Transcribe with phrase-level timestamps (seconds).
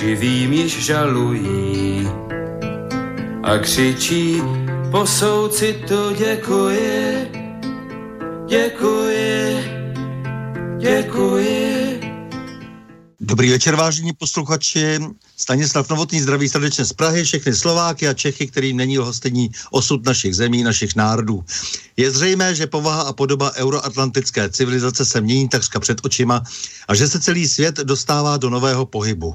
[0.00, 2.08] živým již žalují
[3.42, 4.42] a křičí
[4.90, 7.28] po souci to děkuji,
[8.48, 9.64] děkuji,
[10.78, 12.00] děkuji.
[13.20, 14.98] Dobrý večer, vážení posluchači.
[15.36, 20.36] Stanislav Novotný zdraví srdečně z Prahy, všechny Slováky a Čechy, kterým není lhostejný osud našich
[20.36, 21.44] zemí, našich národů.
[21.96, 26.42] Je zřejmé, že povaha a podoba euroatlantické civilizace se mění takřka před očima
[26.88, 29.34] a že se celý svět dostává do nového pohybu.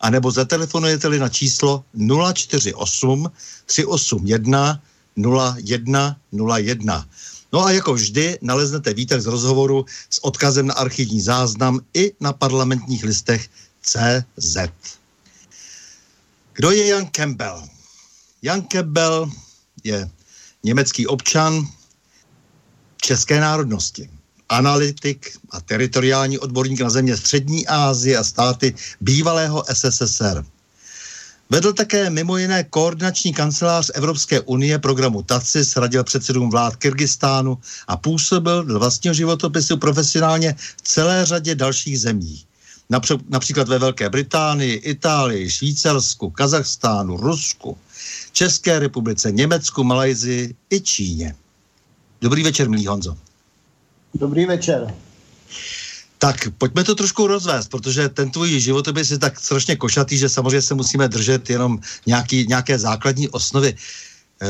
[0.00, 1.84] anebo zatelefonujete-li na číslo
[2.34, 3.30] 048
[3.66, 4.82] 381
[5.16, 7.06] 0101.
[7.52, 12.32] No a jako vždy naleznete výtek z rozhovoru s odkazem na archivní záznam i na
[12.32, 13.48] parlamentních listech
[13.82, 14.56] CZ.
[16.52, 17.62] Kdo je Jan Campbell?
[18.42, 19.30] Jan Campbell
[19.84, 20.10] je
[20.64, 21.68] německý občan
[22.96, 24.10] české národnosti
[24.48, 30.44] analytik a teritoriální odborník na země Střední Asie a státy bývalého SSSR.
[31.50, 37.96] Vedl také mimo jiné koordinační kancelář Evropské unie programu TACIS, radil předsedům vlád Kyrgyzstánu a
[37.96, 42.44] působil do vlastního životopisu profesionálně v celé řadě dalších zemí.
[43.28, 47.78] Například ve Velké Británii, Itálii, Švýcarsku, Kazachstánu, Rusku,
[48.32, 51.34] České republice, Německu, Malajzii i Číně.
[52.20, 53.16] Dobrý večer, milý Honzo.
[54.14, 54.94] Dobrý večer.
[56.18, 60.62] Tak pojďme to trošku rozvést, protože ten tvůj životopis je tak strašně košatý, že samozřejmě
[60.62, 63.74] se musíme držet jenom nějaký, nějaké základní osnovy.
[64.42, 64.48] E,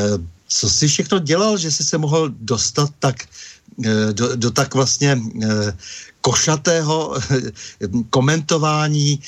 [0.49, 3.25] co jsi všechno dělal, že jsi se mohl dostat tak
[3.85, 5.11] e, do, do tak vlastně
[5.43, 5.73] e,
[6.23, 7.19] košatého
[8.11, 9.21] komentování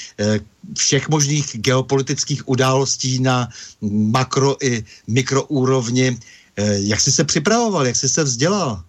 [0.79, 3.49] všech možných geopolitických událostí na
[3.91, 6.19] makro i mikroúrovni.
[6.89, 8.83] Jak jsi se připravoval, jak jsi se vzdělal?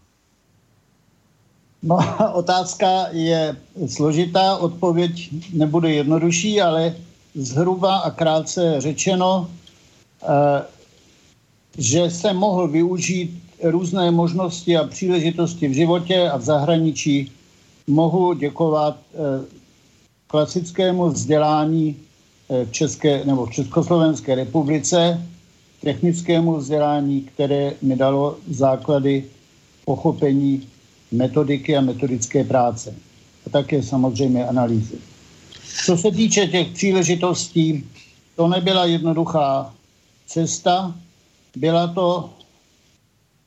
[1.85, 1.97] No,
[2.33, 3.55] otázka je
[3.87, 6.95] složitá, odpověď nebude jednodušší, ale
[7.35, 9.51] zhruba a krátce řečeno,
[10.23, 10.61] eh,
[11.77, 17.31] že se mohl využít různé možnosti a příležitosti v životě a v zahraničí.
[17.87, 19.45] Mohu děkovat eh,
[20.27, 21.95] klasickému vzdělání
[22.49, 25.27] eh, v České nebo v Československé republice,
[25.81, 29.25] technickému vzdělání, které mi dalo základy
[29.85, 30.67] pochopení
[31.11, 32.95] metodiky a metodické práce.
[33.47, 34.95] A také samozřejmě analýzy.
[35.85, 37.85] Co se týče těch příležitostí,
[38.35, 39.73] to nebyla jednoduchá
[40.27, 40.95] cesta,
[41.55, 42.29] byla to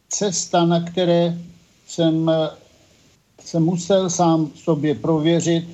[0.09, 1.39] cesta, na které
[1.87, 2.31] jsem
[3.49, 5.65] se musel sám sobě prověřit,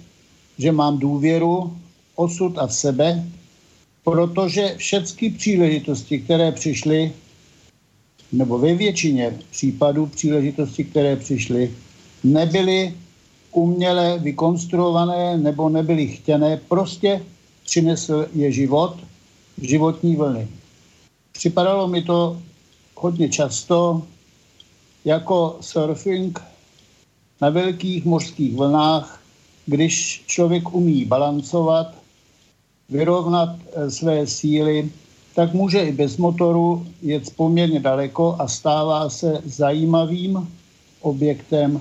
[0.59, 1.76] že mám důvěru,
[2.15, 3.25] osud a v sebe,
[4.05, 7.12] protože všechny příležitosti, které přišly,
[8.32, 11.75] nebo ve většině případů příležitosti, které přišly,
[12.25, 12.94] nebyly
[13.53, 17.23] uměle vykonstruované nebo nebyly chtěné, prostě
[17.65, 18.97] přinesl je život,
[19.59, 20.49] životní vlny.
[21.32, 22.38] Připadalo mi to
[22.94, 24.03] hodně často
[25.05, 26.54] jako surfing
[27.41, 29.21] na velkých mořských vlnách,
[29.67, 31.95] když člověk umí balancovat,
[32.89, 34.91] vyrovnat eh, své síly,
[35.35, 40.49] tak může i bez motoru jet poměrně daleko a stává se zajímavým
[41.01, 41.81] objektem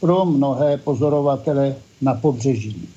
[0.00, 2.88] pro mnohé pozorovatele na pobřeží.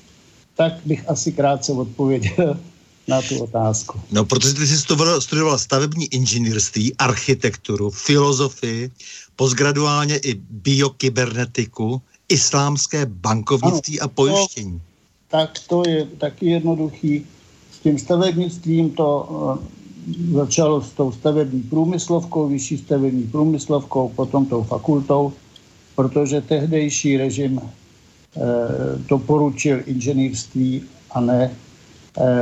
[0.54, 2.58] Tak bych asi krátce odpověděl
[3.08, 4.00] na tu otázku.
[4.10, 4.78] No, protože ty jsi
[5.20, 8.90] studoval stavební inženýrství, architekturu, filozofii,
[9.36, 14.72] postgraduálně i biokybernetiku, islámské bankovnictví ano, a pojištění.
[14.72, 14.80] To,
[15.28, 17.26] tak to je taky jednoduchý.
[17.72, 24.62] S tím stavebnictvím to uh, začalo s tou stavební průmyslovkou, vyšší stavební průmyslovkou, potom tou
[24.62, 25.32] fakultou,
[25.96, 27.62] protože tehdejší režim uh,
[29.08, 31.56] doporučil inženýrství a ne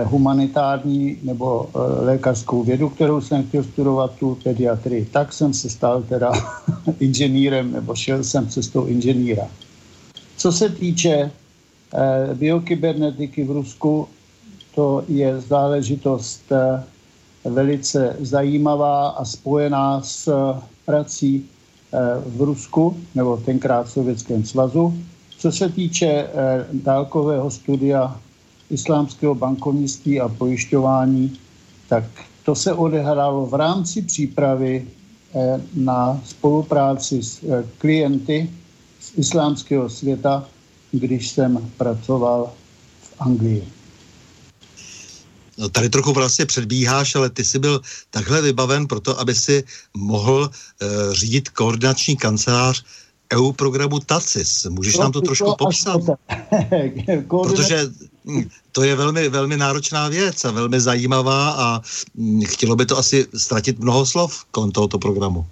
[0.04, 5.04] humanitární nebo eh, lékařskou vědu, kterou jsem chtěl studovat, tu pediatrii.
[5.04, 6.32] Tak jsem se stal teda
[7.00, 9.48] inženýrem, nebo šel jsem cestou inženýra.
[10.36, 11.30] Co se týče
[11.94, 14.08] eh, biokybernetiky v Rusku,
[14.74, 16.42] to je záležitost
[17.44, 20.32] velice zajímavá a spojená s
[20.86, 21.46] prací
[22.26, 24.94] v Rusku, nebo tenkrát v Sovětském svazu.
[25.38, 26.28] Co se týče
[26.72, 28.20] dálkového studia
[28.70, 31.38] islámského bankovnictví a pojišťování,
[31.88, 32.04] tak
[32.44, 34.86] to se odehrálo v rámci přípravy
[35.34, 38.50] eh, na spolupráci s eh, klienty
[39.00, 40.48] z islámského světa,
[40.92, 42.52] když jsem pracoval
[43.02, 43.64] v Anglii.
[45.58, 47.80] No, tady trochu vlastně předbíháš, ale ty jsi byl
[48.10, 49.64] takhle vybaven pro to, aby si
[49.96, 52.84] mohl uh, řídit koordinační kancelář
[53.34, 54.66] EU programu TACIS.
[54.70, 56.00] Můžeš nám to trošku popsat?
[57.28, 57.88] Protože
[58.72, 61.80] to je velmi, velmi náročná věc a velmi zajímavá a
[62.14, 65.46] hm, chtělo by to asi ztratit mnoho slov kolem tohoto programu.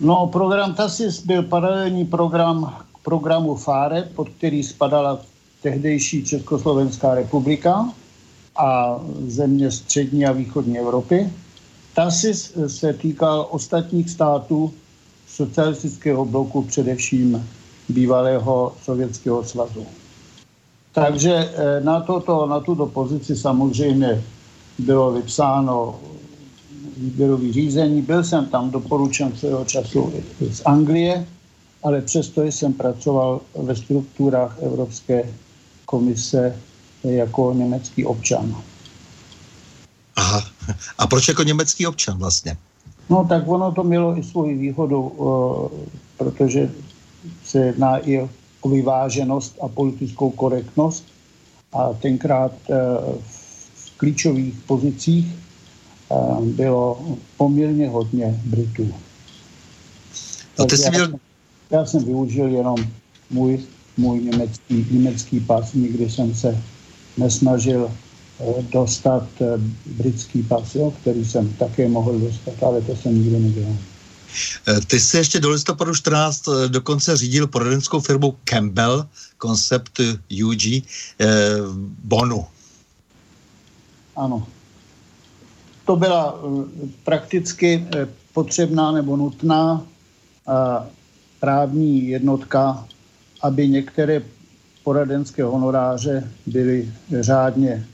[0.00, 5.18] No, program TASIS byl paralelní program k programu FARE, pod který spadala
[5.62, 7.88] tehdejší Československá republika
[8.56, 11.32] a země střední a východní Evropy.
[11.94, 14.74] TASIS se týkal ostatních států
[15.28, 17.48] socialistického bloku, především
[17.88, 19.86] bývalého Sovětského svazu.
[20.92, 24.22] Takže eh, na, toto, na tuto pozici samozřejmě
[24.78, 26.00] bylo vypsáno
[26.96, 28.02] výběrový řízení.
[28.02, 30.12] Byl jsem tam doporučen svého času
[30.50, 31.26] z Anglie,
[31.82, 35.24] ale přesto jsem pracoval ve strukturách Evropské
[35.84, 36.56] komise
[37.04, 38.56] jako německý občan.
[40.16, 40.42] Aha.
[40.98, 42.56] A proč jako německý občan vlastně?
[43.10, 45.68] No tak ono to mělo i svoji výhodu, uh,
[46.16, 46.70] protože
[47.44, 48.28] se jedná i
[48.62, 51.04] o vyváženost a politickou korektnost
[51.72, 52.76] a tenkrát uh,
[53.74, 55.26] v klíčových pozicích
[56.08, 58.94] uh, bylo poměrně hodně Britů.
[60.58, 61.08] A ty jsi měl...
[61.70, 62.76] já, já jsem využil jenom
[63.30, 63.60] můj,
[63.96, 66.62] můj německý, německý pas, nikdy jsem se
[67.16, 67.90] nesnažil
[68.42, 73.38] Eh, dostat eh, britský pas, jo, který jsem také mohl dostat, ale to jsem nikdy
[73.38, 73.76] nedělal.
[74.68, 79.06] Eh, ty jsi ještě do listopadu 14 dokonce řídil poradenskou firmu Campbell
[79.42, 80.00] Concept
[80.44, 80.82] UG eh,
[82.04, 82.46] Bonu.
[84.16, 84.46] Ano.
[85.84, 86.38] To byla
[87.04, 87.86] prakticky
[88.32, 89.82] potřebná nebo nutná
[91.40, 92.86] právní jednotka,
[93.42, 94.22] aby některé
[94.84, 97.86] poradenské honoráře byly řádně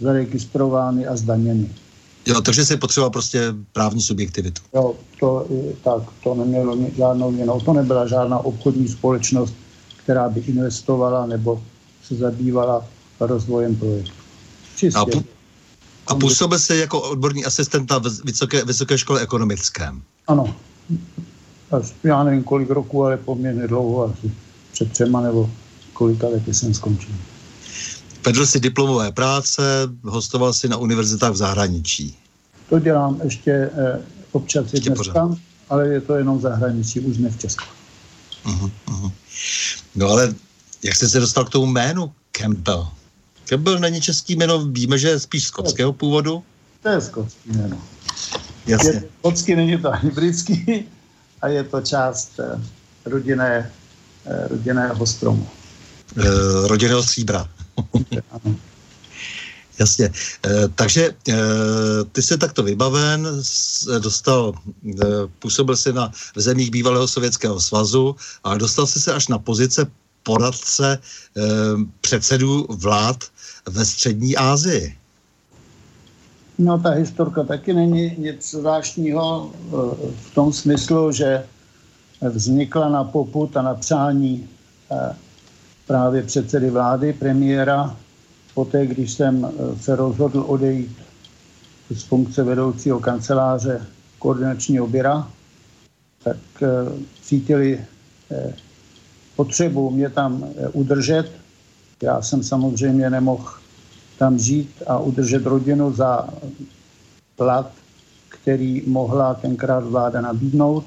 [0.00, 1.70] zaregistrovány a zdaněny.
[2.26, 4.62] Jo, takže se potřeba prostě právní subjektivitu.
[4.74, 5.46] Jo, to,
[5.84, 7.60] tak, to nemělo žádnou jinou.
[7.60, 9.54] To nebyla žádná obchodní společnost,
[9.96, 11.62] která by investovala nebo
[12.04, 12.84] se zabývala
[13.20, 14.12] rozvojem projektu.
[14.76, 14.98] Čistě.
[15.00, 15.24] A, pu-
[16.06, 20.02] a působil se jako odborný asistent na vysoké, vysoké škole ekonomickém.
[20.26, 20.56] Ano.
[21.70, 24.32] Až, já nevím kolik roku, ale poměrně dlouho, asi
[24.72, 25.50] před třema nebo
[25.92, 27.14] kolika lety jsem skončil.
[28.26, 29.62] Vedl si diplomové práce,
[30.02, 32.18] hostoval si na univerzitách v zahraničí.
[32.68, 34.00] To dělám ještě eh,
[34.32, 35.36] občas je dneska,
[35.68, 37.64] ale je to jenom v zahraničí, už ne v Česku.
[38.46, 39.12] Uh-huh, uh-huh.
[39.94, 40.34] No ale
[40.82, 42.88] jak jste se dostal k tomu jménu Campbell?
[43.44, 46.42] Campbell není český jméno, víme, že je spíš skotského původu?
[46.82, 47.78] To je skotský jméno.
[48.66, 48.90] Jasně.
[48.90, 50.84] Je skotský, není to ani britský
[51.42, 52.62] a je to část eh,
[53.04, 53.70] rodinné,
[54.26, 55.48] eh, rodinného stromu.
[56.16, 57.48] Eh, rodinného stříbra.
[59.78, 60.04] Jasně.
[60.04, 61.34] E, takže e,
[62.12, 63.28] ty jsi takto vybaven,
[63.98, 64.52] dostal,
[64.88, 65.06] e,
[65.38, 69.86] působil jsi na v zemích bývalého Sovětského svazu a dostal jsi se až na pozice
[70.26, 71.42] poradce eh,
[72.00, 73.16] předsedů vlád
[73.68, 74.96] ve střední Asii.
[76.58, 79.52] No ta historka taky není nic zvláštního
[80.22, 81.44] v tom smyslu, že
[82.30, 84.48] vznikla na poput a na přání
[85.86, 87.96] právě předsedy vlády, premiéra,
[88.54, 90.96] poté, když jsem eh, se rozhodl odejít
[91.90, 93.86] z funkce vedoucího kanceláře
[94.18, 95.30] koordinačního běra,
[96.24, 96.36] tak
[97.22, 97.84] cítili
[99.36, 101.30] potřebu mě tam udržet.
[102.02, 103.54] Já jsem samozřejmě nemohl
[104.18, 106.28] tam žít a udržet rodinu za
[107.36, 107.70] plat,
[108.28, 110.84] který mohla tenkrát vláda nabídnout.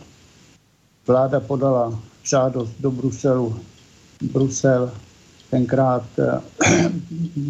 [1.07, 3.59] Vláda podala žádost do Bruselu.
[4.21, 4.91] Brusel
[5.49, 6.41] tenkrát eh,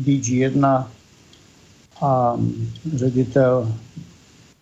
[0.06, 0.88] DG1
[2.02, 2.38] a
[2.96, 3.76] ředitel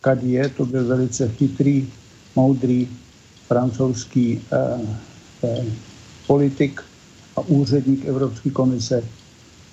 [0.01, 1.87] Kadie, to byl velice chytrý,
[2.35, 2.87] moudrý
[3.47, 4.81] francouzský eh,
[5.43, 5.65] eh,
[6.27, 6.81] politik
[7.35, 9.03] a úředník Evropské komise,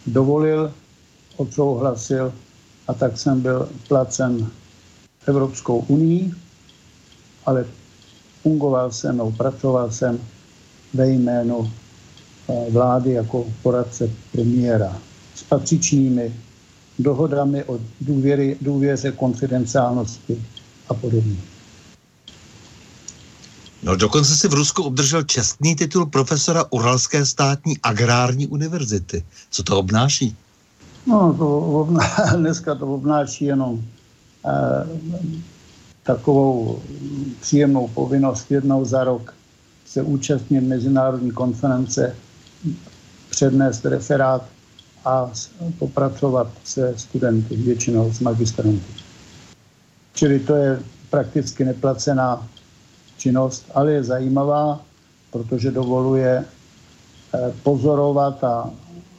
[0.06, 0.72] dovolil
[1.36, 2.32] odsouhlasil
[2.88, 4.50] a tak jsem byl placen
[5.26, 6.32] Evropskou unii,
[7.46, 7.66] ale
[8.42, 10.18] fungoval jsem nebo pracoval jsem
[10.94, 11.70] ve jménu
[12.70, 14.98] vlády jako poradce premiéra
[15.34, 16.34] s patřičnými
[16.98, 20.44] dohodami o důvěry, důvěře, konfidenciálnosti
[20.88, 21.36] a podobně.
[23.82, 29.24] No dokonce si v Rusku obdržel čestný titul profesora Uralské státní agrární univerzity.
[29.50, 30.36] Co to obnáší?
[31.06, 32.04] No, to obná,
[32.36, 33.84] dneska to obnáší jenom
[34.46, 34.86] eh,
[36.02, 36.82] takovou
[37.40, 39.34] příjemnou povinnost jednou za rok
[39.86, 42.16] se účastnit mezinárodní konference,
[43.34, 44.44] přednést referát
[45.04, 45.30] a
[45.78, 48.92] popracovat se studenty, většinou s magistranty.
[50.14, 52.48] Čili to je prakticky neplacená
[53.18, 54.80] činnost, ale je zajímavá,
[55.30, 58.70] protože dovoluje eh, pozorovat a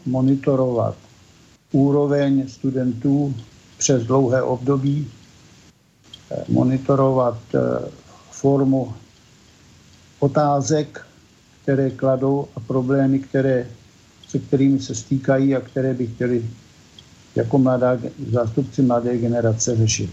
[0.05, 0.95] monitorovat
[1.71, 3.35] úroveň studentů
[3.77, 5.11] přes dlouhé období,
[6.31, 7.59] eh, monitorovat eh,
[8.31, 8.93] formu
[10.19, 11.05] otázek,
[11.63, 13.67] které kladou a problémy, které,
[14.35, 16.45] se kterými se stýkají a které by chtěli
[17.35, 17.97] jako mladá,
[18.31, 20.11] zástupci mladé generace řešit.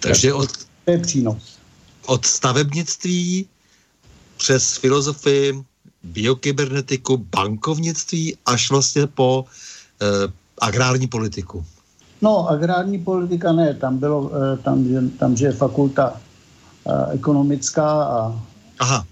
[0.00, 0.50] Takže od,
[0.84, 1.58] to je přínos.
[2.06, 3.46] Od stavebnictví
[4.36, 5.62] přes filozofii,
[6.02, 9.44] biokybernetiku, bankovnictví až vlastně po
[10.02, 10.06] eh,
[10.58, 11.64] agrární politiku.
[12.22, 14.86] No, agrární politika ne, tam bylo, eh, tam,
[15.18, 16.20] tam že je fakulta
[16.86, 18.42] eh, ekonomická a
[18.78, 19.06] Aha.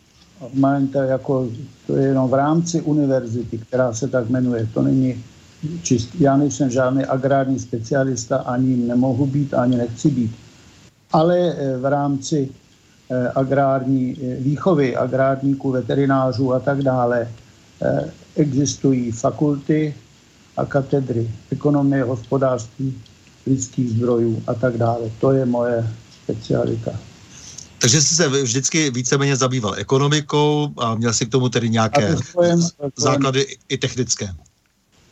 [0.92, 1.48] To, jako,
[1.86, 4.68] to je jenom v rámci univerzity, která se tak jmenuje.
[4.74, 5.24] To není
[5.82, 10.32] čist, já nejsem žádný agrární specialista, ani nemohu být, ani nechci být.
[11.12, 12.48] Ale eh, v rámci
[13.10, 17.28] Eh, agrární eh, výchovy, agrárníků, veterinářů a tak dále,
[18.36, 19.94] existují fakulty
[20.56, 23.02] a katedry ekonomie, hospodářství,
[23.46, 25.10] lidských zdrojů a tak dále.
[25.20, 25.86] To je moje
[26.22, 26.90] specialita.
[27.86, 32.60] Takže jsi se vždycky víceméně zabýval ekonomikou a měl si k tomu tedy nějaké rozvojem,
[32.96, 34.34] základy i technické.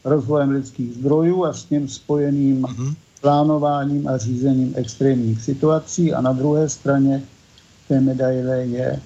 [0.04, 2.94] Rozvojem lidských zdrojů a s tím spojeným uh-huh.
[3.20, 7.22] plánováním a řízením extrémních situací a na druhé straně
[7.88, 9.00] té medaile je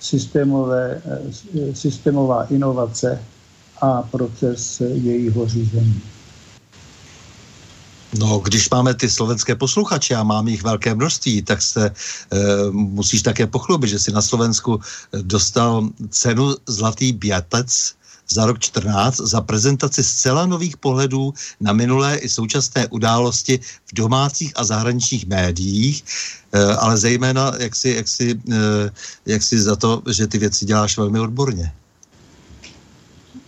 [0.00, 3.22] systémové, eh, systémová inovace
[3.80, 6.02] a proces jejího řízení.
[8.14, 11.92] No, když máme ty slovenské posluchače a mám jich velké množství, tak se e,
[12.70, 14.80] musíš také pochlubit, že si na Slovensku
[15.12, 17.98] dostal cenu Zlatý bětec
[18.28, 24.52] za rok 14 za prezentaci zcela nových pohledů na minulé i současné události v domácích
[24.56, 26.04] a zahraničních médiích,
[26.52, 28.90] eh, ale zejména jak si, jak, si, eh,
[29.26, 31.72] jak si za to, že ty věci děláš velmi odborně.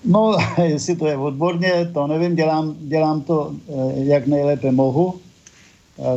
[0.04, 3.72] No, jestli to je odborně, to nevím, dělám, dělám to, eh,
[4.04, 5.14] jak nejlépe mohu.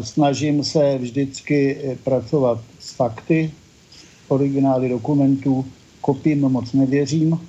[0.01, 3.51] Snažím se vždycky pracovat s fakty,
[4.27, 5.65] originály dokumentů,
[6.01, 7.39] kopím moc nevěřím,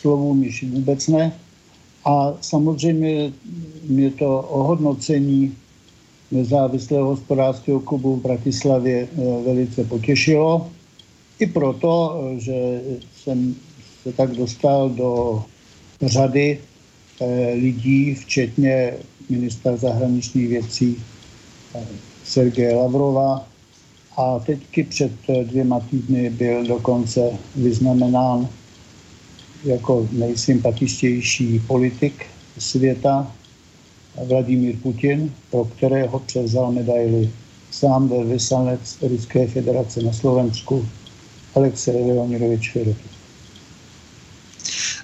[0.00, 1.32] slovům již vůbec ne.
[2.04, 3.32] A samozřejmě
[3.88, 5.54] mě to ohodnocení
[6.30, 10.70] nezávislého hospodářského klubu v Bratislavě eh, velice potěšilo.
[11.38, 12.82] I proto, eh, že
[13.16, 13.54] jsem
[14.02, 15.44] se tak dostal do
[16.02, 16.60] řady
[17.20, 18.94] eh, lidí, včetně
[19.28, 20.96] ministra zahraničních věcí
[22.24, 23.48] Sergeje Lavrova.
[24.16, 25.12] A teďky před
[25.42, 28.48] dvěma týdny byl dokonce vyznamenán
[29.64, 32.26] jako nejsympatičtější politik
[32.58, 33.32] světa
[34.24, 37.30] Vladimír Putin, pro kterého převzal medaili
[37.70, 40.88] sám vyslanec Ruské federace na Slovensku
[41.54, 43.15] Alexej Leonidovič Fedotov.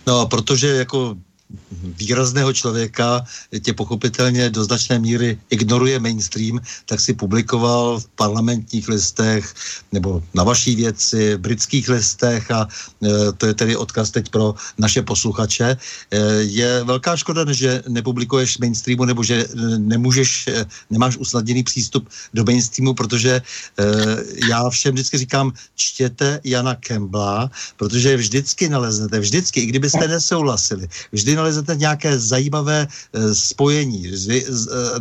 [0.06, 1.16] No, protože jako
[1.82, 3.24] výrazného člověka
[3.62, 9.54] tě pochopitelně do značné míry ignoruje mainstream, tak si publikoval v parlamentních listech
[9.92, 12.68] nebo na vaší věci, v britských listech a
[13.02, 15.76] e, to je tedy odkaz teď pro naše posluchače.
[16.10, 19.46] E, je velká škoda, že nepublikuješ mainstreamu nebo že
[19.78, 23.42] nemůžeš, e, nemáš usnadněný přístup do mainstreamu, protože e,
[24.48, 31.36] já všem vždycky říkám, čtěte Jana Kembla, protože vždycky naleznete, vždycky, i kdybyste nesouhlasili, vždy
[31.42, 34.50] naleznete nějaké zajímavé e, spojení, vždy e,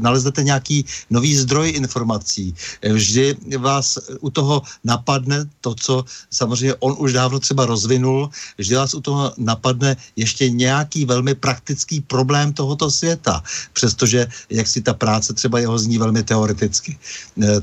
[0.01, 5.93] naleznete nějaký nový zdroj informací, e, vždy vás u toho napadne to, co
[6.33, 12.01] samozřejmě on už dávno třeba rozvinul, vždy vás u toho napadne ještě nějaký velmi praktický
[12.01, 13.43] problém tohoto světa,
[13.73, 16.97] přestože jak si ta práce třeba jeho zní velmi teoreticky.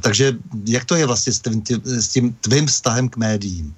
[0.01, 3.75] Takže jak to je vlastně s tím, s tím tvým vztahem k médiím?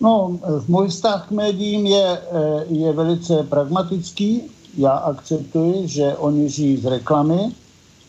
[0.00, 0.38] No,
[0.68, 4.42] můj vztah k médiím je, eh, je velice pragmatický.
[4.76, 7.52] Já akceptuji, že oni žijí z reklamy,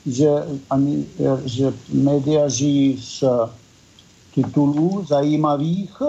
[0.06, 0.30] že,
[0.70, 1.06] ani,
[1.46, 3.24] že média žijí z
[4.36, 6.02] titulů zajímavých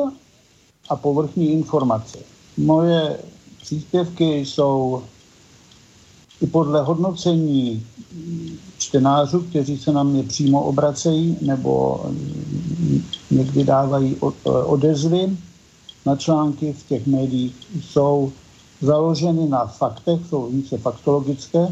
[0.88, 2.18] a povrchní informace.
[2.56, 3.18] Moje
[3.62, 5.02] příspěvky jsou
[6.40, 7.86] i podle hodnocení
[8.78, 12.04] čtenářů, kteří se na mě přímo obracejí nebo
[13.30, 15.36] někdy dávají odezvy,
[16.06, 18.32] na články v těch médiích jsou
[18.80, 21.68] založeny na faktech, jsou více faktologické.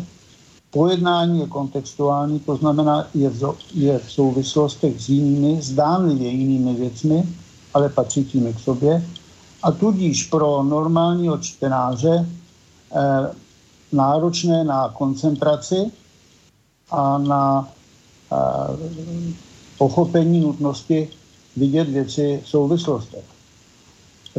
[0.71, 7.29] Pojednání je kontextuální, to znamená, je v, je v souvislostech s jinými, zdánlivě jinými věcmi,
[7.75, 9.05] ale patřícími k sobě.
[9.63, 12.27] A tudíž pro normálního čtenáře
[12.93, 13.35] eh,
[13.93, 15.91] náročné na koncentraci
[16.91, 17.69] a na
[18.33, 18.37] eh,
[19.79, 21.09] pochopení nutnosti
[21.57, 23.40] vidět věci v souvislostech.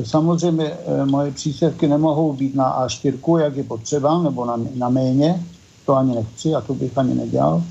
[0.04, 5.46] Samozřejmě eh, moje příspěvky nemohou být na A4, jak je potřeba, nebo na, na méně,
[5.86, 7.64] to ani nechci a to bych ani nedělal,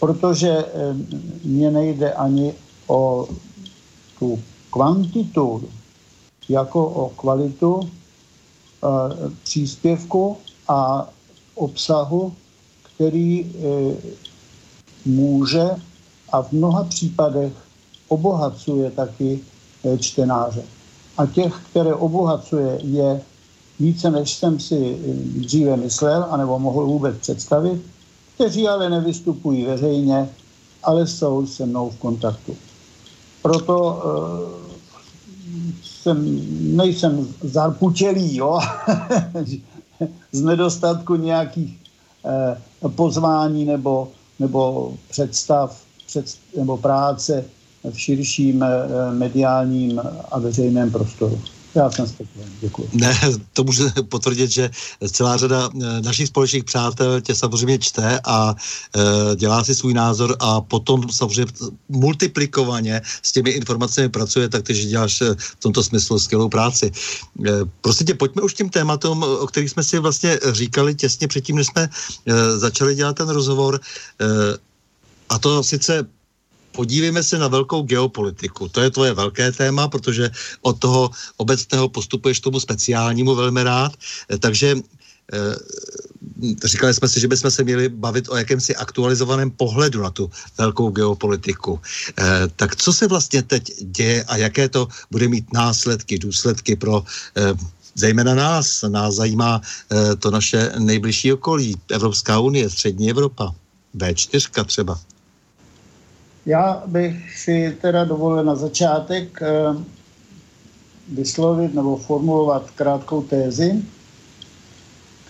[0.00, 0.94] protože eh,
[1.44, 2.54] mně nejde ani
[2.86, 3.28] o
[4.18, 4.38] tu
[4.70, 5.62] kvantitu,
[6.48, 8.88] jako o kvalitu eh,
[9.42, 10.36] příspěvku
[10.68, 11.08] a
[11.54, 12.32] obsahu,
[12.94, 13.52] který
[15.04, 15.70] může
[16.32, 17.52] a v mnoha případech
[18.08, 19.40] obohacuje taky
[19.98, 20.62] čtenáře
[21.18, 23.20] a těch, které obohacuje, je
[23.80, 24.98] více, než jsem si
[25.36, 27.82] dříve myslel, anebo mohl vůbec představit,
[28.34, 30.28] kteří ale nevystupují veřejně,
[30.82, 32.56] ale jsou se mnou v kontaktu.
[33.42, 34.62] Proto uh,
[35.82, 36.40] jsem,
[36.76, 38.60] nejsem zarputělý, jo?
[40.32, 41.78] z nedostatku nějakých
[42.82, 47.44] uh, pozvání nebo, nebo představ před, nebo práce
[47.90, 48.68] v širším eh,
[49.14, 51.40] mediálním a veřejném prostoru.
[51.74, 52.88] Já jsem spokojený, děkuji.
[52.92, 53.20] Ne,
[53.52, 54.70] to můžu potvrdit, že
[55.10, 58.54] celá řada eh, našich společných přátel tě samozřejmě čte a
[58.96, 61.52] e, dělá si svůj názor a potom samozřejmě
[61.88, 66.92] multiplikovaně s těmi informacemi pracuje, tak ty, že děláš v tomto smyslu skvělou práci.
[67.46, 71.56] E, prostě tě, pojďme už tím tématům, o kterých jsme si vlastně říkali těsně předtím,
[71.56, 71.88] než jsme
[72.26, 73.80] e, začali dělat ten rozhovor.
[74.20, 74.26] E,
[75.28, 76.06] a to sice
[76.72, 78.68] podívejme se na velkou geopolitiku.
[78.68, 80.30] To je tvoje velké téma, protože
[80.60, 83.92] od toho obecného postupuješ tomu speciálnímu velmi rád.
[84.30, 84.76] Eh, takže
[85.32, 85.56] eh,
[86.64, 90.90] říkali jsme si, že bychom se měli bavit o jakémsi aktualizovaném pohledu na tu velkou
[90.90, 91.80] geopolitiku.
[92.18, 97.04] Eh, tak co se vlastně teď děje a jaké to bude mít následky, důsledky pro
[97.94, 98.84] zejména nás.
[98.88, 99.60] Nás zajímá
[100.18, 103.54] to naše nejbližší okolí, Evropská unie, Střední Evropa,
[103.96, 105.00] B4 třeba.
[106.46, 109.48] Já bych si teda dovolil na začátek eh,
[111.08, 113.82] vyslovit nebo formulovat krátkou tézi,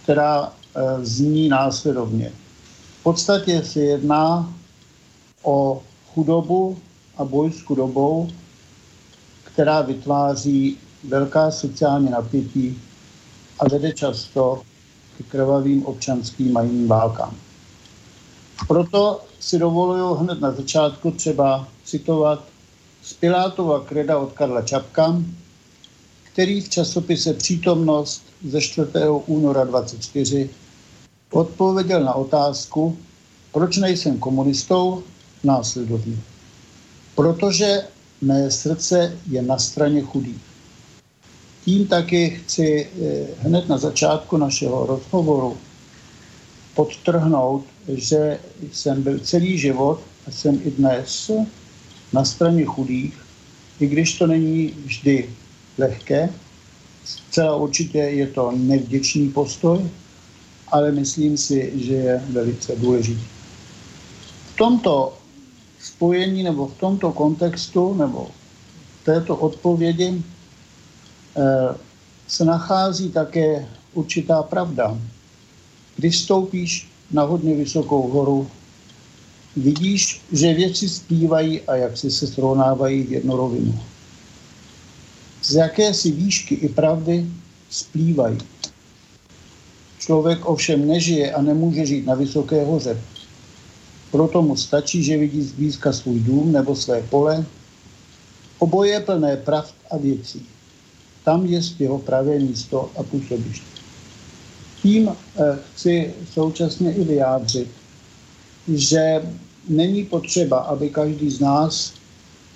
[0.02, 2.32] která eh, zní následovně.
[3.00, 4.54] V podstatě se jedná
[5.42, 5.82] o
[6.14, 6.78] chudobu
[7.16, 8.28] a boj s chudobou,
[9.44, 12.82] která vytváří velká sociální napětí
[13.58, 14.62] a vede často
[15.18, 17.36] k krvavým občanským a jiným válkám.
[18.68, 22.44] Proto si dovoluju hned na začátku třeba citovat
[23.02, 25.22] z Pilátova kreda od Karla Čapka,
[26.22, 28.88] který v časopise Přítomnost ze 4.
[29.26, 30.50] února 24
[31.30, 32.96] odpověděl na otázku,
[33.52, 35.02] proč nejsem komunistou,
[35.44, 36.16] následovně.
[37.14, 37.82] Protože
[38.20, 40.42] mé srdce je na straně chudých.
[41.64, 45.56] Tím taky chci eh, hned na začátku našeho rozhovoru
[46.74, 48.38] podtrhnout, že
[48.72, 51.30] jsem byl celý život a jsem i dnes
[52.12, 53.14] na straně chudých,
[53.80, 55.30] i když to není vždy
[55.78, 56.28] lehké,
[57.04, 59.90] Zcela určitě je to nevděčný postoj,
[60.68, 63.26] ale myslím si, že je velice důležitý.
[64.54, 65.18] V tomto
[65.80, 68.30] spojení nebo v tomto kontextu nebo
[69.00, 70.22] v této odpovědi
[71.36, 71.74] eh,
[72.28, 74.98] se nachází také určitá pravda.
[75.96, 78.48] Když stoupíš na hodně vysokou horu,
[79.56, 83.80] vidíš, že věci zpívají a jak si se srovnávají v jednorovinu.
[85.42, 87.26] Z jakési výšky i pravdy
[87.70, 88.38] splývají.
[89.98, 93.00] Člověk ovšem nežije a nemůže žít na vysoké hoře.
[94.10, 97.46] Proto mu stačí, že vidí zblízka svůj dům nebo své pole.
[98.58, 100.46] Oboje plné pravd a věcí.
[101.24, 103.81] Tam je jeho pravé místo a působiště.
[104.82, 107.68] Tím eh, chci současně i vyjádřit,
[108.68, 109.22] že
[109.68, 111.92] není potřeba, aby každý z nás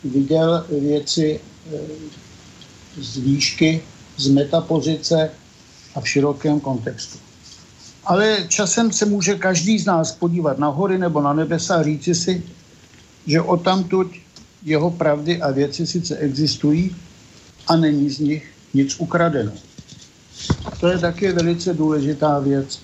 [0.05, 1.41] viděl věci
[1.75, 1.79] eh,
[3.01, 3.83] z výšky,
[4.17, 5.31] z metapozice
[5.95, 7.19] a v širokém kontextu.
[8.05, 12.15] Ale časem se může každý z nás podívat na hory nebo na nebesa a říci
[12.15, 12.43] si,
[13.27, 14.07] že o tamtud
[14.63, 16.97] jeho pravdy a věci sice existují
[17.67, 19.53] a není z nich nic ukradeno.
[20.81, 22.81] To je také velice důležitá věc,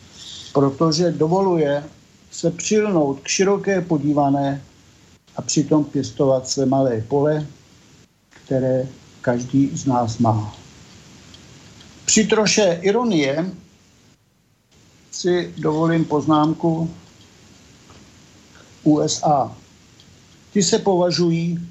[0.52, 1.84] protože dovoluje
[2.30, 4.62] se přilnout k široké podívané
[5.36, 7.46] a přitom pěstovat své malé pole,
[8.44, 8.88] které
[9.20, 10.56] každý z nás má.
[12.04, 13.50] Při troše ironie
[15.10, 16.90] si dovolím poznámku
[18.82, 19.56] USA.
[20.52, 21.68] Ti se považují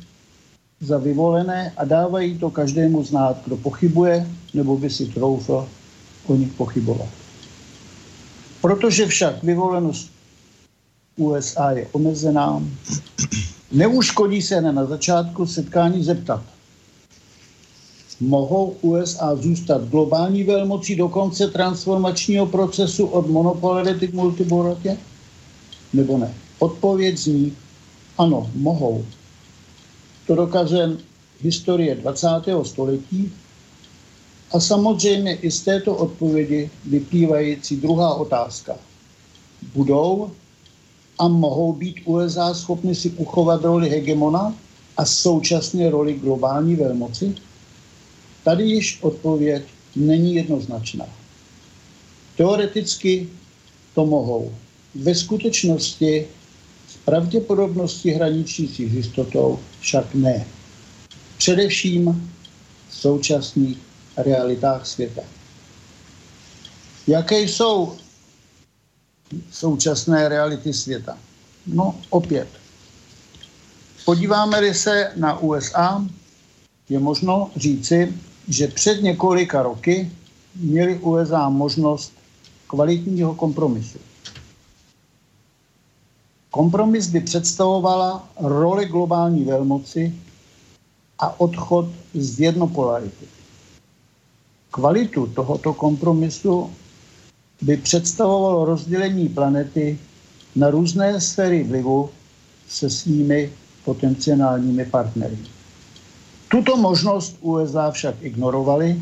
[0.79, 5.67] za vyvolené a dávají to každému znát, kdo pochybuje nebo by si troufl
[6.27, 7.09] o nich pochybovat.
[8.61, 10.11] Protože však vyvolenost
[11.15, 12.63] USA je omezená,
[13.71, 16.43] neuškodí se na začátku setkání zeptat,
[18.19, 24.97] mohou USA zůstat globální velmocí do konce transformačního procesu od monopolarity k multiboratě?
[25.93, 26.33] Nebo ne?
[26.59, 27.57] Odpověď zní,
[28.17, 29.05] ano, mohou.
[30.27, 30.89] To dokazuje
[31.39, 32.27] historie 20.
[32.63, 33.33] století
[34.53, 38.77] a samozřejmě i z této odpovědi vyplývající druhá otázka.
[39.73, 40.31] Budou
[41.19, 44.55] a mohou být USA schopny si uchovat roli hegemona
[44.97, 47.35] a současně roli globální velmoci?
[48.43, 49.63] Tady již odpověď
[49.95, 51.05] není jednoznačná.
[52.37, 53.29] Teoreticky
[53.95, 54.51] to mohou.
[54.95, 56.27] Ve skutečnosti
[56.89, 60.45] s pravděpodobností hraničící s jistotou však ne.
[61.37, 62.31] Především
[62.89, 63.77] současných
[64.17, 65.21] realitách světa.
[67.07, 67.97] Jaké jsou
[69.51, 71.17] současné reality světa?
[71.67, 72.47] No opět.
[74.05, 76.05] Podíváme-li se na USA,
[76.89, 78.13] je možno říci,
[78.47, 80.11] že před několika roky
[80.55, 82.13] měli USA možnost
[82.67, 83.99] kvalitního kompromisu.
[86.51, 90.15] Kompromis by představovala roli globální velmoci
[91.19, 93.40] a odchod z jednopolarity.
[94.71, 96.69] Kvalitu tohoto kompromisu
[97.61, 99.99] by představovalo rozdělení planety
[100.55, 102.09] na různé sféry vlivu
[102.67, 103.51] se svými
[103.85, 105.37] potenciálními partnery.
[106.47, 108.99] Tuto možnost USA však ignorovali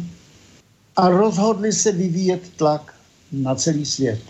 [0.95, 2.95] a rozhodli se vyvíjet tlak
[3.32, 4.21] na celý svět.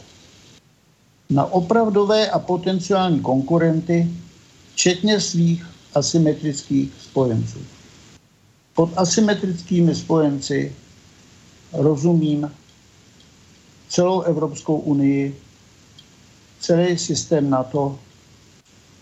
[1.30, 4.08] Na opravdové a potenciální konkurenty,
[4.74, 7.60] včetně svých asymetrických spojenců.
[8.76, 10.76] Pod asymetrickými spojenci
[11.74, 12.52] rozumím
[13.90, 15.42] celou Evropskou unii,
[16.60, 18.00] celý systém NATO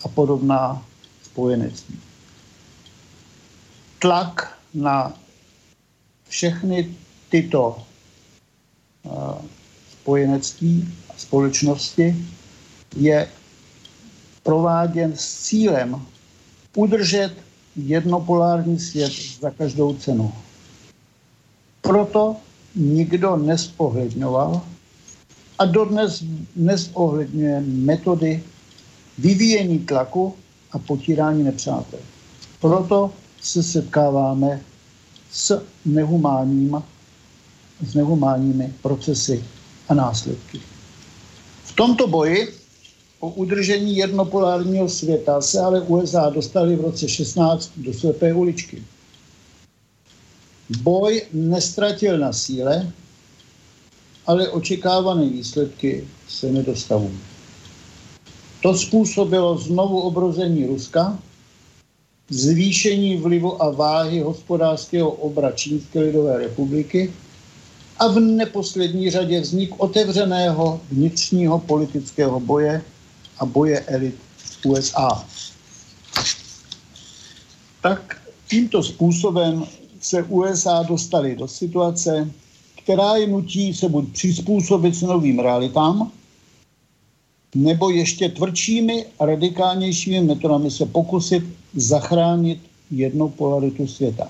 [0.05, 0.85] a podobná
[1.23, 1.99] spojenectví
[3.99, 5.13] tlak na
[6.29, 6.95] všechny
[7.29, 7.83] tyto
[9.03, 9.41] uh,
[9.91, 12.15] spojenectví a společnosti
[12.95, 13.29] je
[14.43, 16.05] prováděn s cílem
[16.75, 17.33] udržet
[17.75, 20.33] jednopolární svět za každou cenu.
[21.81, 22.35] Proto
[22.77, 24.61] nikdo nespohledňoval
[25.59, 26.23] a dodnes
[26.55, 28.43] nesohledňuje metody
[29.17, 30.35] vyvíjení tlaku
[30.71, 31.99] a potírání nepřátel.
[32.61, 33.11] Proto
[33.41, 34.61] se setkáváme
[35.31, 36.83] s, nehumánním,
[37.85, 39.43] s nehumánními procesy
[39.89, 40.59] a následky.
[41.63, 42.47] V tomto boji
[43.19, 48.83] o udržení jednopolárního světa se ale USA dostali v roce 16 do slepé uličky.
[50.69, 52.91] Boj nestratil na síle,
[54.27, 57.19] ale očekávané výsledky se nedostavují.
[58.61, 61.19] To způsobilo znovu obrození Ruska,
[62.29, 67.13] zvýšení vlivu a váhy hospodářského obra Čínské lidové republiky
[67.99, 72.81] a v neposlední řadě vznik otevřeného vnitřního politického boje
[73.39, 74.15] a boje elit
[74.65, 75.25] USA.
[77.81, 79.65] Tak tímto způsobem
[80.07, 82.31] se USA dostali do situace,
[82.83, 86.11] která je nutí se buď přizpůsobit s novým realitám,
[87.55, 91.43] nebo ještě tvrdšími a radikálnějšími metodami se pokusit
[91.75, 92.59] zachránit
[92.91, 94.29] jednu polaritu světa.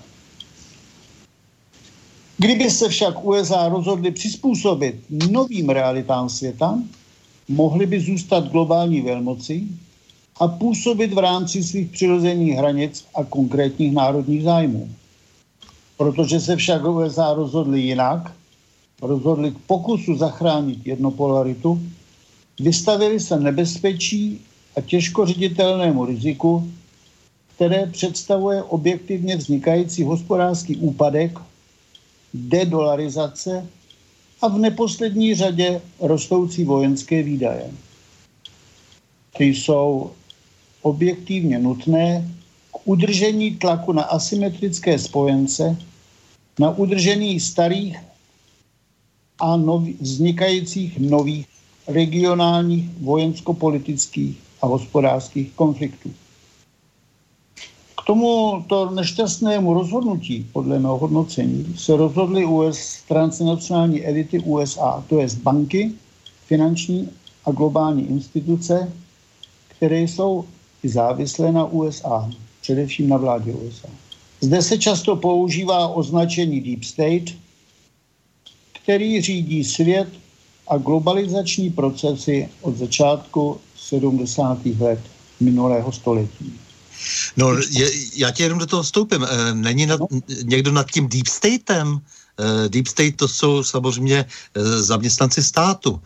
[2.38, 6.80] Kdyby se však USA rozhodli přizpůsobit novým realitám světa,
[7.48, 9.64] mohli by zůstat globální velmoci
[10.40, 14.90] a působit v rámci svých přirozených hranic a konkrétních národních zájmů.
[15.98, 18.32] Protože se však USA rozhodli jinak,
[19.02, 21.82] rozhodli k pokusu zachránit jednopolaritu,
[22.60, 24.42] vystavili se nebezpečí
[24.78, 26.72] a těžko ředitelnému riziku,
[27.56, 31.40] které představuje objektivně vznikající hospodářský úpadek,
[32.34, 33.68] dedolarizace
[34.42, 37.72] a v neposlední řadě rostoucí vojenské výdaje.
[39.38, 40.12] Ty jsou
[40.82, 42.32] objektivně nutné
[42.72, 45.78] k udržení tlaku na asymetrické spojence,
[46.60, 47.98] na udržení starých
[49.40, 51.48] a nový, vznikajících nových
[51.88, 56.14] regionálních vojensko-politických a hospodářských konfliktů.
[57.98, 65.28] K tomuto nešťastnému rozhodnutí, podle mého hodnocení, se rozhodly US, transnacionální elity USA, to je
[65.44, 65.92] banky,
[66.46, 67.10] finanční
[67.46, 68.92] a globální instituce,
[69.68, 70.46] které jsou
[70.84, 72.30] závislé na USA,
[72.62, 73.88] především na vládě USA.
[74.42, 77.38] Zde se často používá označení Deep State,
[78.84, 80.08] který řídí svět
[80.68, 84.66] a globalizační procesy od začátku 70.
[84.80, 85.00] let
[85.40, 86.60] minulého století.
[87.38, 89.24] No, je, já tě jenom do toho vstoupím.
[89.24, 90.08] Eh, není nad, no.
[90.44, 92.00] někdo nad tím deep statem?
[92.40, 96.02] Eh, deep state to jsou samozřejmě eh, zaměstnanci státu.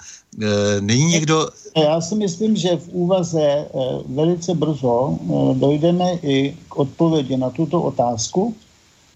[0.79, 1.49] Není někdo...
[1.75, 3.67] Já si myslím, že v úvaze
[4.05, 5.17] velice brzo
[5.53, 8.55] dojdeme i k odpovědi na tuto otázku.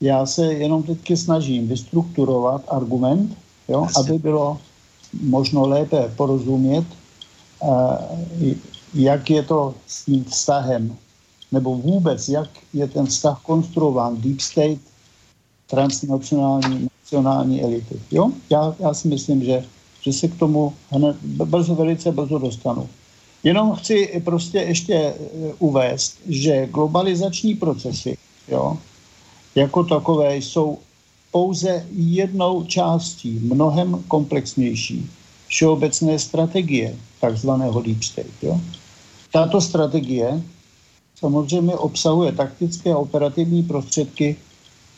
[0.01, 4.57] Já se jenom teď snažím vystrukturovat argument, jo, aby bylo
[5.21, 6.85] možno lépe porozumět,
[8.93, 10.95] jak je to s tím vztahem,
[11.51, 14.79] nebo vůbec, jak je ten vztah konstruován Deep State,
[15.67, 17.99] transnacionální, nacionální elity.
[18.11, 18.31] Jo?
[18.49, 19.63] Já, já si myslím, že,
[20.05, 22.89] že se k tomu hned, brzo, velice brzo dostanu.
[23.43, 25.13] Jenom chci prostě ještě e,
[25.59, 28.77] uvést, že globalizační procesy jo,
[29.55, 30.77] jako takové jsou
[31.31, 35.09] pouze jednou částí, mnohem komplexnější
[35.47, 38.35] všeobecné strategie, takzvaného Deep State.
[38.41, 38.61] Jo?
[39.31, 40.41] Tato strategie
[41.15, 44.35] samozřejmě obsahuje taktické a operativní prostředky,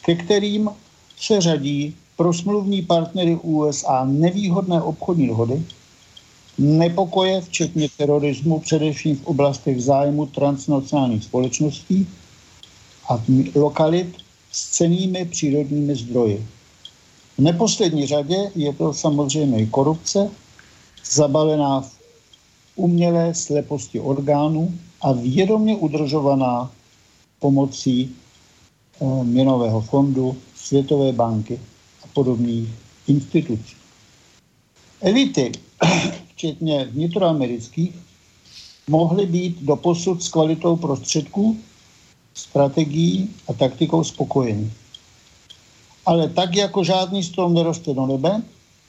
[0.02, 0.70] ke kterým
[1.17, 5.64] se řadí pro smluvní partnery USA nevýhodné obchodní dohody,
[6.58, 12.08] nepokoje, včetně terorismu, především v oblastech zájmu transnacionálních společností
[13.10, 13.24] a
[13.56, 14.18] lokalit
[14.52, 16.46] s cenými přírodními zdroji.
[17.38, 20.30] V neposlední řadě je to samozřejmě i korupce,
[21.12, 21.98] zabalená v
[22.76, 26.72] umělé sleposti orgánů a vědomě udržovaná
[27.40, 28.16] pomocí
[29.02, 31.60] eh, měnového fondu, Světové banky
[32.18, 32.66] podobných
[33.08, 33.78] institucí.
[35.06, 35.52] Elity,
[36.34, 37.94] včetně vnitroamerických,
[38.90, 41.58] mohly být doposud s kvalitou prostředků
[42.34, 44.74] strategií a taktikou spokojení.
[46.06, 48.42] Ale tak jako žádný strom neroste do nebe,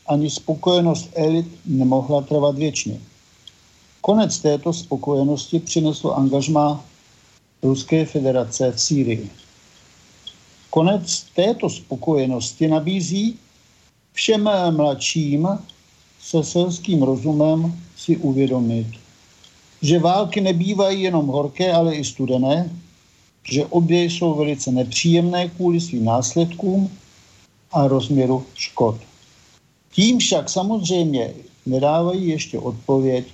[0.07, 3.01] ani spokojenost elit nemohla trvat věčně.
[4.01, 6.81] Konec této spokojenosti přineslo angažma
[7.62, 9.31] Ruské federace v Sýrii.
[10.70, 13.38] Konec této spokojenosti nabízí
[14.12, 15.48] všem mladším
[16.20, 18.87] se selským rozumem si uvědomit,
[19.83, 22.70] že války nebývají jenom horké, ale i studené,
[23.50, 26.90] že obě jsou velice nepříjemné kvůli svým následkům
[27.72, 28.96] a rozměru škod.
[29.92, 31.35] Tím však samozřejmě
[31.66, 33.24] nedávají ještě odpověď,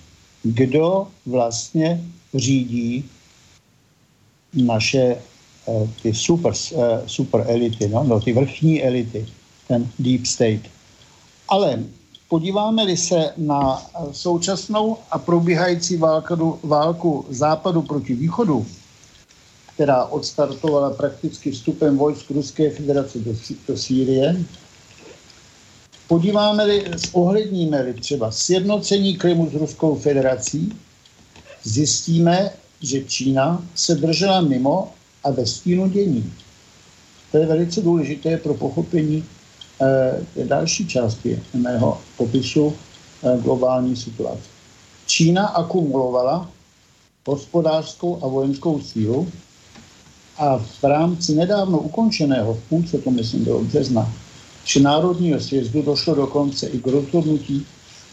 [0.43, 3.05] kdo vlastně řídí
[4.55, 5.34] naše eh,
[6.03, 9.27] ty super, eh, super elity, no, no, ty vrchní elity,
[9.69, 10.61] ten deep state.
[11.49, 11.83] Ale
[12.29, 18.67] podíváme-li se na současnou a probíhající válku, válku západu proti východu,
[19.75, 23.33] která odstartovala prakticky vstupem vojsk Ruské federace do,
[23.69, 24.45] do Sýrie.
[26.09, 30.73] Podíváme-li, ohledníme-li třeba sjednocení Krymu s Ruskou federací,
[31.63, 32.51] zjistíme,
[32.81, 34.94] že Čína se držela mimo
[35.25, 36.33] a ve stínu dění.
[37.33, 39.25] To je velice důležité pro pochopení
[40.37, 42.75] je další části mého popisu
[43.43, 44.49] globální situace.
[45.07, 46.51] Čína akumulovala
[47.27, 49.29] hospodářskou a vojenskou sílu
[50.39, 54.13] a v rámci nedávno ukončeného, v půlce to myslím bylo března,
[54.65, 57.67] Všenárodního sjezdu došlo dokonce i k rozhodnutí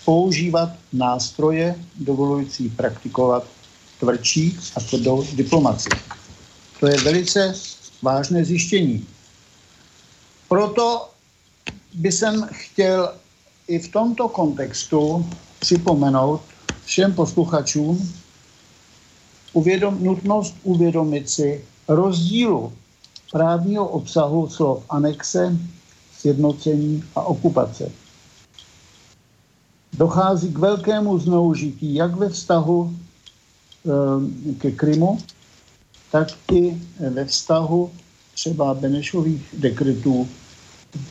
[0.05, 3.43] používat nástroje dovolující praktikovat
[3.99, 5.89] tvrdší a tvrdou diplomaci.
[6.81, 7.53] To je velice
[8.01, 9.05] vážné zjištění.
[10.49, 11.09] Proto
[11.93, 13.13] by jsem chtěl
[13.67, 15.25] i v tomto kontextu
[15.59, 16.41] připomenout
[16.85, 18.13] všem posluchačům
[19.53, 22.73] uvědom, nutnost uvědomit si rozdílu
[23.31, 25.57] právního obsahu slov anexe,
[26.17, 27.91] sjednocení a okupace.
[29.93, 32.97] Dochází k velkému zneužití jak ve vztahu
[33.85, 35.19] e, ke Krymu,
[36.11, 36.77] tak i
[37.09, 37.91] ve vztahu
[38.33, 40.27] třeba Benešových dekretů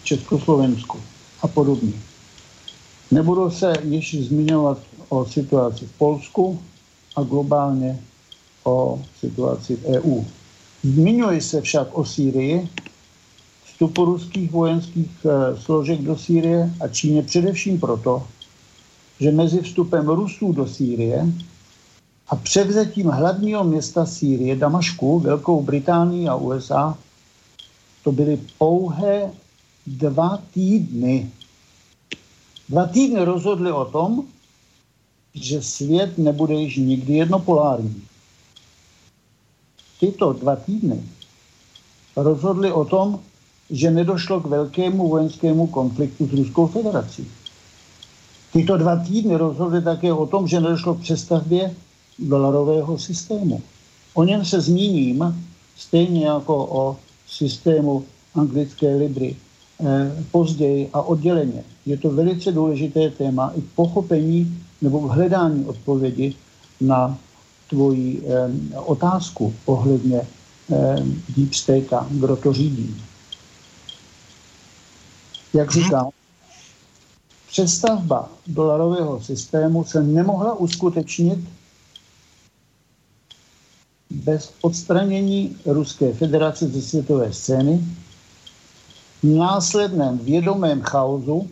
[0.01, 0.99] v Československu
[1.43, 1.93] a podobně.
[3.11, 6.63] Nebudu se již zmiňovat o situaci v Polsku
[7.17, 8.01] a globálně
[8.65, 10.25] o situaci v EU.
[10.83, 12.69] Zmiňuje se však o Sýrii,
[13.65, 18.27] vstupu ruských vojenských e, složek do Sýrie a Číně především proto,
[19.21, 21.27] že mezi vstupem Rusů do Sýrie
[22.31, 26.99] a převzetím hlavního města Sýrie, Damašku, Velkou Británii a USA,
[28.05, 29.33] to byly pouhé
[29.87, 31.31] dva týdny.
[32.69, 34.25] Dva týdny rozhodli o tom,
[35.35, 38.03] že svět nebude již nikdy jednopolární.
[40.01, 41.03] Tyto dva týdny
[42.16, 43.21] rozhodli o tom,
[43.71, 47.27] že nedošlo k velkému vojenskému konfliktu s Ruskou federací.
[48.53, 51.75] Tyto dva týdny rozhodli také o tom, že nedošlo k přestavbě
[52.21, 53.63] dolarového systému.
[54.15, 55.45] O něm se zmíním
[55.77, 58.05] stejně jako o systému
[58.35, 59.37] anglické libry
[59.81, 61.65] eh, později a odděleně.
[61.87, 66.35] Je to velice důležité téma i pochopení nebo hledání odpovědi
[66.81, 67.19] na
[67.71, 70.97] tvoji eh, otázku ohledně eh,
[71.37, 72.97] deep state, kdo to řídí.
[75.55, 75.85] Jak mhm.
[75.85, 76.09] říkám,
[77.49, 81.39] přestavba dolarového systému se nemohla uskutečnit
[84.11, 87.85] bez odstranění Ruské federace ze světové scény,
[89.23, 91.51] v následném vědomém chaosu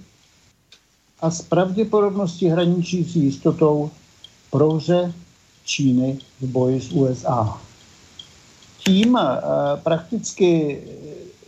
[1.20, 3.90] a s pravděpodobností hraničící jistotou
[4.50, 5.12] prohře
[5.64, 7.60] Číny v boji s USA.
[8.86, 9.20] Tím uh,
[9.82, 10.80] prakticky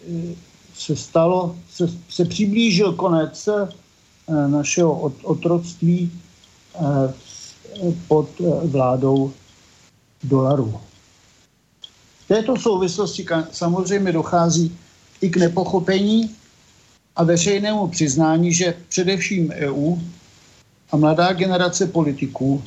[0.09, 0.31] uh,
[0.75, 6.13] se stalo, se, se přiblížil konec uh, našeho od, otroctví
[8.09, 8.29] pod
[8.65, 9.33] vládou
[10.23, 10.81] dolarů
[12.31, 14.79] této souvislosti samozřejmě dochází
[15.21, 16.31] i k nepochopení
[17.17, 19.97] a veřejnému přiznání, že především EU
[20.93, 22.63] a mladá generace politiků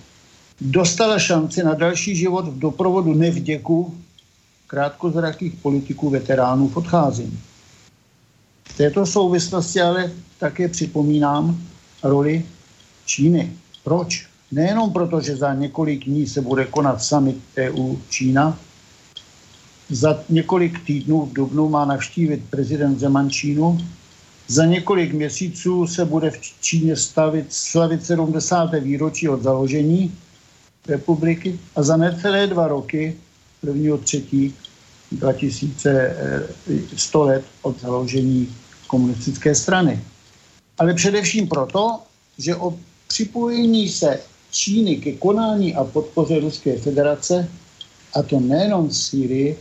[0.61, 3.95] dostala šanci na další život v doprovodu nevděku
[4.67, 7.39] krátkozrakých politiků veteránů v odcházení.
[8.63, 11.61] V této souvislosti ale také připomínám
[12.03, 12.45] roli
[13.05, 13.53] Číny.
[13.83, 14.27] Proč?
[14.51, 18.59] Nejenom proto, že za několik dní se bude konat summit EU-Čína,
[19.89, 23.77] za několik týdnů v Dubnu má navštívit prezident Zeman Čínu.
[24.47, 28.73] Za několik měsíců se bude v Číně stavit, slavit 70.
[28.79, 30.15] výročí od založení
[30.87, 33.15] republiky a za necelé dva roky,
[33.63, 33.97] 1.
[33.97, 34.53] 3.
[35.11, 38.55] 2100 let od založení
[38.87, 40.03] komunistické strany.
[40.77, 41.99] Ale především proto,
[42.37, 44.19] že o připojení se
[44.51, 47.49] Číny ke konání a podpoře Ruské federace,
[48.13, 49.57] a to nejenom v Sýrii,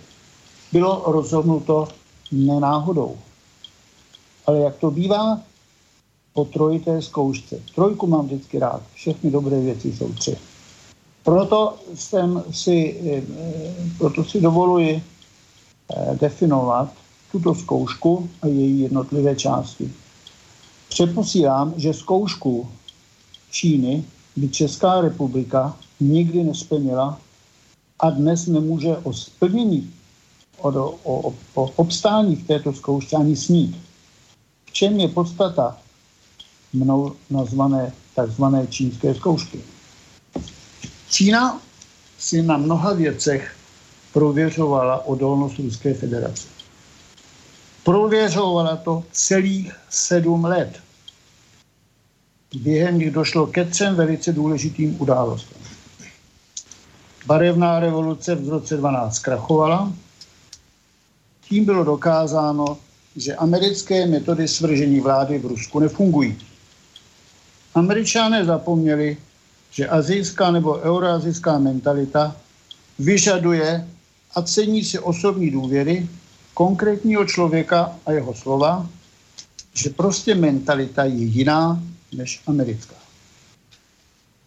[0.73, 1.89] bylo rozhodnuto
[2.33, 3.17] nenáhodou.
[4.47, 5.41] Ale jak to bývá,
[6.33, 7.61] po trojité zkoušce.
[7.75, 8.83] Trojku mám vždycky rád.
[8.95, 10.37] Všechny dobré věci jsou tři.
[11.23, 13.23] Proto jsem si, eh,
[13.99, 16.93] proto si dovoluji eh, definovat
[17.33, 19.93] tuto zkoušku a její jednotlivé části.
[20.89, 22.69] Předposílám, že zkoušku
[23.51, 24.05] Číny
[24.37, 27.21] by Česká republika nikdy nesplnila
[28.01, 29.93] a dnes nemůže o splnění
[30.63, 33.77] o, o, o obstání v této zkoušce ani snít.
[34.65, 35.77] V čem je podstata
[36.73, 39.61] mnou nazvané takzvané čínské zkoušky?
[41.11, 41.61] Čína
[42.19, 43.57] si na mnoha věcech
[44.13, 46.49] prověřovala odolnost Ruské federace.
[47.85, 50.81] Prověřovala to celých sedm let.
[52.55, 55.63] Během nich došlo ke třem velice důležitým událostem.
[57.27, 59.93] Barevná revoluce v roce 12 zkrachovala,
[61.53, 62.79] tím bylo dokázáno,
[63.17, 66.39] že americké metody svržení vlády v Rusku nefungují.
[67.75, 69.17] Američané zapomněli,
[69.71, 72.37] že azijská nebo euroazijská mentalita
[72.99, 73.89] vyžaduje
[74.35, 76.09] a cení si osobní důvěry
[76.55, 78.89] konkrétního člověka a jeho slova,
[79.75, 81.83] že prostě mentalita je jiná
[82.17, 82.97] než americká.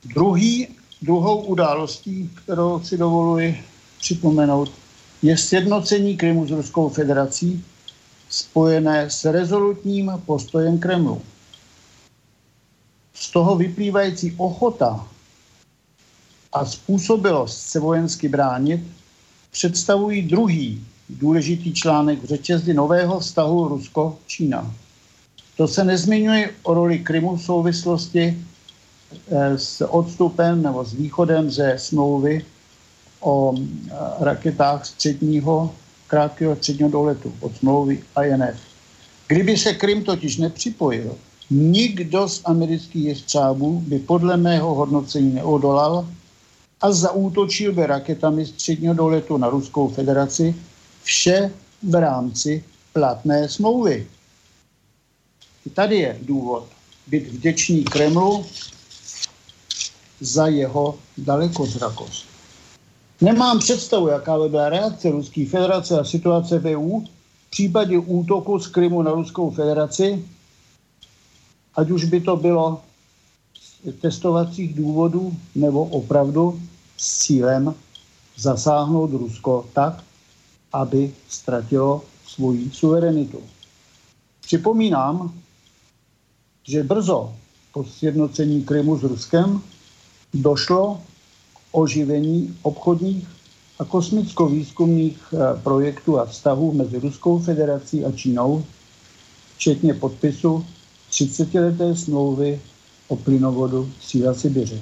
[0.06, 0.68] Druhý,
[1.02, 3.62] druhou událostí, kterou si dovoluji
[4.00, 4.85] připomenout,
[5.26, 7.66] je sjednocení Krymu s Ruskou federací
[8.30, 11.22] spojené s rezolutním postojem Kremlu.
[13.14, 15.08] Z toho vyplývající ochota
[16.54, 18.82] a způsobilost se vojensky bránit
[19.52, 24.74] představují druhý důležitý článek v řetězdi nového vztahu Rusko-Čína.
[25.58, 28.38] To se nezmiňuje o roli Krymu v souvislosti
[29.32, 32.46] eh, s odstupem nebo s východem ze smlouvy
[33.26, 35.74] o eh, raketách středního,
[36.08, 38.58] krátkého středního doletu od smlouvy INF.
[39.28, 41.18] Kdyby se Krym totiž nepřipojil,
[41.50, 46.08] nikdo z amerických jestřábů by podle mého hodnocení neodolal
[46.82, 50.56] a zaútočil by raketami středního doletu na Ruskou federaci
[51.04, 51.52] vše
[51.84, 52.64] v rámci
[52.94, 54.08] platné smlouvy.
[55.66, 56.68] I tady je důvod
[57.08, 58.46] být vděčný Kremlu
[60.20, 62.35] za jeho dalekozrakost.
[63.26, 68.60] Nemám představu, jaká by byla reakce Ruské federace a situace v EU v případě útoku
[68.60, 70.26] z Krymu na Ruskou federaci,
[71.76, 72.82] ať už by to bylo
[73.62, 76.62] z testovacích důvodů nebo opravdu
[76.98, 77.76] s cílem
[78.38, 80.04] zasáhnout Rusko tak,
[80.74, 83.40] aby ztratilo svoji suverenitu.
[84.42, 85.34] Připomínám,
[86.64, 87.34] že brzo
[87.74, 89.62] po sjednocení Krymu s Ruskem
[90.34, 91.02] došlo
[91.76, 93.28] oživení obchodních
[93.80, 98.64] a kosmicko-výzkumných eh, projektů a vztahů mezi Ruskou federací a Čínou,
[99.56, 100.66] včetně podpisu
[101.12, 102.62] 30-leté smlouvy
[103.08, 104.82] o plynovodu Síla Sibiře.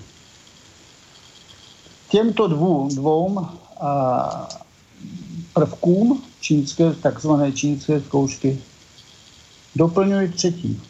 [2.10, 3.40] Těmto dvou, dvou
[3.80, 4.50] a,
[5.54, 8.62] prvkům čínské, takzvané čínské zkoušky
[9.76, 10.82] doplňuji třetí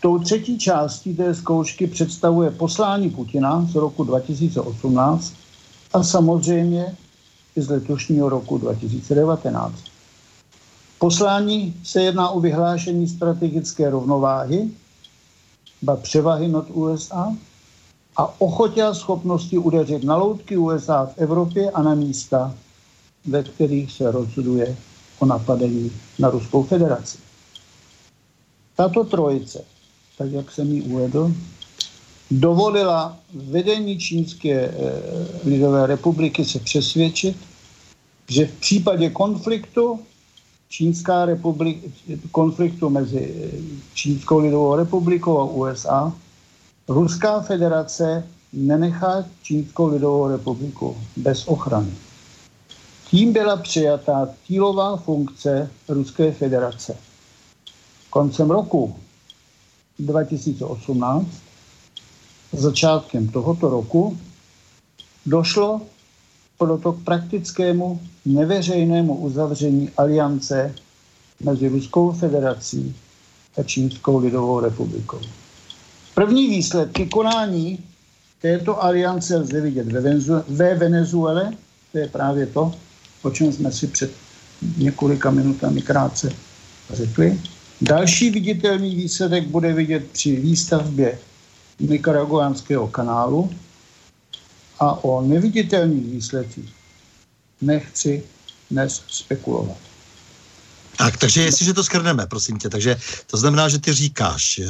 [0.00, 5.32] Tou třetí částí té zkoušky představuje poslání Putina z roku 2018
[5.92, 6.96] a samozřejmě
[7.56, 9.74] i z letošního roku 2019.
[10.98, 14.70] Poslání se jedná o vyhlášení strategické rovnováhy,
[15.82, 17.36] ba převahy nad USA
[18.16, 22.54] a ochotě a schopnosti udeřit na loutky USA v Evropě a na místa,
[23.26, 24.76] ve kterých se rozhoduje
[25.18, 27.18] o napadení na Ruskou federaci.
[28.76, 29.75] Tato trojice
[30.18, 31.32] tak jak jsem ji uvedl,
[32.30, 34.72] dovolila vedení Čínské e,
[35.44, 37.36] lidové republiky se přesvědčit,
[38.28, 40.00] že v případě konfliktu
[40.68, 41.88] Čínská republika,
[42.30, 43.50] konfliktu mezi eh,
[43.94, 46.12] Čínskou lidovou republikou a USA,
[46.88, 51.90] Ruská federace nenechá Čínskou lidovou republiku bez ochrany.
[53.10, 56.96] Tím byla přijatá cílová funkce Ruské federace.
[58.10, 58.96] Koncem roku
[59.98, 61.26] 2018,
[62.52, 64.18] začátkem tohoto roku,
[65.26, 65.80] došlo
[66.58, 70.74] proto k praktickému neveřejnému uzavření aliance
[71.40, 72.96] mezi Ruskou federací
[73.58, 75.20] a Čínskou lidovou republikou.
[76.14, 77.78] První výsledky konání
[78.42, 81.52] této aliance lze vidět ve, Venezu- ve Venezuele,
[81.92, 82.72] to je právě to,
[83.22, 84.10] o čem jsme si před
[84.78, 86.32] několika minutami krátce
[86.90, 87.40] řekli.
[87.80, 91.18] Další viditelný výsledek bude vidět při výstavbě
[91.80, 93.50] nikaraguánského kanálu
[94.78, 96.74] a o neviditelných výsledcích
[97.60, 98.22] nechci
[98.70, 99.85] dnes spekulovat.
[100.96, 104.60] Tak, takže jestliže to skrneme, prosím tě, takže to znamená, že ty říkáš,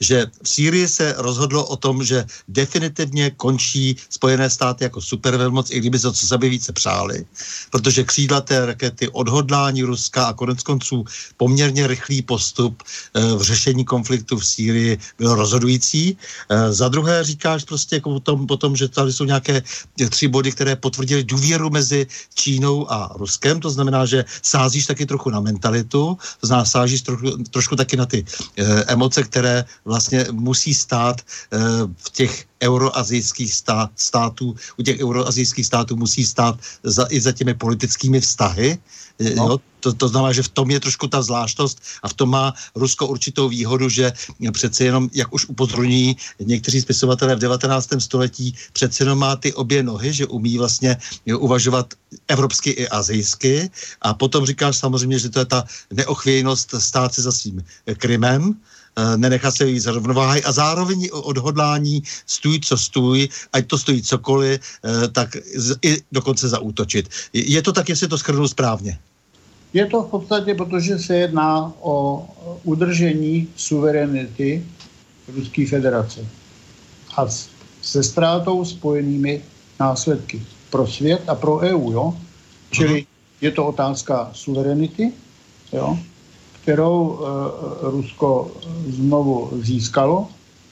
[0.00, 5.80] že v Sýrii se rozhodlo o tom, že definitivně končí Spojené státy jako supervelmoc, i
[5.80, 7.24] kdyby se to sebe více přáli,
[7.70, 11.04] protože křídlaté rakety, odhodlání Ruska a konec konců
[11.36, 12.82] poměrně rychlý postup
[13.14, 16.16] eh, v řešení konfliktu v Sýrii byl rozhodující.
[16.48, 19.62] Eh, za druhé říkáš prostě jako o tom, o tom, že tady jsou nějaké
[20.10, 25.30] tři body, které potvrdily důvěru mezi Čínou a Ruskem, to znamená, že sázíš taky trochu
[25.30, 28.24] na mentalitu mentalitu, to znamená sážíš trošku, trošku taky na ty
[28.56, 31.24] e, emoce, které vlastně musí stát e,
[31.96, 37.54] v těch euroazijských stát, států, u těch euroazijských států musí stát za, i za těmi
[37.54, 38.78] politickými vztahy.
[39.20, 39.46] Eh, no.
[39.46, 39.58] Jo?
[39.80, 43.06] To, to znamená, že v tom je trošku ta zvláštnost a v tom má Rusko
[43.06, 44.12] určitou výhodu, že
[44.52, 47.88] přece jenom, jak už upozorňují někteří spisovatelé v 19.
[47.98, 50.96] století, přece jenom má ty obě nohy, že umí vlastně
[51.38, 51.94] uvažovat
[52.28, 53.70] evropsky i azijsky
[54.02, 57.64] a potom říkáš samozřejmě, že to je ta neochvějnost stát se za svým
[57.96, 58.56] Krymem,
[58.96, 59.86] Eh, nenechá se jí z
[60.44, 65.36] a zároveň odhodlání stůj, co stůj, ať to stojí cokoliv, eh, tak
[65.82, 67.08] i dokonce zaútočit.
[67.32, 68.98] Je to tak, jestli to schrnu správně?
[69.72, 72.26] Je to v podstatě, protože se jedná o
[72.64, 74.64] udržení suverenity
[75.36, 76.26] Ruské federace
[77.16, 77.26] a
[77.82, 79.42] se ztrátou spojenými
[79.80, 81.92] následky pro svět a pro EU.
[81.92, 82.16] Jo?
[82.70, 83.06] Čili
[83.40, 85.12] je to otázka suverenity,
[85.72, 85.98] jo?
[86.62, 88.50] kterou eh, Rusko
[88.88, 90.28] znovu získalo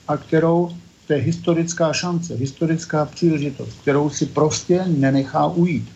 [0.08, 0.70] a kterou
[1.06, 5.88] to je historická šance, historická příležitost, kterou si prostě nenechá ujít.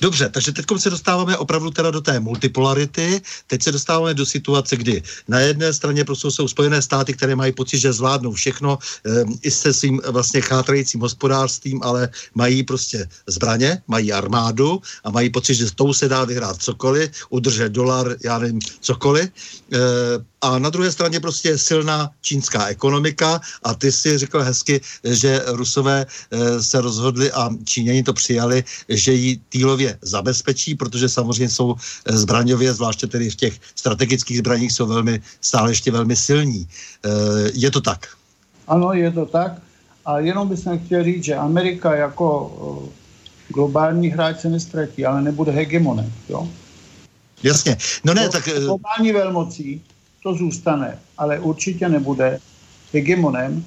[0.00, 3.20] Dobře, takže teď se dostáváme opravdu teda do té multipolarity.
[3.46, 7.52] Teď se dostáváme do situace, kdy na jedné straně prostě jsou Spojené státy, které mají
[7.52, 13.82] pocit, že zvládnou všechno e, i se svým vlastně chátrajícím hospodářstvím, ale mají prostě zbraně,
[13.88, 18.38] mají armádu a mají pocit, že s tou se dá vyhrát cokoliv, udržet dolar, já
[18.38, 19.30] nevím, cokoliv.
[19.72, 19.78] E,
[20.46, 25.42] a na druhé straně prostě je silná čínská ekonomika a ty si řekl hezky, že
[25.46, 31.74] Rusové e, se rozhodli a Číňani to přijali, že ji týlově zabezpečí, protože samozřejmě jsou
[31.74, 36.62] e, zbraňově, zvláště tedy v těch strategických zbraních, jsou velmi, stále ještě velmi silní.
[36.62, 37.10] E,
[37.54, 38.06] je to tak?
[38.68, 39.52] Ano, je to tak.
[40.06, 42.30] A jenom bych chtěl říct, že Amerika jako
[43.48, 46.12] globální hráč se nestratí, ale nebude hegemonem.
[46.28, 46.48] Jo?
[47.42, 47.76] Jasně.
[48.04, 48.48] No ne, tak...
[48.48, 49.82] Globální velmocí
[50.26, 52.38] to zůstane, ale určitě nebude
[52.92, 53.64] hegemonem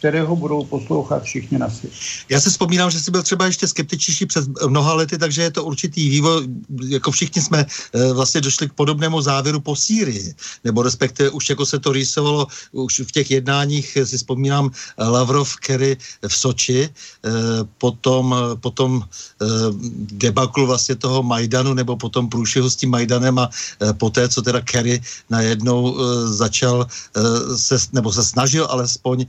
[0.00, 1.96] kterého budou poslouchat všichni na světě.
[2.28, 5.64] Já se vzpomínám, že jsi byl třeba ještě skeptičtější před mnoha lety, takže je to
[5.64, 6.48] určitý vývoj,
[6.88, 10.34] jako všichni jsme e, vlastně došli k podobnému závěru po Sýrii,
[10.64, 15.96] nebo respektive už jako se to rýsovalo už v těch jednáních, si vzpomínám Lavrov, Kerry
[16.24, 16.90] v Soči, e,
[17.78, 19.04] potom, potom
[20.16, 23.50] debaklu vlastně toho Majdanu, nebo potom průšvihu s tím Majdanem a
[24.00, 26.86] poté, co teda Kerry najednou začal
[27.56, 29.26] se, nebo se snažil alespoň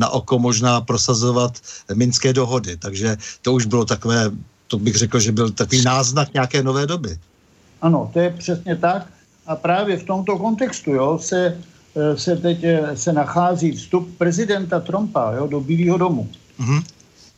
[0.00, 1.60] na oko možná prosazovat
[1.94, 2.76] minské dohody.
[2.76, 4.32] Takže to už bylo takové,
[4.66, 7.18] to bych řekl, že byl takový náznak nějaké nové doby.
[7.82, 9.06] Ano, to je přesně tak.
[9.46, 11.58] A právě v tomto kontextu jo, se,
[11.96, 16.28] eh, se teď eh, se nachází vstup prezidenta Trumpa jo, do Bílého domu.
[16.60, 16.82] Mm-hmm.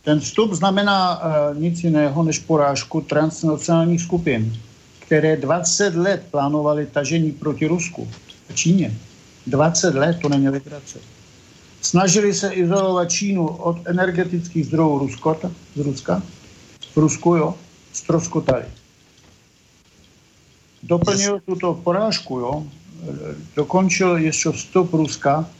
[0.05, 1.23] Ten vstup znamená uh,
[1.55, 4.53] nic jiného než porážku transnacionálních skupin,
[4.99, 8.09] které 20 let plánovali tažení proti Rusku
[8.51, 8.91] a Číně.
[9.47, 10.99] 20 let to není legrace.
[11.83, 15.41] Snažili se izolovat Čínu od energetických zdrojů Rusko,
[15.77, 16.23] z Ruska.
[16.95, 17.55] V Rusku, jo,
[17.93, 18.65] stroskotali.
[20.83, 22.67] Doplnil tuto porážku, jo,
[23.57, 25.51] dokončil ještě vstup Ruska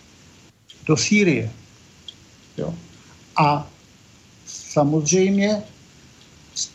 [0.87, 1.51] do Sýrie.
[2.57, 2.75] Jo.
[3.37, 3.69] A
[4.47, 5.63] samozřejmě
[6.55, 6.71] s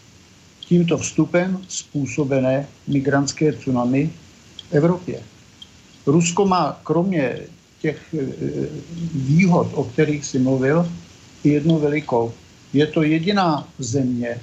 [0.59, 4.09] tímto vstupem způsobené migrantské tsunami
[4.69, 5.23] v Evropě.
[6.05, 7.39] Rusko má kromě
[7.81, 8.25] těch eh,
[9.13, 10.91] výhod, o kterých si mluvil,
[11.43, 12.33] jednu velikou.
[12.73, 14.37] Je to jediná země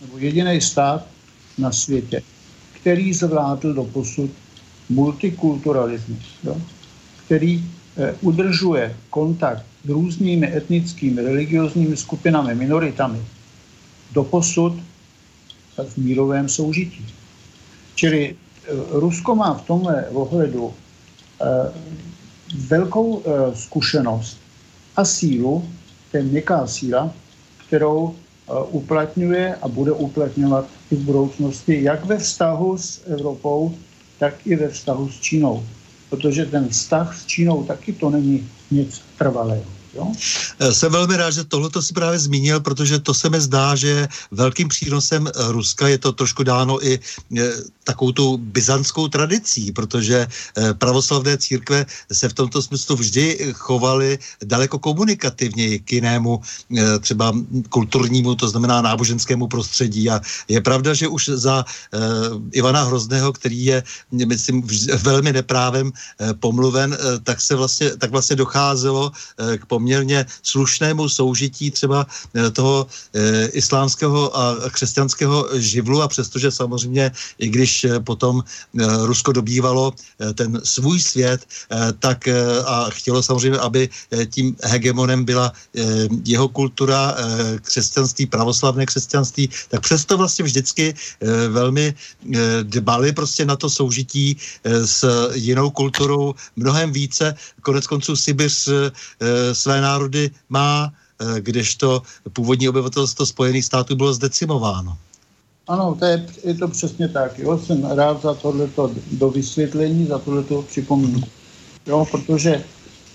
[0.00, 1.06] nebo jediný stát
[1.58, 2.22] na světě,
[2.72, 4.30] který zvládl do posud
[4.88, 6.56] multikulturalismus, jo?
[7.26, 7.64] který
[7.96, 13.18] eh, udržuje kontakt s různými etnickými, religiozními skupinami, minoritami
[14.12, 14.72] do posud
[15.88, 17.06] v mírovém soužití.
[17.94, 20.74] Čili eh, Rusko má v tomhle ohledu
[22.54, 24.38] velkou e, zkušenost
[24.96, 25.68] a sílu,
[26.10, 27.12] to je měkká síla,
[27.66, 33.74] kterou e, uplatňuje a bude uplatňovat i v budoucnosti, jak ve vztahu s Evropou,
[34.18, 35.66] tak i ve vztahu s Čínou.
[36.10, 39.75] Protože ten vztah s Čínou taky to není nic trvalého.
[39.96, 40.12] Jo?
[40.58, 44.08] Eh, jsem velmi rád, že tohle si právě zmínil, protože to se mi zdá, že
[44.30, 47.00] velkým přínosem eh, Ruska je to trošku dáno i
[47.38, 47.52] eh,
[47.84, 50.26] takovou tu byzantskou tradicí, protože
[50.74, 56.40] pravoslavné církve se v tomto smyslu vždy chovaly daleko komunikativněji k jinému
[57.00, 57.32] třeba
[57.70, 60.10] kulturnímu, to znamená náboženskému prostředí.
[60.10, 61.64] A je pravda, že už za
[62.52, 64.66] Ivana Hrozného, který je, myslím,
[65.06, 65.92] velmi neprávem
[66.42, 72.06] pomluven, tak se vlastně, tak vlastně docházelo k poměru poměrně slušnému soužití třeba
[72.52, 72.86] toho
[73.54, 78.42] islámského a křesťanského živlu a přestože samozřejmě, i když potom
[79.06, 79.94] Rusko dobývalo
[80.34, 81.46] ten svůj svět,
[82.02, 82.26] tak
[82.66, 83.88] a chtělo samozřejmě, aby
[84.34, 85.52] tím hegemonem byla
[86.26, 87.14] jeho kultura,
[87.62, 90.94] křesťanství, pravoslavné křesťanství, tak přesto vlastně vždycky
[91.48, 91.94] velmi
[92.62, 94.34] dbali prostě na to soužití
[94.66, 97.34] s jinou kulturou mnohem více.
[97.62, 98.68] Konec konců Sibiř
[99.52, 100.92] své národy má,
[101.38, 102.02] kdežto
[102.32, 104.96] původní obyvatelstvo Spojených států bylo zdecimováno.
[105.68, 107.38] Ano, to je, je to přesně tak.
[107.38, 107.58] Jo.
[107.58, 111.28] Jsem rád za tohleto do vysvětlení, za tohleto připomínku.
[111.86, 112.64] Jo, protože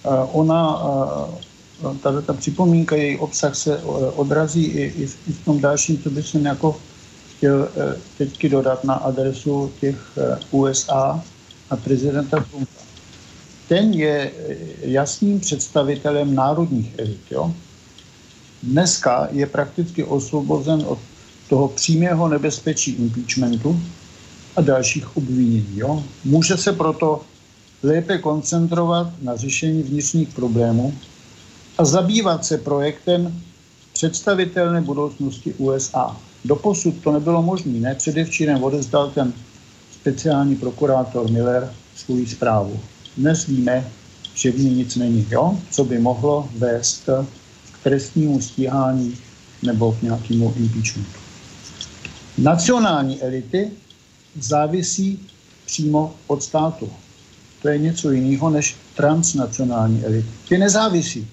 [0.03, 3.77] uh, ona, uh, tato ta připomínka, její obsah se
[4.15, 6.77] odrazí i, i, v, i v tom dalším, co bych jsem jako
[7.37, 7.69] chtěl
[8.17, 9.97] teďky dodat na adresu těch
[10.51, 11.23] USA
[11.69, 12.80] a prezidenta Trumpa.
[13.71, 14.31] Ten je
[14.81, 17.21] jasným představitelem národních elit.
[17.31, 17.53] Jo?
[18.63, 20.99] Dneska je prakticky osvobozen od
[21.49, 23.81] toho přímého nebezpečí impeachmentu
[24.55, 25.67] a dalších obvinění.
[25.75, 26.03] Jo?
[26.23, 27.21] Může se proto
[27.83, 30.93] lépe koncentrovat na řešení vnitřních problémů
[31.77, 33.41] a zabývat se projektem
[33.93, 36.17] představitelné budoucnosti USA.
[36.45, 37.95] Doposud to nebylo možné, ne?
[37.95, 39.33] Předevčírem odezdal ten
[39.91, 42.79] speciální prokurátor Miller svou zprávu.
[43.17, 43.87] Dnes víme,
[44.33, 45.57] že v ní nic není, jo?
[45.71, 47.09] co by mohlo vést
[47.71, 49.17] k trestnímu stíhání
[49.63, 51.19] nebo k nějakému impeachmentu.
[52.37, 53.71] Nacionální elity
[54.39, 55.19] závisí
[55.65, 56.89] přímo od státu.
[57.61, 60.27] To je něco jiného než transnacionální elity.
[60.49, 61.27] Ty nezávisí.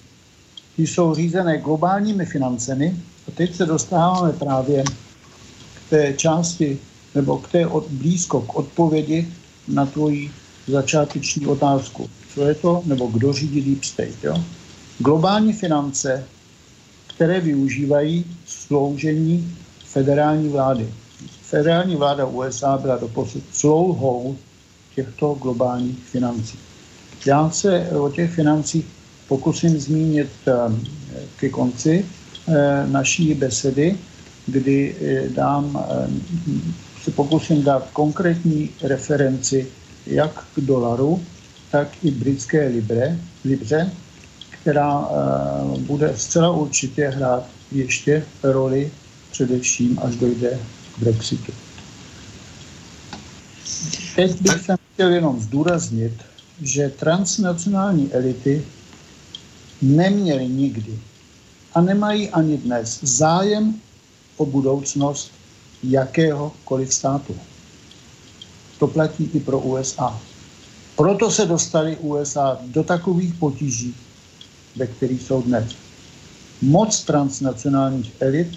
[0.75, 2.95] Ty jsou řízené globálními financemi
[3.27, 4.83] a teď se dostáváme právě
[5.73, 6.79] k té části
[7.15, 9.27] nebo k té od, blízko k odpovědi
[9.67, 10.31] na tvoji
[10.69, 12.09] začáteční otázku.
[12.33, 14.23] Co je to, nebo kdo řídí Deep State?
[14.23, 14.43] Jo?
[14.99, 16.23] Globální finance,
[17.07, 20.89] které využívají sloužení federální vlády.
[21.41, 24.37] Federální vláda USA byla doposud slouhou
[24.95, 26.59] těchto globálních financí.
[27.25, 28.85] Já se o těch financích
[29.27, 30.83] pokusím zmínit ehm,
[31.35, 32.05] ke konci
[32.47, 33.97] eh, naší besedy,
[34.47, 36.21] kdy eh, dám, ehm,
[37.03, 39.67] se pokusím dát konkrétní referenci
[40.09, 41.23] jak k dolaru,
[41.71, 43.91] tak i britské libre, libře,
[44.49, 48.91] která uh, bude zcela určitě hrát ještě roli
[49.31, 50.59] především, až dojde
[50.95, 51.51] k Brexitu.
[54.15, 56.13] Teď bych se chtěl jenom zdůraznit,
[56.61, 58.65] že transnacionální elity
[59.81, 60.99] neměly nikdy
[61.73, 63.75] a nemají ani dnes zájem
[64.37, 65.31] o budoucnost
[65.83, 67.35] jakéhokoliv státu.
[68.79, 70.19] To platí i pro USA.
[70.95, 73.95] Proto se dostali USA do takových potíží,
[74.75, 75.75] ve kterých jsou dnes.
[76.61, 78.47] Moc transnacionálních elit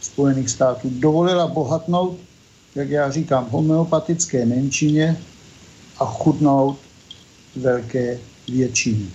[0.00, 2.18] Spojených států dovolila bohatnout,
[2.74, 5.20] jak já říkám, homeopatické menšině
[5.98, 6.78] a chudnout
[7.56, 8.18] velké
[8.48, 9.06] většině.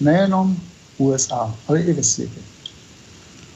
[0.00, 0.56] Nejenom
[0.98, 2.40] USA, ale i ve světě.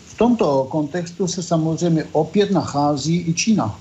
[0.06, 3.80] V tomto kontextu se samozřejmě opět nachází i Čína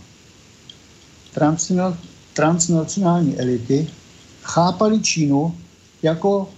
[2.34, 3.88] transnacionální elity
[4.42, 5.56] chápali Čínu
[6.04, 6.50] jako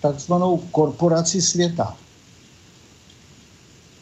[0.00, 1.96] takzvanou korporaci světa.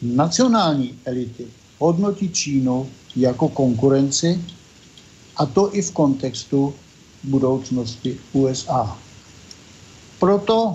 [0.01, 1.47] Nacionální elity
[1.79, 4.41] hodnotí Čínu jako konkurenci
[5.37, 6.73] a to i v kontextu
[7.23, 8.97] budoucnosti USA.
[10.19, 10.73] Proto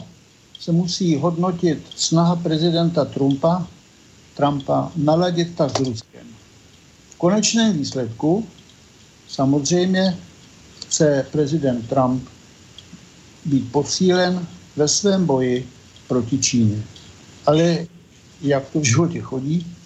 [0.60, 3.66] se musí hodnotit snaha prezidenta Trumpa,
[4.36, 6.26] Trumpa naladit tak s Ruskem.
[7.10, 8.46] V konečném výsledku
[9.30, 10.18] Samozřejmě
[10.86, 12.28] chce prezident Trump
[13.44, 15.68] být posílen ve svém boji
[16.08, 16.82] proti Číně.
[17.46, 17.86] Ale
[18.42, 19.76] jak to v životě chodí,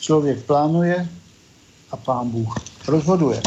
[0.00, 1.08] člověk plánuje
[1.90, 2.54] a pán Bůh
[2.88, 3.42] rozhoduje.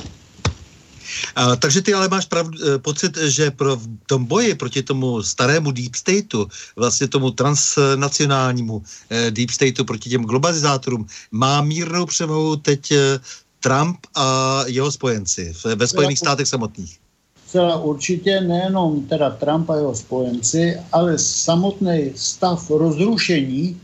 [1.35, 5.23] A, takže ty ale máš pravdu, eh, pocit, že pro v tom boji proti tomu
[5.23, 6.45] starému deep stateu,
[6.75, 13.19] vlastně tomu transnacionálnímu eh, deep stateu, proti těm globalizátorům, má mírnou převahu teď eh,
[13.59, 16.99] Trump a jeho spojenci ve Spojených státech samotných?
[17.47, 23.81] Celá určitě nejenom teda Trump a jeho spojenci, ale samotný stav rozrušení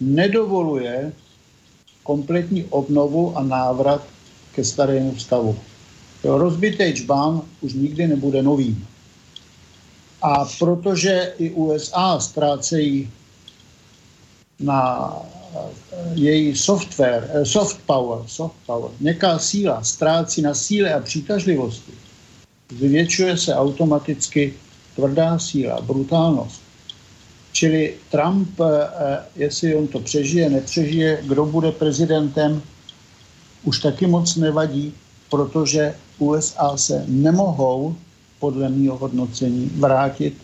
[0.00, 1.12] nedovoluje
[2.02, 4.02] kompletní obnovu a návrat
[4.54, 5.58] ke starému stavu.
[6.24, 8.86] Rozbitý čbán už nikdy nebude novým.
[10.22, 13.10] A protože i USA ztrácejí
[14.60, 15.12] na
[16.14, 21.92] její software, eh, soft power, soft power, měkká síla ztrácí na síle a přitažlivosti,
[22.78, 24.54] zvětšuje se automaticky
[24.96, 26.60] tvrdá síla, brutálnost.
[27.52, 28.60] Čili Trump,
[29.36, 32.62] jestli on to přežije, nepřežije, kdo bude prezidentem,
[33.64, 34.94] už taky moc nevadí,
[35.30, 37.96] protože USA se nemohou
[38.38, 40.34] podle mého hodnocení vrátit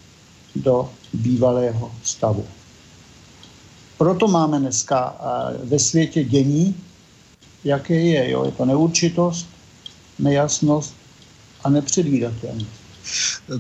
[0.57, 2.45] do bývalého stavu.
[4.01, 5.17] Proto máme dneska
[5.65, 6.75] ve světě dění,
[7.65, 8.31] jaké je.
[8.31, 8.45] Jo?
[8.45, 9.47] Je to neurčitost,
[10.19, 10.95] nejasnost
[11.65, 12.80] a nepředvídatelnost.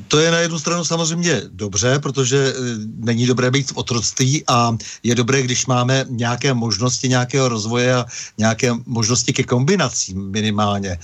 [0.08, 2.60] To je na jednu stranu samozřejmě dobře, protože eh,
[2.96, 8.06] není dobré být v otroctví a je dobré, když máme nějaké možnosti nějakého rozvoje a
[8.38, 10.98] nějaké možnosti ke kombinacím minimálně eh,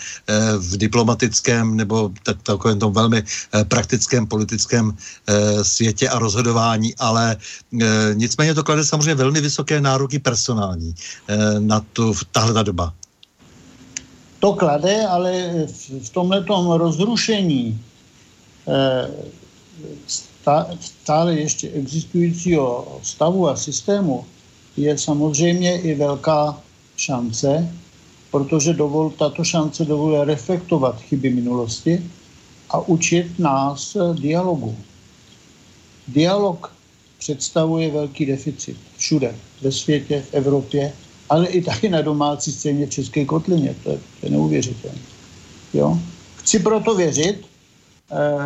[0.58, 4.96] v diplomatickém nebo tak, takovém tom velmi eh, praktickém politickém
[5.62, 7.36] světě a rozhodování, ale
[8.14, 10.94] nicméně to klade samozřejmě velmi vysoké nároky personální
[11.58, 12.92] na tu, tahle doba.
[14.40, 15.66] To klade, ale
[16.02, 16.44] v tomhle
[16.78, 17.80] rozrušení
[20.80, 24.24] stále ještě existujícího stavu a systému
[24.76, 26.60] je samozřejmě i velká
[26.96, 27.74] šance,
[28.30, 32.10] protože dovol, tato šance dovoluje reflektovat chyby minulosti
[32.70, 34.76] a učit nás dialogu.
[36.08, 36.72] Dialog
[37.18, 40.92] představuje velký deficit všude, ve světě, v Evropě,
[41.28, 43.74] ale i taky na domácí scéně České kotlině.
[43.82, 44.98] To je, to je neuvěřitelné.
[45.74, 45.98] Jo?
[46.36, 47.55] Chci proto věřit, Eh,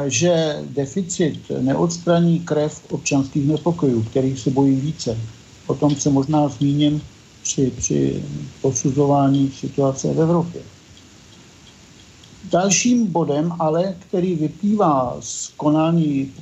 [0.07, 5.19] že deficit neodstraní krev občanských nepokojů, kterých se bojí více.
[5.67, 7.03] O tom se možná zmíním
[7.43, 8.25] při, při
[8.63, 10.61] posuzování situace v Evropě.
[12.51, 16.33] Dalším bodem, ale který vyplývá z konání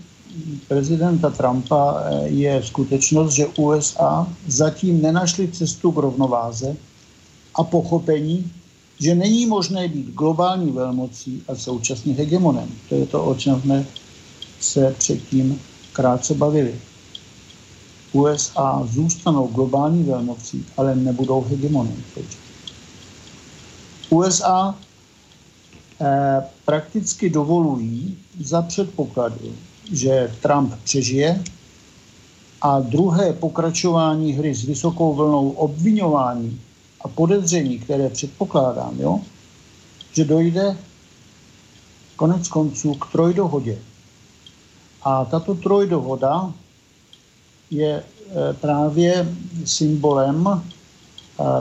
[0.68, 6.76] prezidenta Trumpa, eh, je skutečnost, že USA zatím nenašli cestu k rovnováze
[7.54, 8.52] a pochopení,
[9.00, 12.68] že není možné být globální velmocí a současně hegemonem.
[12.88, 13.86] To je to, o čem jsme
[14.60, 15.60] se předtím
[15.92, 16.74] krátce bavili.
[18.12, 22.02] USA zůstanou globální velmocí, ale nebudou hegemonem.
[24.10, 24.74] USA
[26.00, 29.54] eh, prakticky dovolují za předpokladu,
[29.92, 31.44] že Trump přežije
[32.62, 36.60] a druhé pokračování hry s vysokou vlnou obvinování
[37.00, 39.20] a podezření, které předpokládám, jo,
[40.12, 40.76] že dojde
[42.16, 43.78] konec konců k trojdohodě.
[45.02, 46.52] A tato trojdohoda
[47.70, 48.04] je e,
[48.52, 49.34] právě
[49.64, 50.60] symbolem, e,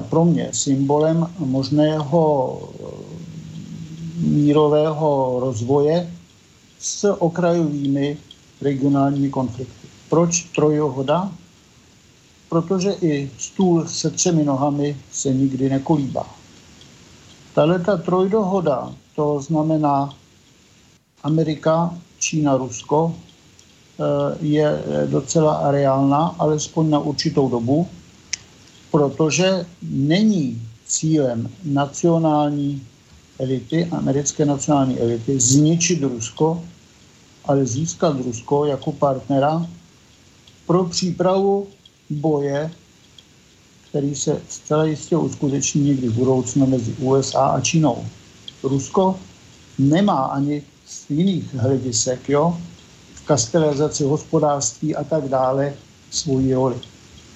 [0.10, 2.22] pro mě symbolem možného
[2.62, 6.14] e, mírového rozvoje
[6.80, 8.18] s okrajovými
[8.62, 9.88] regionálními konflikty.
[10.10, 11.32] Proč trojdohoda?
[12.50, 16.36] Protože i stůl se třemi nohami se nikdy nekolíbá.
[17.54, 20.14] Tahle ta trojdohoda, to znamená
[21.24, 27.88] Amerika, Čína, Rusko, eh, je docela reálná, alespoň na určitou dobu,
[28.92, 32.88] protože není cílem nacionální
[33.40, 36.64] elity, americké nacionální elity, zničit Rusko,
[37.46, 39.68] ale získat Rusko jako partnera
[40.68, 41.68] pro přípravu
[42.10, 42.72] boje,
[43.90, 48.06] který se zcela jistě uskuteční někdy v budoucnu mezi USA a Čínou.
[48.64, 49.20] Rusko
[49.78, 52.58] nemá ani z jiných hledisek, jo,
[53.14, 55.74] v kastelizaci hospodářství a tak dále
[56.12, 56.76] svůj roli.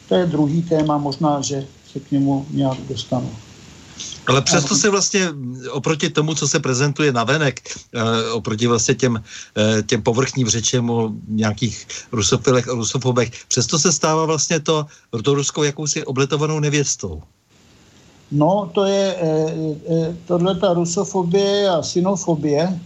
[0.10, 3.30] To je druhý téma, možná, že se k němu nějak dostanu.
[4.28, 5.30] Ale přesto se vlastně
[5.72, 7.62] oproti tomu, co se prezentuje na venek,
[7.94, 9.24] eh, oproti vlastně těm,
[9.58, 14.86] eh, těm povrchním řečem o nějakých rusofilech a rusofobech, přesto se stává vlastně to,
[15.24, 17.22] to Rusko jakousi obletovanou nevěstou.
[18.32, 22.80] No, to je, e, tohle ta rusofobie a sinofobie,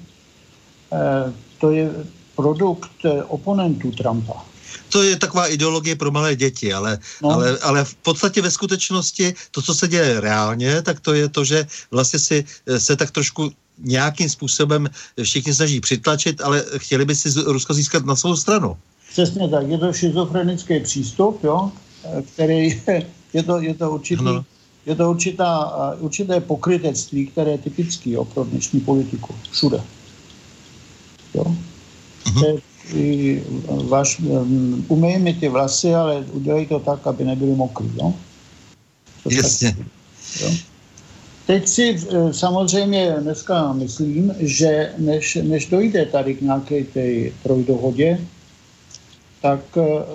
[1.62, 1.92] to je
[2.36, 4.55] produkt oponentů Trumpa
[4.96, 7.30] to je taková ideologie pro malé děti, ale, no.
[7.30, 11.44] ale, ale v podstatě ve skutečnosti to, co se děje reálně, tak to je to,
[11.44, 14.88] že vlastně si eh, se tak trošku nějakým způsobem
[15.24, 18.78] všichni snaží přitlačit, ale chtěli by si Rusko získat na svou stranu.
[19.12, 21.72] Přesně tak, je to schizofrenický přístup, jo,
[22.04, 22.82] eh, který
[23.34, 24.46] je to, je to určitý, no.
[24.86, 29.36] je to určitá, eh, určité pokrytectví, které je typické pro dnešní politiku.
[29.52, 29.84] Všude.
[31.34, 31.56] Jo?
[32.26, 32.62] Uh-huh.
[33.90, 37.90] Vaš, um, umej mi ty vlasy, ale udělej to tak, aby nebyly mokrý.
[37.98, 38.14] Jo?
[39.24, 39.72] To Jasně.
[39.72, 39.88] Tak,
[40.42, 40.50] jo?
[41.46, 48.20] Teď si eh, samozřejmě dneska myslím, že než, než dojde tady k nějaké té trojdohodě,
[49.42, 50.06] tak eh,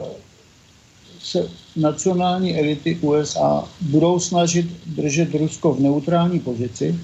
[1.23, 6.99] se nacionální elity USA budou snažit držet Rusko v neutrální pozici,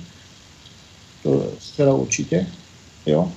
[1.23, 2.47] to zcela určitě,
[3.07, 3.33] jo,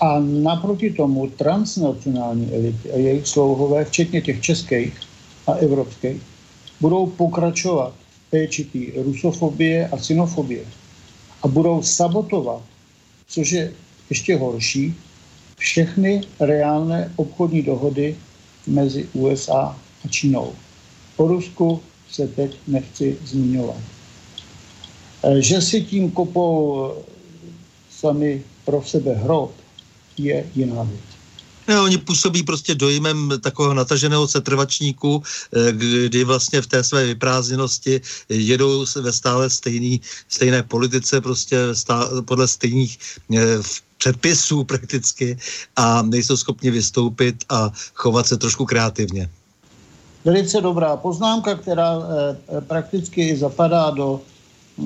[0.00, 5.00] A naproti tomu transnacionální elity a jejich slouhové, včetně těch českých
[5.46, 6.22] a evropských,
[6.80, 7.94] budou pokračovat
[8.30, 10.64] péči rusofobie a sinofobie
[11.42, 12.62] a budou sabotovat,
[13.28, 13.72] což je
[14.10, 14.94] ještě horší,
[15.56, 18.16] všechny reálné obchodní dohody
[18.66, 20.52] mezi USA a Čínou.
[21.16, 21.80] O Rusku
[22.10, 23.80] se teď nechci zmiňovat.
[25.22, 26.92] E, že si tím kopou
[27.90, 29.52] sami pro sebe hrob,
[30.18, 31.00] je jiná věc.
[31.68, 38.00] Ne, oni působí prostě dojmem takového nataženého setrvačníku, e, kdy vlastně v té své vyprázdněnosti
[38.28, 42.98] jedou ve stále stejný, stejné politice, prostě stále, podle stejných
[43.32, 43.40] e,
[43.98, 45.38] předpisů prakticky
[45.76, 49.30] a nejsou schopni vystoupit a chovat se trošku kreativně.
[50.24, 54.20] Velice dobrá poznámka, která eh, prakticky zapadá do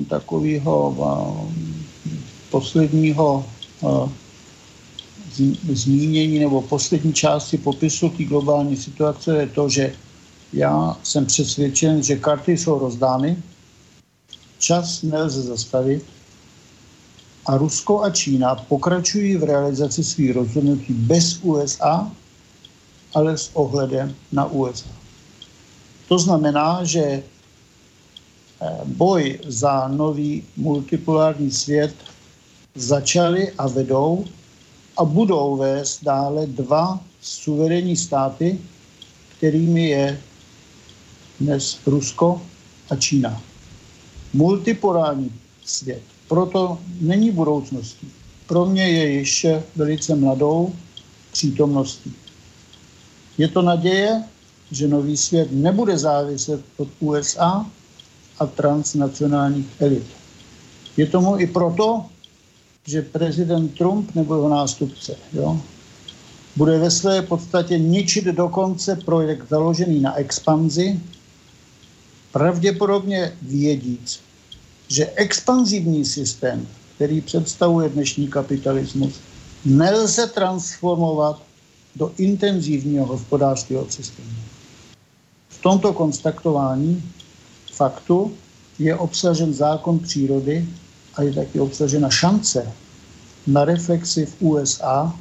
[0.09, 2.09] takového eh,
[2.51, 3.45] posledního
[3.83, 4.09] eh,
[5.73, 9.93] zmínění nebo poslední části popisu té globální situace je to, že
[10.53, 13.37] já jsem přesvědčen, že karty jsou rozdány,
[14.59, 16.05] čas nelze zastavit
[17.45, 22.11] a Rusko a Čína pokračují v realizaci svých rozhodnutí bez USA,
[23.13, 24.89] ale s ohledem na USA.
[26.07, 27.23] To znamená, že eh,
[28.85, 31.95] boj za nový multipolární svět
[32.75, 34.25] začaly a vedou
[34.99, 38.59] a budou vést dále dva suverénní státy,
[39.37, 40.21] kterými je
[41.39, 42.41] dnes Rusko
[42.89, 43.41] a Čína.
[44.33, 45.31] Multipolární
[45.65, 48.11] svět proto není budoucností.
[48.47, 50.73] Pro mě je ještě velice mladou
[51.31, 52.13] přítomností.
[53.37, 54.23] Je to naděje,
[54.71, 57.65] že nový svět nebude záviset od USA
[58.39, 60.05] a transnacionálních elit.
[60.97, 62.05] Je tomu i proto,
[62.89, 65.61] že prezident Trump nebo jeho nástupce jo,
[66.55, 70.99] bude ve své podstatě ničit dokonce projekt založený na expanzi,
[72.31, 74.19] pravděpodobně vědíc,
[74.87, 79.19] že expanzivní systém, který představuje dnešní kapitalismus,
[79.65, 81.41] nelze transformovat
[81.95, 84.29] do intenzivního hospodářského systému.
[85.49, 87.03] V tomto konstatování
[87.73, 88.33] faktu
[88.79, 90.65] je obsažen zákon přírody
[91.19, 92.71] a je taky obsažena šance
[93.47, 95.15] na reflexi v USA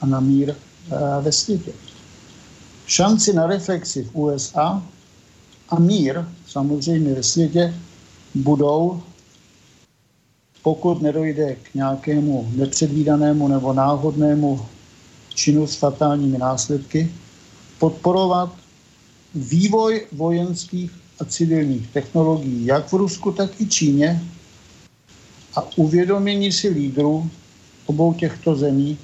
[0.00, 1.72] a na mír eh, ve světě.
[2.86, 4.82] Šanci na reflexi v USA
[5.68, 7.74] a mír samozřejmě ve světě
[8.34, 9.02] budou,
[10.62, 14.66] pokud nedojde k nějakému nepředvídanému nebo náhodnému
[15.34, 17.12] činu s fatálními následky,
[17.78, 18.52] podporovat
[19.34, 20.90] vývoj vojenských
[21.20, 24.20] a civilních technologií jak v Rusku, tak i Číně
[25.56, 27.30] a uvědomění si lídrů
[27.86, 28.98] obou těchto zemí,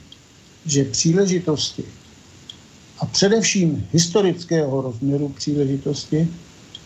[0.67, 1.85] že příležitosti
[2.99, 6.29] a především historického rozměru příležitosti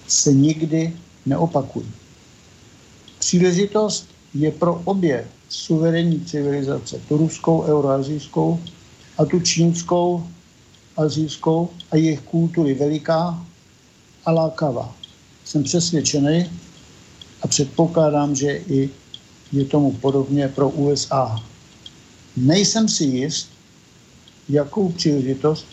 [0.09, 0.97] se nikdy
[1.27, 1.87] neopakují.
[3.19, 8.61] Příležitost je pro obě suverénní civilizace, tu ruskou, euroazijskou
[9.19, 10.27] a tu čínskou,
[10.97, 13.47] azijskou a jejich kultury veliká
[14.25, 14.95] a lákavá.
[15.45, 16.51] Jsem přesvědčený
[17.43, 18.91] a předpokládám, že i
[19.53, 21.42] je tomu podobně pro USA.
[22.36, 23.49] Nejsem si jist,
[24.49, 25.66] jakou příležitost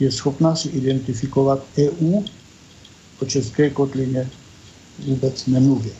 [0.00, 2.22] je schopná si identifikovat EU
[3.18, 4.30] po české kotlině
[4.98, 5.92] vůbec nemluvě.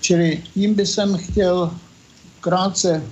[0.00, 1.70] Čili tím by jsem chtěl
[2.40, 3.02] krátce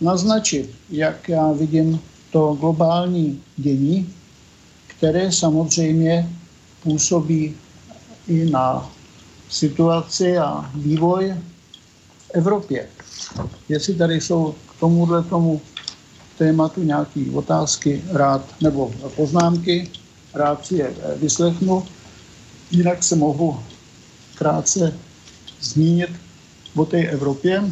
[0.00, 2.00] naznačit, jak já vidím
[2.32, 4.14] to globální dění,
[4.86, 6.28] které samozřejmě
[6.82, 7.54] působí
[8.28, 8.90] i na
[9.48, 11.34] situaci a vývoj
[12.32, 12.88] Evropě.
[13.68, 15.60] Jestli tady jsou k tomuhle tomu
[16.38, 19.90] tématu nějaké otázky rád nebo poznámky,
[20.34, 21.84] rád si je vyslechnu.
[22.70, 23.60] Jinak se mohu
[24.34, 24.92] krátce
[25.60, 26.10] zmínit
[26.76, 27.64] o té Evropě,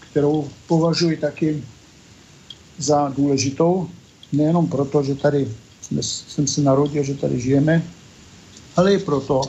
[0.00, 1.62] kterou považuji taky
[2.78, 3.88] za důležitou,
[4.32, 5.48] nejenom proto, že tady
[5.80, 7.82] jsme, jsem se narodil, že tady žijeme,
[8.76, 9.40] ale i proto,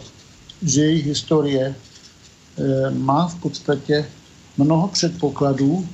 [0.62, 1.76] že její historie e,
[2.92, 4.06] má v podstatě
[4.58, 5.88] mnoho předpokladů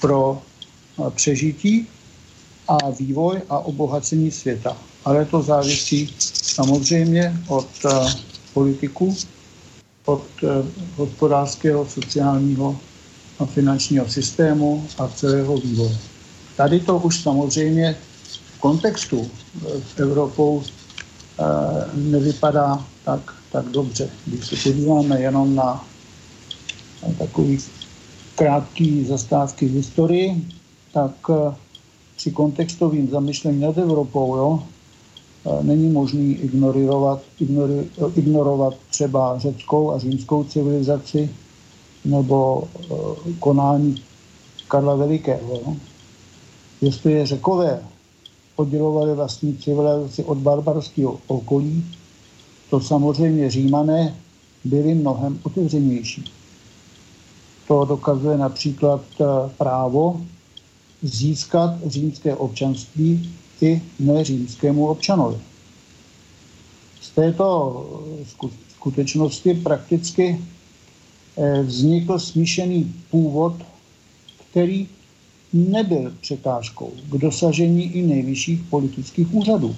[0.00, 0.42] pro
[1.06, 1.86] eh, přežití
[2.68, 4.76] a vývoj a obohacení světa.
[5.04, 7.90] Ale to závisí samozřejmě od eh,
[8.54, 9.16] politiků,
[10.04, 10.46] od eh,
[10.96, 12.76] hospodářského, sociálního
[13.38, 15.96] a finančního systému a celého vývoje.
[16.56, 17.96] Tady to už samozřejmě
[18.56, 19.30] v kontextu
[19.66, 20.62] s Evropou
[21.94, 24.10] nevypadá tak, tak dobře.
[24.26, 25.84] Když se podíváme jenom na
[27.18, 27.58] takový
[28.34, 30.44] krátký zastávky v historii,
[30.92, 31.54] tak eh,
[32.16, 39.98] při kontextovým zamyšlení nad Evropou jo, eh, není možný ignorovat, ignori, ignorovat třeba řeckou a
[39.98, 41.30] římskou civilizaci
[42.04, 42.64] nebo
[43.38, 44.02] konání
[44.68, 45.54] Karla Velikého.
[45.54, 45.76] Jo.
[46.80, 47.82] Jestli řekové
[48.56, 51.84] oddělovali vlastní civilizaci od barbarského okolí,
[52.70, 54.16] to samozřejmě římané
[54.64, 56.24] byli mnohem otevřenější.
[57.72, 59.24] To dokazuje například eh,
[59.58, 60.20] právo
[61.02, 65.36] získat římské občanství i neřímskému občanovi.
[67.00, 67.46] Z této
[68.44, 70.40] eh, skutečnosti prakticky
[71.36, 73.54] eh, vznikl smíšený původ,
[74.50, 74.88] který
[75.52, 79.76] nebyl překážkou k dosažení i nejvyšších politických úřadů.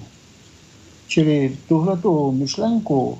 [1.07, 3.17] Čili tuhletu myšlenku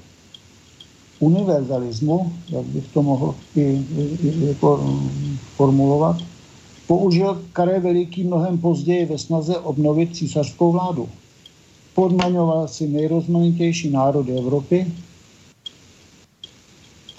[1.26, 5.00] univerzalismu, jak bych to mohl i, i, jako
[5.56, 6.18] formulovat,
[6.88, 11.10] použil Karel Veliký mnohem později ve snaze obnovit císařskou vládu.
[11.96, 14.88] Podmaňoval si nejrozmanitější národy Evropy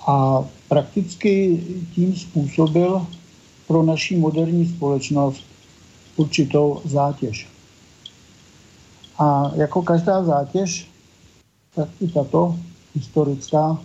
[0.06, 1.60] a prakticky
[1.94, 3.06] tím způsobil
[3.66, 5.42] pro naší moderní společnost
[6.16, 7.48] určitou zátěž.
[9.18, 10.88] A jako každá zátěž,
[11.74, 12.56] tak i tato
[12.94, 13.78] historická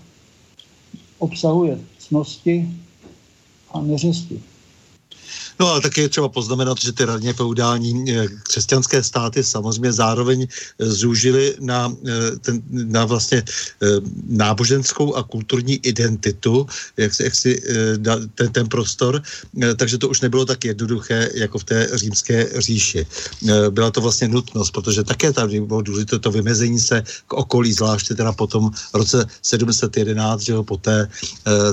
[1.21, 2.69] obsahuje cnosti
[3.71, 4.41] a neřesti.
[5.59, 10.47] No ale taky je třeba poznamenat, že ty radně feudální eh, křesťanské státy samozřejmě zároveň
[10.47, 13.43] eh, zúžily na, eh, ten, na vlastně
[14.27, 16.65] náboženskou a kulturní identitu,
[16.97, 17.61] jak si, jak si
[18.35, 19.21] ten, ten prostor,
[19.75, 23.05] takže to už nebylo tak jednoduché jako v té římské říši.
[23.69, 28.15] Byla to vlastně nutnost, protože také tady bylo důležité to vymezení se k okolí, zvláště
[28.15, 31.09] teda potom v roce 711, že jo, poté,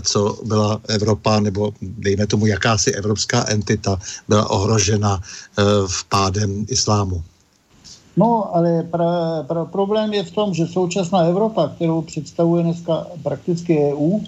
[0.02, 3.98] co byla Evropa, nebo dejme tomu jakási evropská entita, stabilita
[4.28, 7.22] byla ohrožena eh, v pádem islámu.
[8.16, 13.78] No, ale pra, pra, problém je v tom, že současná Evropa, kterou představuje dneska prakticky
[13.94, 14.18] EU,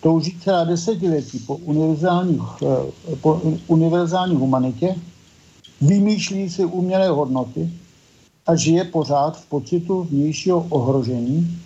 [0.00, 4.94] touží celá desetiletí po univerzální, eh, po univerzální humanitě,
[5.80, 7.68] vymýšlí si umělé hodnoty
[8.46, 11.60] a žije pořád v pocitu vnějšího ohrožení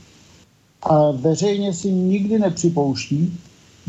[0.82, 3.38] a veřejně si nikdy nepřipouští,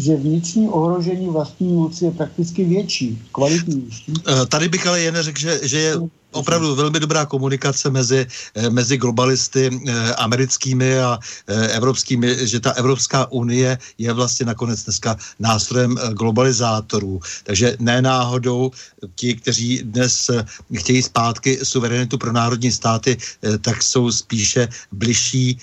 [0.02, 4.14] že vnitřní ohrožení vlastní moci je prakticky větší, kvalitnější.
[4.28, 5.96] Eh, tady bych ale jen řekl, že, že je
[6.32, 12.72] opravdu velmi dobrá komunikace mezi, eh, mezi globalisty eh, americkými a eh, evropskými, že ta
[12.72, 17.20] Evropská unie je vlastně nakonec dneska nástrojem globalizátorů.
[17.44, 18.72] Takže ne náhodou
[19.16, 20.32] ti, kteří dnes
[20.74, 23.18] chtějí zpátky suverenitu pro národní státy,
[23.62, 25.58] tak jsou spíše bližší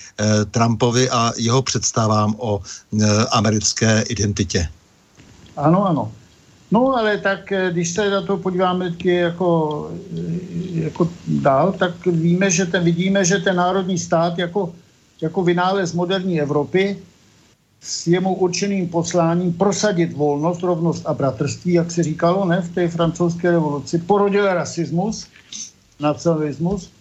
[0.51, 2.61] Trumpovi a jeho představám o
[3.31, 4.69] americké identitě.
[5.57, 6.11] Ano, ano.
[6.71, 9.49] No ale tak, eh, když se na to podíváme jako,
[10.17, 14.73] eh, jako dál, tak víme, že ten, vidíme, že ten národní stát jako,
[15.21, 16.97] jako vynález moderní Evropy
[17.81, 22.87] s jemu určeným posláním prosadit volnost, rovnost a bratrství, jak se říkalo ne, v té
[22.87, 25.27] francouzské revoluci, porodil rasismus,
[25.99, 26.91] nacionalismus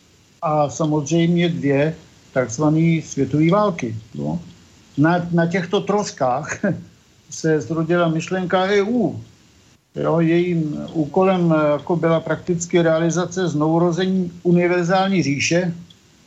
[0.42, 1.94] a samozřejmě dvě
[2.32, 3.96] takzvané světové války.
[4.14, 4.40] No.
[4.98, 6.58] Na, na těchto troskách
[7.30, 9.12] se zrodila myšlenka EU,
[10.02, 15.74] Jo, jejím úkolem eh, jako byla prakticky realizace znourození univerzální říše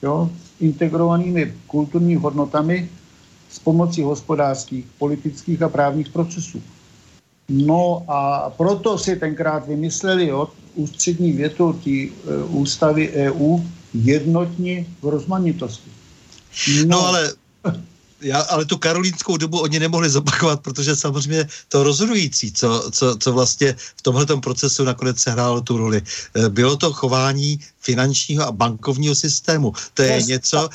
[0.04, 2.90] jo, s integrovanými kulturními hodnotami
[3.50, 6.62] s pomocí hospodářských, politických a právních procesů.
[7.50, 12.10] No a proto si tenkrát vymysleli jo, ústřední větu té e,
[12.50, 13.60] ústavy EU
[13.94, 15.92] jednotní v rozmanitosti.
[16.68, 17.34] No, no ale
[18.22, 23.34] já, ale tu karolínskou dobu oni nemohli zopakovat, protože samozřejmě to rozhodující, co, co, co
[23.34, 29.16] vlastně v tomhle procesu nakonec sehrálo tu roli, eh, bylo to chování finančního a bankovního
[29.16, 29.74] systému.
[29.94, 30.70] To je něco,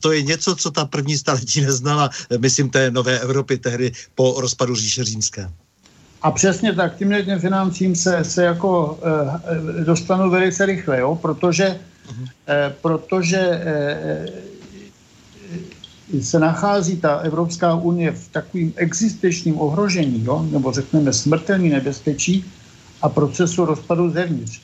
[0.00, 4.40] to je něco, co ta první staletí neznala, eh, myslím, té nové Evropy tehdy po
[4.40, 5.50] rozpadu říše římské.
[6.22, 8.98] A přesně tak, tím těm financím se, se jako
[9.80, 11.14] e, dostanu velice rychle, jo?
[11.14, 11.78] protože,
[12.48, 14.28] e, protože e,
[16.20, 22.44] se nachází ta Evropská unie v takovým existenčním ohrožení, jo, nebo řekneme smrtelný nebezpečí
[23.02, 24.60] a procesu rozpadu zevnitř.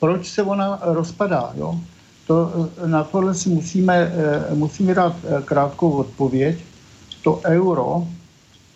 [0.00, 1.52] Proč se ona rozpadá?
[1.56, 1.80] Jo?
[2.26, 6.58] To, eh, na tohle si musíme, eh, musíme dát eh, krátkou odpověď.
[7.22, 8.08] To euro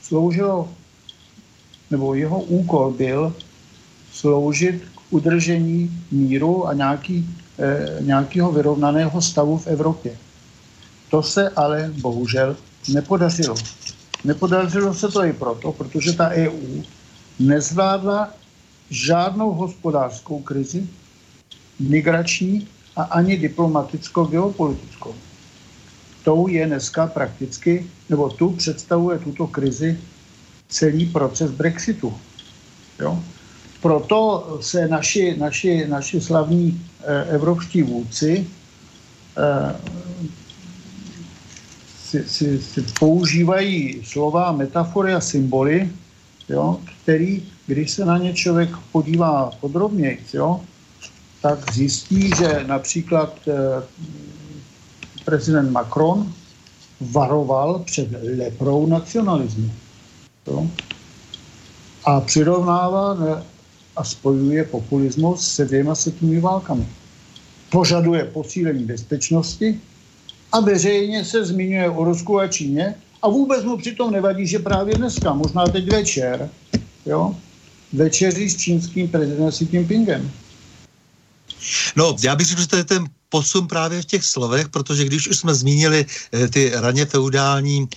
[0.02, 0.68] sloužilo,
[1.90, 3.34] nebo jeho úkol byl
[4.12, 7.28] sloužit k udržení míru a nějaký,
[8.00, 10.16] nějakého vyrovnaného stavu v Evropě.
[11.10, 12.56] To se ale bohužel
[12.88, 13.54] nepodařilo.
[14.24, 16.82] Nepodařilo se to i proto, protože ta EU
[17.38, 18.30] nezvládla
[18.90, 20.86] žádnou hospodářskou krizi,
[21.78, 25.14] migrační a ani diplomatickou geopolitickou.
[26.24, 29.98] Tou je dneska prakticky, nebo tu představuje tuto krizi
[30.68, 32.14] celý proces Brexitu.
[33.00, 33.22] Jo?
[33.82, 38.46] Proto se naši, naši, naši slavní eh, evropští vůdci
[39.38, 39.76] eh,
[42.10, 45.90] si, si, si používají slova, metafory a symboly,
[46.48, 50.60] jo, který, když se na ně člověk podívá podrobněji, jo,
[51.42, 53.82] tak zjistí, že například eh,
[55.24, 56.32] prezident Macron
[57.00, 59.70] varoval před leprou nacionalismu.
[60.46, 60.66] Jo?
[62.04, 63.18] A přirovnává
[63.96, 66.86] a spojuje populismus se dvěma světovými válkami.
[67.70, 69.80] Požaduje posílení bezpečnosti
[70.52, 74.94] a veřejně se zmiňuje o Rusku a Číně a vůbec mu přitom nevadí, že právě
[74.94, 76.50] dneska, možná teď večer,
[77.06, 77.36] jo,
[77.92, 80.30] večeří s čínským prezidentem Xi Jinpingem.
[81.96, 85.28] No, já bych řekl, že to je ten posun právě v těch slovech, protože když
[85.28, 87.88] už jsme zmínili e, ty raně feudální e,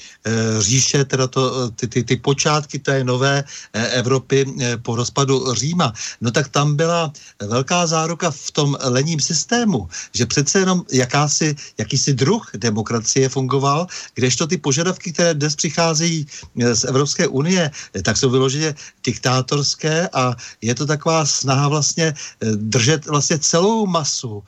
[0.62, 4.46] říše, teda to, eh, ty, ty, ty počátky té nové Evropy
[4.82, 7.12] po rozpadu Říma, no tak tam byla
[7.42, 14.48] velká záruka v tom lením systému, že přece jenom jakási, jakýsi druh demokracie fungoval, kdežto
[14.48, 16.28] ty požadavky, které dnes přicházejí
[16.74, 17.72] z Evropské unie,
[18.04, 22.14] tak jsou vyloženě diktátorské a je to taková snaha vlastně
[22.56, 24.44] držet vlastně celou masu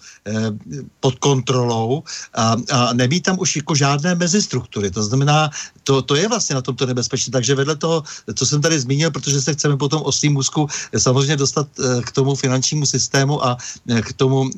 [1.00, 2.04] pod kontrolou
[2.34, 4.92] a, a nemít tam už jako žádné mezistruktury.
[4.92, 5.50] To znamená,
[5.86, 7.32] to, to je vlastně na tomto nebezpečné.
[7.32, 10.68] Takže vedle toho, co jsem tady zmínil, protože se chceme potom o svým úzku
[10.98, 13.58] samozřejmě dostat eh, k tomu finančnímu systému a
[13.90, 14.50] eh, k tomu,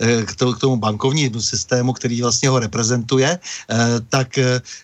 [0.00, 3.38] eh, k tomu, k tomu bankovnímu systému, který vlastně ho reprezentuje,
[4.08, 4.38] tak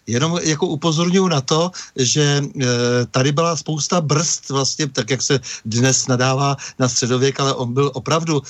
[0.07, 2.43] jenom jako upozorňuji na to, že
[3.11, 7.91] tady byla spousta brzd vlastně, tak jak se dnes nadává na středověk, ale on byl
[7.95, 8.43] opravdu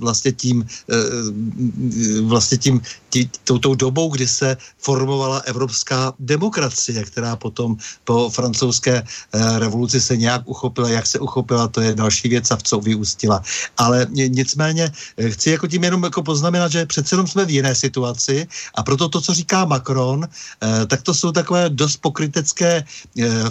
[0.00, 0.64] vlastně tím
[2.22, 2.80] vlastně tím,
[3.16, 10.16] tí, tou dobou, kdy se formovala evropská demokracie, která potom po francouzské eh, revoluci se
[10.16, 10.88] nějak uchopila.
[10.88, 13.40] Jak se uchopila, to je další věc a v co vyústila.
[13.76, 17.74] Ale nicméně eh, chci jako tím jenom jako poznamenat, že přece jenom jsme v jiné
[17.74, 22.84] situaci a proto to, co říká Macron, eh, tak to jsou takové dost pokrytecké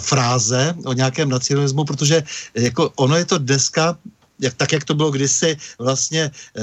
[0.00, 2.22] fráze o nějakém nacionalismu, protože
[2.54, 3.98] jako ono je to dneska
[4.40, 6.62] jak, tak, jak to bylo kdysi vlastně, eh,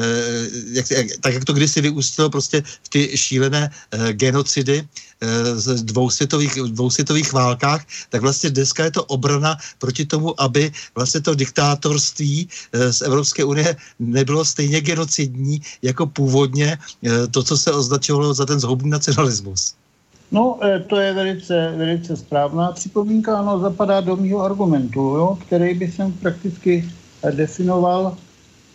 [0.72, 0.86] jak,
[1.22, 4.88] tak, jak to kdysi vyústilo prostě v ty šílené eh, genocidy
[5.22, 10.42] eh, z dvou světových, dvou světových válkách, tak vlastně dneska je to obrana proti tomu,
[10.42, 12.50] aby vlastně to diktátorství
[12.92, 16.78] z Evropské unie nebylo stejně genocidní jako původně
[17.32, 19.74] to, co se označovalo za ten zhoubný nacionalismus.
[20.32, 25.92] No, to je velice, velice správná připomínka, ano, zapadá do mého argumentu, jo, který by
[25.92, 26.90] jsem prakticky
[27.32, 28.18] definoval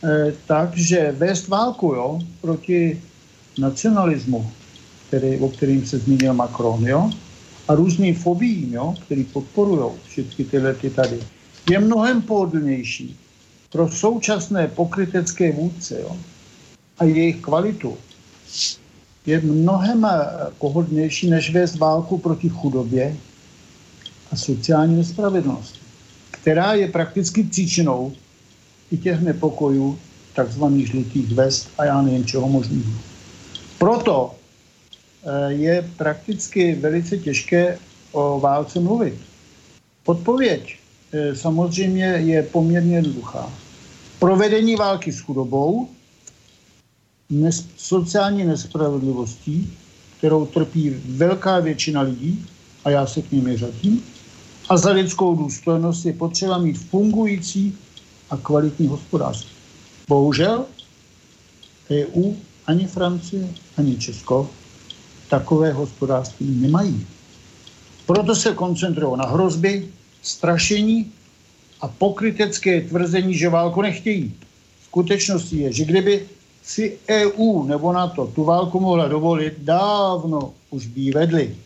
[0.05, 3.03] eh, tak, že vést válku jo, proti
[3.59, 4.51] nacionalismu,
[5.09, 7.11] který, o kterým se zmínil Macron, jo,
[7.69, 11.21] a různým fobím, jo, který podporují všechny tyhle ty tady,
[11.71, 13.17] je mnohem pohodlnější
[13.71, 16.17] pro současné pokrytecké vůdce jo,
[16.99, 17.97] a jejich kvalitu.
[19.27, 20.21] Je mnohem eh,
[20.59, 23.17] pohodlnější, než vést válku proti chudobě
[24.33, 25.79] a sociální nespravedlnosti,
[26.31, 28.13] která je prakticky příčinou
[28.91, 29.99] i těch nepokojů,
[30.35, 32.93] takzvaných žlutých vest a já nevím čeho možného.
[33.79, 37.79] Proto eh, je prakticky velice těžké
[38.13, 39.15] o válce mluvit.
[40.07, 40.79] Odpověď
[41.13, 43.53] eh, samozřejmě je poměrně jednoduchá.
[44.19, 45.89] Provedení války s chudobou,
[47.31, 49.73] nes, sociální nespravedlivostí,
[50.19, 52.47] kterou trpí velká většina lidí,
[52.85, 54.03] a já se k ním řadím,
[54.69, 57.79] a za lidskou důstojnost je potřeba mít fungující
[58.31, 59.51] a kvalitní hospodářství.
[60.09, 60.65] Bohužel
[61.91, 62.33] EU
[62.67, 64.51] ani Francie, ani Česko
[65.29, 67.07] takové hospodářství nemají.
[68.07, 69.89] Proto se koncentrují na hrozby,
[70.23, 71.13] strašení
[71.81, 74.35] a pokrytecké tvrzení, že válku nechtějí.
[74.85, 76.27] Skutečností je, že kdyby
[76.63, 81.57] si EU nebo NATO tu válku mohla dovolit, dávno už by ji vedli.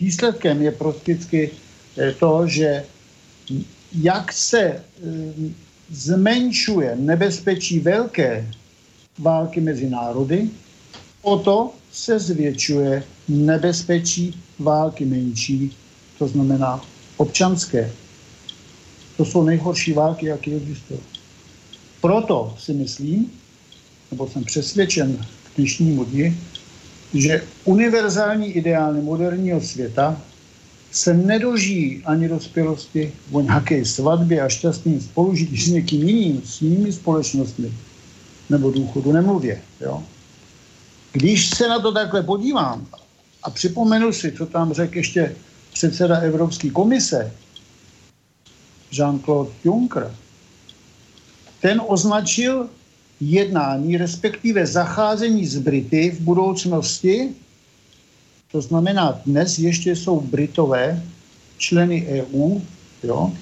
[0.00, 1.50] Výsledkem je prakticky
[2.18, 2.84] to, že
[4.02, 4.82] jak se eh,
[5.90, 8.46] zmenšuje nebezpečí velké
[9.18, 10.50] války mezi národy,
[11.22, 15.76] o to se zvětšuje nebezpečí války menší,
[16.18, 16.80] to znamená
[17.16, 17.90] občanské.
[19.16, 21.00] To jsou nejhorší války, jaké existují.
[22.00, 23.30] Proto si myslím,
[24.10, 26.36] nebo jsem přesvědčen k dnešnímu dni,
[27.14, 30.22] že univerzální ideály moderního světa
[30.94, 36.92] se nedožijí ani dospělosti o nějaké svatbě a šťastným spolužití s někým jiným, s jinými
[36.92, 37.72] společnostmi,
[38.50, 39.62] nebo důchodu nemluvě.
[39.80, 40.02] Jo?
[41.12, 42.86] Když se na to takhle podívám
[43.42, 45.36] a připomenu si, co tam řekl ještě
[45.72, 47.32] předseda Evropské komise,
[48.92, 50.14] Jean-Claude Juncker,
[51.60, 52.68] ten označil
[53.20, 57.34] jednání, respektive zacházení s Brity v budoucnosti,
[58.54, 61.02] to znamená, dnes ještě jsou Britové
[61.58, 62.60] členy EU,
[63.02, 63.32] jo,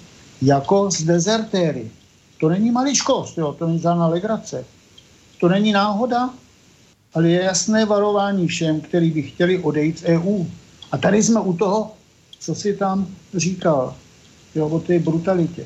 [0.42, 1.90] jako z dezertéry.
[2.40, 4.64] To není maličkost, jo, to není žádná legrace.
[5.40, 6.30] To není náhoda,
[7.14, 10.44] ale je jasné varování všem, kteří by chtěli odejít z EU.
[10.92, 11.92] A tady jsme u toho,
[12.38, 13.94] co si tam říkal,
[14.54, 15.64] jo, o té brutalitě.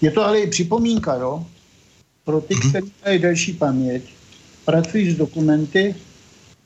[0.00, 1.46] Je to ale i připomínka, jo,
[2.24, 2.70] pro ty, mhm.
[2.70, 4.02] kteří mají delší paměť,
[4.64, 5.94] pracují s dokumenty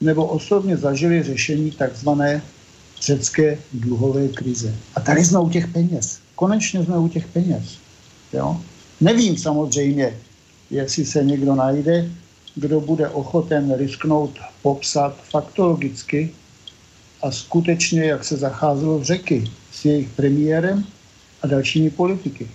[0.00, 2.42] nebo osobně zažili řešení takzvané
[3.00, 4.74] řecké dluhové krize.
[4.94, 6.18] A tady jsme u těch peněz.
[6.34, 7.78] Konečně jsme u těch peněz.
[8.32, 8.60] Jo?
[9.00, 10.16] Nevím samozřejmě,
[10.70, 12.10] jestli se někdo najde,
[12.54, 16.30] kdo bude ochoten risknout popsat faktologicky
[17.22, 20.84] a skutečně, jak se zacházelo v řeky s jejich premiérem
[21.42, 22.48] a dalšími politiky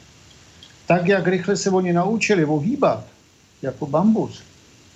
[0.87, 3.05] tak, jak rychle se oni naučili ohýbat
[3.61, 4.43] jako bambus,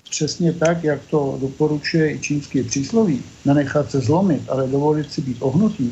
[0.10, 5.38] přesně tak, jak to doporučuje i čínské přísloví, nenechat se zlomit, ale dovolit si být
[5.40, 5.92] ohnutý,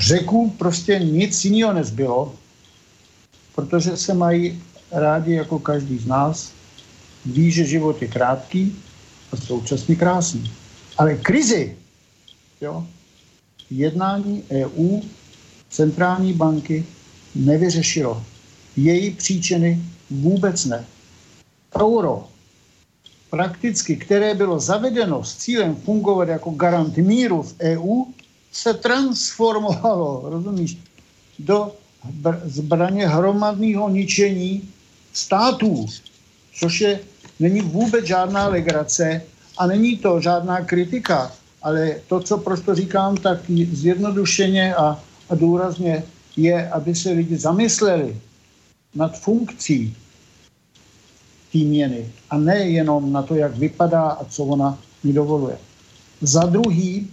[0.00, 2.34] řeků prostě nic jiného nezbylo,
[3.54, 6.52] protože se mají rádi jako každý z nás,
[7.26, 8.76] ví, že život je krátký
[9.32, 10.52] a současně krásný.
[10.98, 11.76] Ale krizi,
[12.60, 12.86] jo,
[13.70, 15.00] jednání EU,
[15.70, 16.84] centrální banky
[17.34, 18.22] nevyřešilo
[18.76, 20.84] její příčiny vůbec ne.
[21.80, 22.28] Euro,
[23.32, 28.04] prakticky, které bylo zavedeno s cílem fungovat jako garant míru v EU,
[28.52, 30.76] se transformovalo, rozumíš,
[31.38, 31.72] do
[32.44, 34.68] zbraně hromadného ničení
[35.12, 35.86] států,
[36.60, 37.00] což je,
[37.40, 39.22] není vůbec žádná legrace
[39.58, 41.32] a není to žádná kritika,
[41.62, 43.40] ale to, co prostě říkám, tak
[43.72, 45.00] zjednodušeně a,
[45.30, 46.04] a důrazně
[46.36, 48.16] je, aby se lidi zamysleli,
[48.94, 49.96] nad funkcí
[51.52, 55.58] té měny a ne jenom na to, jak vypadá a co ona mi dovoluje.
[56.20, 57.10] Za druhý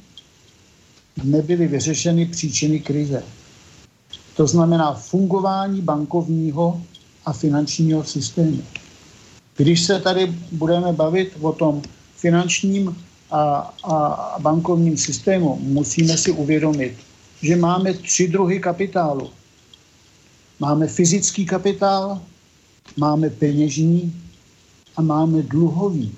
[1.24, 3.24] nebyly vyřešeny příčiny krize.
[4.36, 6.82] To znamená fungování bankovního
[7.26, 8.64] a finančního systému.
[9.58, 11.82] Když se tady budeme bavit o tom
[12.16, 12.98] finančním
[13.32, 16.98] a, a bankovním systému, musíme si uvědomit,
[17.42, 19.30] že máme tři druhy kapitálu.
[20.60, 22.22] Máme fyzický kapitál,
[22.98, 24.14] máme peněžní
[25.00, 26.12] a máme dluhový.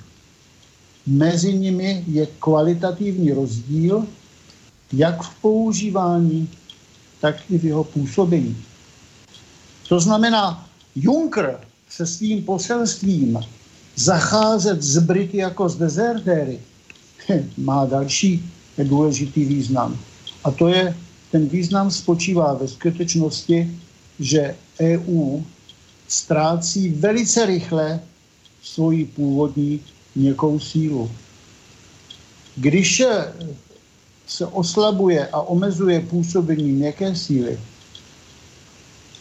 [1.05, 4.07] Mezi nimi je kvalitativní rozdíl,
[4.93, 6.49] jak v používání,
[7.21, 8.57] tak i v jeho působení.
[9.89, 11.59] To znamená, Juncker
[11.89, 13.39] se svým poselstvím
[13.95, 16.59] zacházet z Brity jako z dezertéry
[17.57, 18.49] má další
[18.83, 19.97] důležitý význam.
[20.43, 20.97] A to je,
[21.31, 23.77] ten význam spočívá ve skutečnosti,
[24.19, 25.41] že EU
[26.07, 27.99] ztrácí velice rychle
[28.61, 29.79] svoji původní
[30.15, 31.11] měkkou sílu.
[32.55, 33.03] Když
[34.27, 37.59] se oslabuje a omezuje působení měkké síly,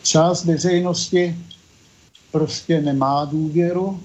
[0.03, 1.37] část veřejnosti
[2.33, 4.01] prostě nemá důvěru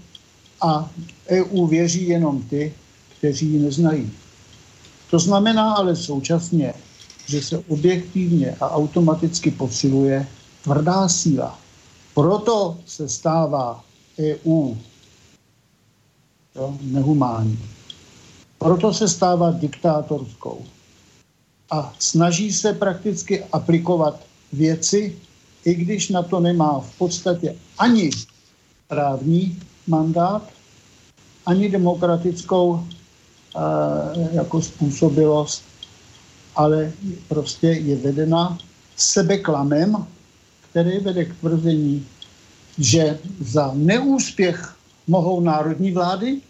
[0.62, 0.90] a
[1.28, 2.74] EU věří jenom ty,
[3.18, 4.12] kteří ji neznají.
[5.12, 6.74] To znamená ale současně,
[7.26, 10.28] že se objektivně a automaticky posiluje
[10.64, 11.60] tvrdá síla.
[12.14, 13.84] Proto se stává
[14.20, 14.74] EU
[16.56, 17.60] jo, nehumánní.
[18.58, 20.66] Proto se stává diktátorskou.
[21.72, 24.20] A snaží se prakticky aplikovat
[24.54, 25.16] věci,
[25.66, 28.10] i když na to nemá v podstatě ani
[28.88, 30.50] právní mandát,
[31.46, 32.84] ani demokratickou uh,
[34.32, 35.64] jako způsobilost,
[36.56, 36.92] ale
[37.28, 38.58] prostě je vedena
[38.96, 40.08] sebeklamem
[40.76, 42.06] který vede k tvrzení,
[42.78, 44.75] že za neúspěch
[45.08, 46.42] mohou národní vlády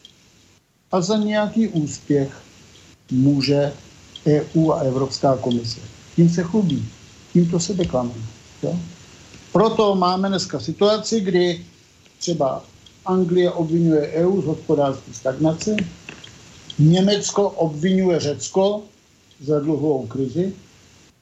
[0.91, 2.41] a za nějaký úspěch
[3.11, 3.73] může
[4.27, 5.79] EU a Evropská komise.
[6.15, 6.85] Tím se chlubí,
[7.33, 8.23] tímto se deklamuje.
[8.63, 8.79] Jo?
[9.51, 11.65] Proto máme dneska situaci, kdy
[12.19, 12.63] třeba
[13.05, 15.75] Anglie obvinuje EU z hospodářské stagnace,
[16.79, 18.81] Německo obvinuje Řecko
[19.41, 20.53] za dluhovou krizi,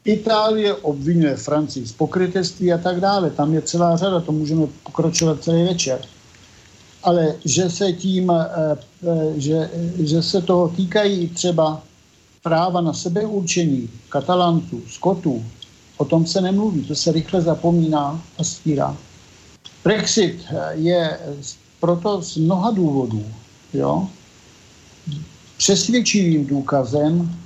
[0.05, 3.29] Itálie obvinuje Francii z pokrytectví a tak dále.
[3.29, 6.01] Tam je celá řada, to můžeme pokračovat celý večer.
[7.03, 8.77] Ale že se tím, eh,
[9.07, 9.69] eh, že,
[9.99, 11.81] že se toho týkají třeba
[12.43, 15.43] práva na sebeurčení katalánců, skotů,
[15.97, 18.97] O tom se nemluví, to se rychle zapomíná a stírá.
[19.83, 21.19] Brexit je
[21.79, 23.25] proto z mnoha důvodů
[23.73, 24.07] jo,
[25.57, 27.39] přesvědčivým důkazem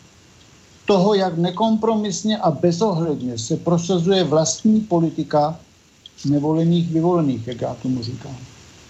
[0.86, 5.60] toho, jak nekompromisně a bezohledně se prosazuje vlastní politika
[6.26, 8.38] nevolených vyvolených, jak já tomu říkám.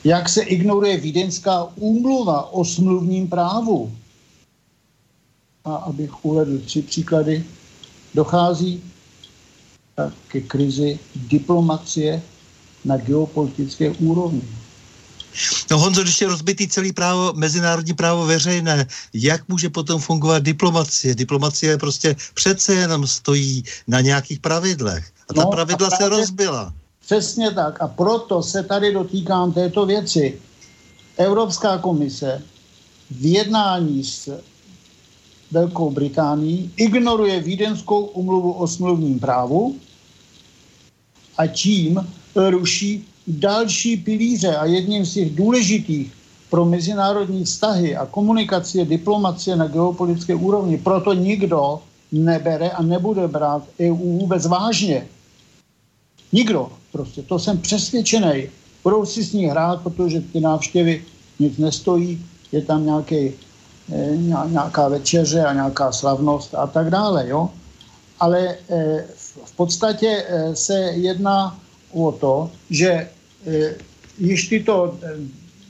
[0.07, 3.91] Jak se ignoruje vídeňská úmluva o smluvním právu.
[5.65, 7.43] A abych uvedl tři příklady,
[8.15, 8.84] dochází
[10.27, 12.21] ke krizi diplomacie
[12.85, 14.47] na geopolitické úrovni.
[15.71, 21.15] No Honzo, když je rozbitý celý právo, mezinárodní právo veřejné, jak může potom fungovat diplomacie?
[21.15, 25.11] Diplomacie prostě přece jenom stojí na nějakých pravidlech.
[25.29, 26.73] A ta no, pravidla a právě, se rozbila.
[27.07, 27.81] Přesně tak.
[27.81, 30.41] A proto se tady dotýkám této věci.
[31.17, 32.41] Evropská komise
[33.11, 34.43] v jednání s
[35.51, 39.75] Velkou Británií ignoruje Vídenskou umluvu o smluvním právu
[41.38, 46.13] a tím ruší další pilíře a jedním z těch důležitých
[46.49, 50.77] pro mezinárodní vztahy a komunikace, diplomacie na geopolitické úrovni.
[50.77, 51.79] Proto nikdo
[52.11, 55.07] nebere a nebude brát EU vůbec vážně.
[56.31, 58.49] Nikdo prostě, to jsem přesvědčený.
[58.84, 61.06] Budou si s ní hrát, protože ty návštěvy
[61.40, 63.34] nic nestojí, je tam nějaký,
[63.94, 64.18] eh,
[64.49, 67.49] nějaká večeře a nějaká slavnost a tak dále, jo.
[68.19, 69.06] Ale eh,
[69.45, 71.60] v podstatě eh, se jedná
[71.94, 73.10] o to, že
[74.19, 74.99] již tyto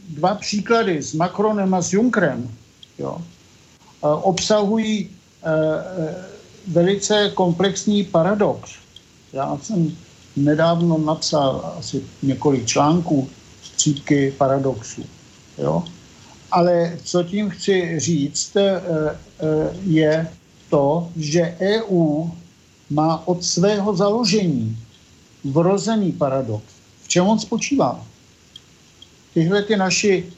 [0.10, 2.50] dva příklady s Macronem a s Junkrem
[2.98, 3.22] jo,
[4.02, 5.10] obsahují
[6.68, 8.72] velice komplexní paradox.
[9.34, 9.98] Já jsem
[10.38, 13.30] nedávno napsal asi několik článků
[13.64, 15.04] střípky paradoxů.
[15.58, 15.84] Jo?
[16.52, 18.58] Ale co tím chci říct,
[19.84, 20.28] je
[20.70, 22.24] to, že EU
[22.90, 24.78] má od svého založení
[25.44, 26.64] vrozený paradox
[27.04, 28.06] v čem on spočívá?
[29.34, 30.34] Tyhle ty naši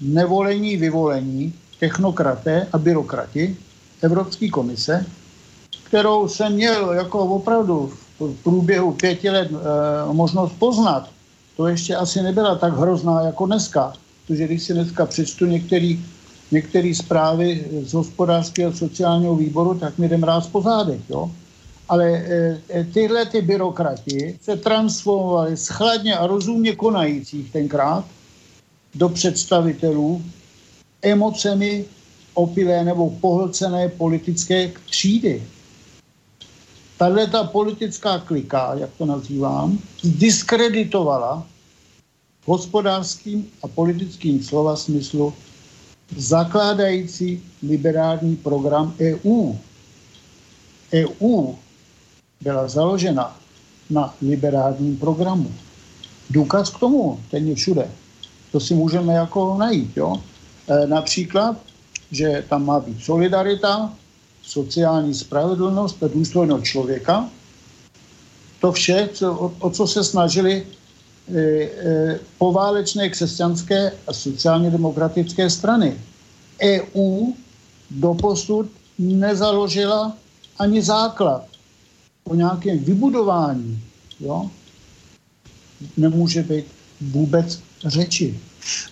[0.00, 3.56] nevolení, vyvolení, technokraté a byrokrati
[4.02, 5.06] Evropské komise,
[5.84, 11.10] kterou jsem měl jako opravdu v průběhu pěti let e, možnost poznat,
[11.56, 13.92] to ještě asi nebyla tak hrozná jako dneska.
[14.26, 15.46] Protože když si dneska přečtu
[16.50, 21.00] některé zprávy z hospodářského a sociálního výboru, tak mi jdem rád po zádech.
[21.10, 21.30] Jo?
[21.88, 22.04] ale
[22.68, 28.04] e, tyhle ty byrokrati se transformovali z chladně a rozumně konajících tenkrát
[28.94, 30.22] do představitelů
[31.02, 31.84] emocemi
[32.34, 35.42] opilé nebo pohlcené politické třídy.
[36.98, 41.46] Tahle ta politická klika, jak to nazývám, diskreditovala
[42.44, 45.32] hospodářským a politickým slova smyslu
[46.16, 49.52] zakládající liberální program EU.
[50.94, 51.54] EU
[52.40, 53.36] byla založena
[53.90, 55.52] na liberálním programu.
[56.30, 57.90] Důkaz k tomu, ten je všude.
[58.52, 59.96] To si můžeme jako najít.
[59.96, 60.16] Jo?
[60.68, 61.56] E, například,
[62.10, 63.92] že tam má být solidarita,
[64.46, 67.30] sociální spravedlnost a důstojnost člověka.
[68.60, 70.66] To vše, co, o, o co se snažili
[71.34, 75.96] e, e, poválečné křesťanské a sociálně demokratické strany.
[76.62, 77.32] EU
[77.90, 78.66] doposud
[78.98, 80.16] nezaložila
[80.58, 81.44] ani základ
[82.24, 83.82] o nějakém vybudování
[84.20, 84.50] jo,
[85.96, 86.64] nemůže být
[87.00, 88.40] vůbec řeči.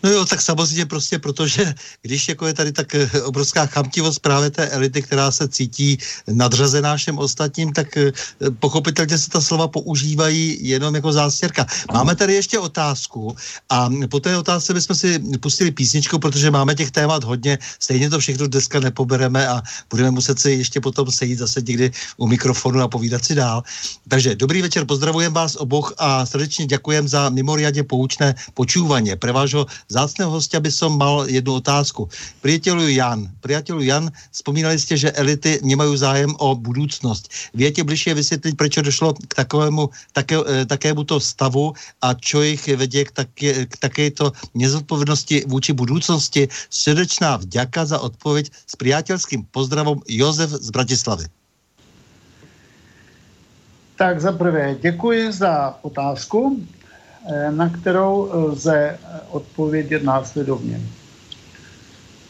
[0.02, 4.50] No jo, tak samozřejmě prostě, protože když jako je tady tak eh, obrovská chamtivost právě
[4.50, 8.12] té elity, která se cítí nadřazená všem ostatním, tak eh,
[8.58, 11.66] pochopitelně se ta slova používají jenom jako zástěrka.
[11.92, 13.36] Máme tady ještě otázku
[13.70, 18.18] a po té otázce bychom si pustili písničku, protože máme těch témat hodně, stejně to
[18.18, 22.88] všechno dneska nepobereme a budeme muset se ještě potom sejít zase někdy u mikrofonu a
[22.88, 23.62] povídat si dál.
[24.08, 29.16] Takže dobrý večer, pozdravujem vás oboch a srdečně děkujem za mimoriadně poučné počúvanie.
[29.16, 29.32] Pre
[29.62, 32.08] vášho zácného hostia by som mal jednu otázku.
[32.42, 37.52] Priateľu Jan, priateľu Jan, spomínali ste, že elity nemajú zájem o budúcnosť.
[37.54, 42.66] Viete bližšie vysvetliť, prečo došlo k takovému, také, e, takému to stavu a čo ich
[42.66, 46.48] vedie k, také, k takéto nezodpovednosti vůči budúcnosti?
[46.70, 51.26] Srdečná vďaka za odpoveď s priateľským pozdravom Jozef z Bratislavy.
[53.96, 56.58] Tak za prvé děkuji za otázku.
[57.24, 60.80] Eh, na kterou lze eh, odpovědět následovně.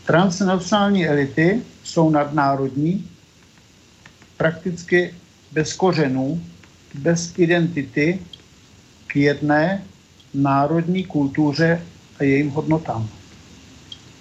[0.06, 3.10] Transnacionální elity jsou nadnárodní,
[4.36, 5.14] prakticky
[5.52, 6.42] bez kořenů,
[6.94, 8.20] bez identity
[9.06, 9.82] k jedné
[10.34, 11.80] národní kultuře
[12.18, 13.08] a jejím hodnotám.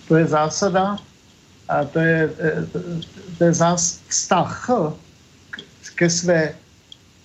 [0.07, 0.97] To je zásada
[1.67, 2.67] a to je, eh,
[3.37, 4.69] to je zás, vztah
[5.95, 6.55] ke své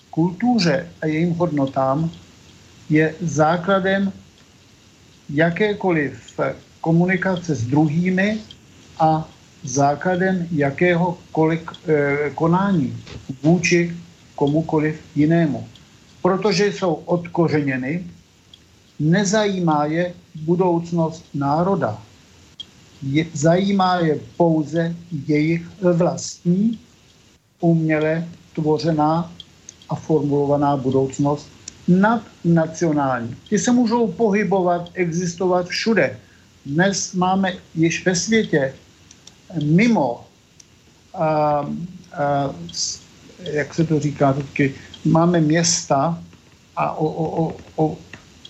[0.09, 2.11] kultuře a jejím hodnotám
[2.89, 4.11] je základem
[5.29, 6.39] jakékoliv
[6.81, 8.39] komunikace s druhými
[8.99, 9.29] a
[9.63, 13.03] základem jakéhokoliv eh, konání
[13.43, 13.95] vůči
[14.35, 15.67] komukoliv jinému.
[16.21, 18.07] Protože jsou odkořeněny,
[18.99, 22.01] nezajímá je budoucnost národa.
[23.03, 24.95] Je, zajímá je pouze
[25.27, 25.61] jejich
[25.93, 26.79] vlastní,
[27.59, 29.31] uměle tvořená
[29.89, 31.56] a formulovaná budoucnost
[31.87, 33.35] nadnacionální.
[33.49, 36.19] Ty se můžou pohybovat, existovat všude.
[36.65, 38.73] Dnes máme již ve světě
[39.63, 40.25] mimo,
[41.13, 41.65] a, a,
[43.43, 46.23] jak se to říká vždycky, máme města
[46.75, 47.97] a o, o, o,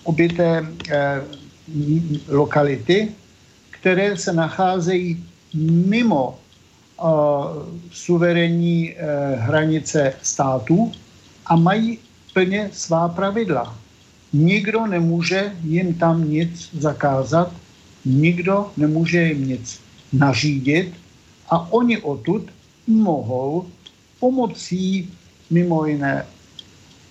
[0.04, 1.22] obyté e,
[2.28, 3.08] lokality,
[3.70, 5.24] které se nacházejí
[5.86, 7.02] mimo e,
[7.90, 8.96] suverénní e,
[9.36, 10.92] hranice států
[11.46, 11.98] a mají
[12.32, 13.78] plně svá pravidla.
[14.32, 17.52] Nikdo nemůže jim tam nic zakázat,
[18.04, 19.80] nikdo nemůže jim nic
[20.12, 20.92] nařídit
[21.50, 22.42] a oni odtud
[22.86, 23.68] mohou
[24.20, 25.10] pomocí
[25.50, 26.26] mimo jiné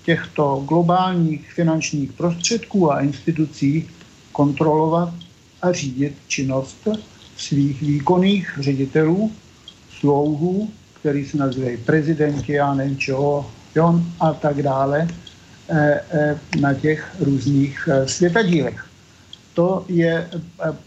[0.05, 3.89] těchto globálních finančních prostředků a institucí
[4.31, 5.13] kontrolovat
[5.61, 6.87] a řídit činnost
[7.37, 9.31] svých výkonných ředitelů,
[9.99, 15.07] slouhů, který se nazývají prezidenti, já nevím čeho, jo, a tak dále,
[15.69, 18.85] eh, eh, na těch různých eh, světadílech
[19.53, 20.29] to je,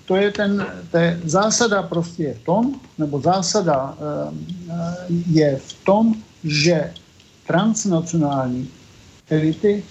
[0.06, 3.98] to je ten, te zásada prostě je v tom, nebo zásada
[5.26, 6.14] je v tom,
[6.44, 6.94] že
[7.46, 8.70] transnacionální
[9.30, 9.82] elity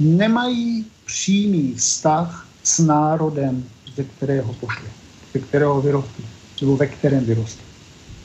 [0.00, 3.64] nemají přímý vztah s národem,
[3.96, 4.88] ze kterého pošli,
[5.32, 6.24] ze kterého vyrostli,
[6.60, 7.64] nebo ve kterém vyrostli.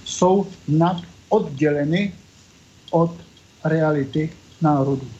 [0.06, 2.14] Jsou nad odděleny
[2.92, 3.12] od
[3.70, 4.30] reality
[4.62, 5.17] národů.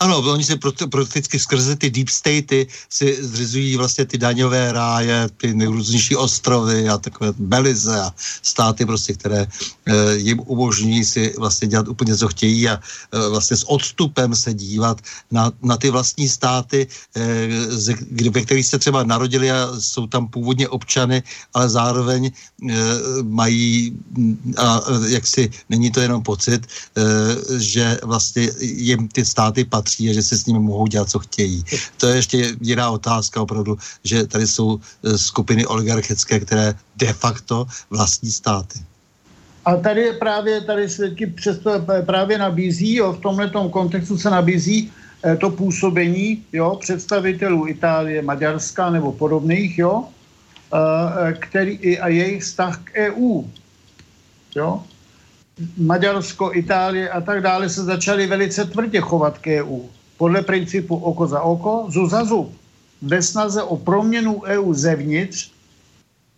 [0.00, 0.56] Ano, oni se
[0.88, 6.98] prakticky skrze ty deep statey si zřizují vlastně ty daňové ráje, ty nejrůznější ostrovy a
[6.98, 8.08] takové Belize a
[8.42, 13.56] státy prostě, které e, jim umožňují si vlastně dělat úplně co chtějí a e, vlastně
[13.56, 15.00] s odstupem se dívat
[15.30, 16.86] na, na ty vlastní státy,
[17.16, 17.48] e,
[18.30, 21.22] ve kterých se třeba narodili a jsou tam původně občany,
[21.54, 22.32] ale zároveň e,
[23.22, 23.92] mají
[24.56, 27.04] a jak si není to jenom pocit, e,
[27.60, 31.64] že vlastně jim ty státy patří a že se s nimi mohou dělat, co chtějí.
[31.96, 37.66] To je ještě jiná otázka opravdu, že tady jsou eh, skupiny oligarchické, které de facto
[37.90, 38.78] vlastní státy.
[39.64, 44.92] A tady právě, tady se ti přesto právě nabízí, jo, v tomhle kontextu se nabízí
[45.24, 50.04] eh, to působení jo, představitelů Itálie, Maďarska nebo podobných, jo,
[50.74, 53.44] eh, který, a jejich vztah k EU.
[54.54, 54.82] Jo.
[55.76, 59.80] Maďarsko, Itálie a tak dále se začaly velice tvrdě chovat k EU.
[60.16, 62.52] Podle principu oko za oko, zub za zub.
[63.02, 65.50] Ve snaze o proměnu EU zevnitř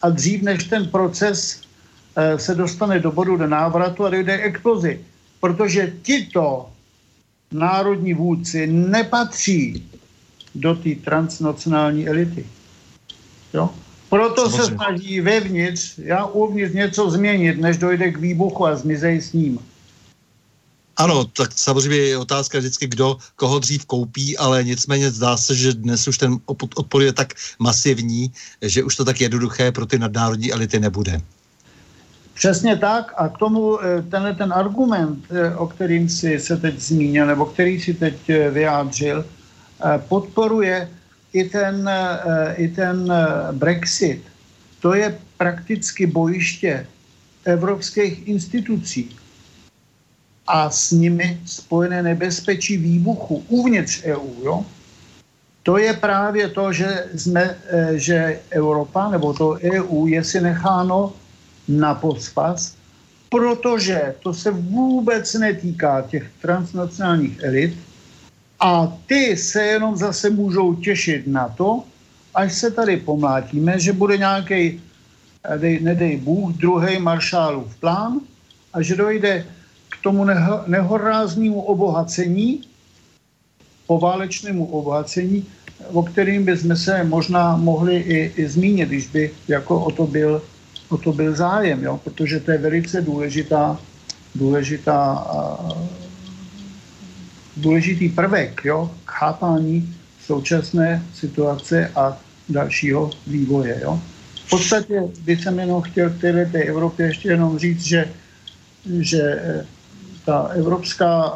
[0.03, 1.61] a dřív než ten proces
[2.17, 5.01] e, se dostane do bodu do návratu a dojde explozi.
[5.41, 6.71] Protože tito
[7.53, 9.89] národní vůdci nepatří
[10.55, 12.47] do té transnacionální elity.
[13.55, 13.71] Jo?
[14.13, 19.33] Proto se snaží vevnitř, já uvnitř něco změnit, než dojde k výbuchu a zmizej s
[19.33, 19.59] ním.
[20.97, 25.73] Ano, tak samozřejmě je otázka vždycky, kdo koho dřív koupí, ale nicméně zdá se, že
[25.73, 26.37] dnes už ten
[26.77, 28.33] odpor je tak masivní,
[28.63, 31.21] že už to tak jednoduché pro ty nadnárodní elity nebude.
[32.35, 36.81] Přesně tak a k tomu eh, tenhle ten argument, eh, o kterým si se teď
[36.81, 39.25] zmínil, nebo který si teď eh, vyjádřil,
[40.09, 40.89] podporuje
[41.33, 44.23] i ten, eh, i ten eh, Brexit,
[44.81, 46.87] to je prakticky bojiště
[47.45, 49.17] evropských institucí
[50.47, 54.45] a s nimi spojené nebezpečí výbuchu uvnitř EU.
[54.45, 54.65] Jo?
[55.63, 61.13] To je právě to, že, jsme, eh, že Evropa nebo to EU je si necháno
[61.69, 62.75] na pospas,
[63.31, 67.79] protože to se vůbec netýká těch transnacionálních elit,
[68.63, 71.83] a ty se jenom zase můžou těšit na to,
[72.35, 74.81] až se tady pomlátíme, že bude nějaký,
[75.45, 78.21] eh, nedej Bůh, druhý maršálův plán
[78.73, 79.47] a že dojde
[79.91, 82.63] k tomu neho, nehoráznému obohacení,
[83.87, 85.45] poválečnému obohacení,
[85.93, 90.43] o kterým bychom se možná mohli i, i zmínit, když by jako o to byl,
[90.89, 92.01] o to byl zájem, jo?
[92.05, 93.79] protože to je velice důležitá,
[94.35, 95.27] důležitá
[97.57, 99.95] důležitý prvek jo, k chápání
[100.27, 102.19] současné situace a
[102.49, 103.81] dalšího vývoje.
[103.83, 104.01] Jo.
[104.47, 108.09] V podstatě bych jsem jenom chtěl v této Evropě ještě jenom říct, že,
[109.01, 109.67] že eh,
[110.25, 111.33] ta evropská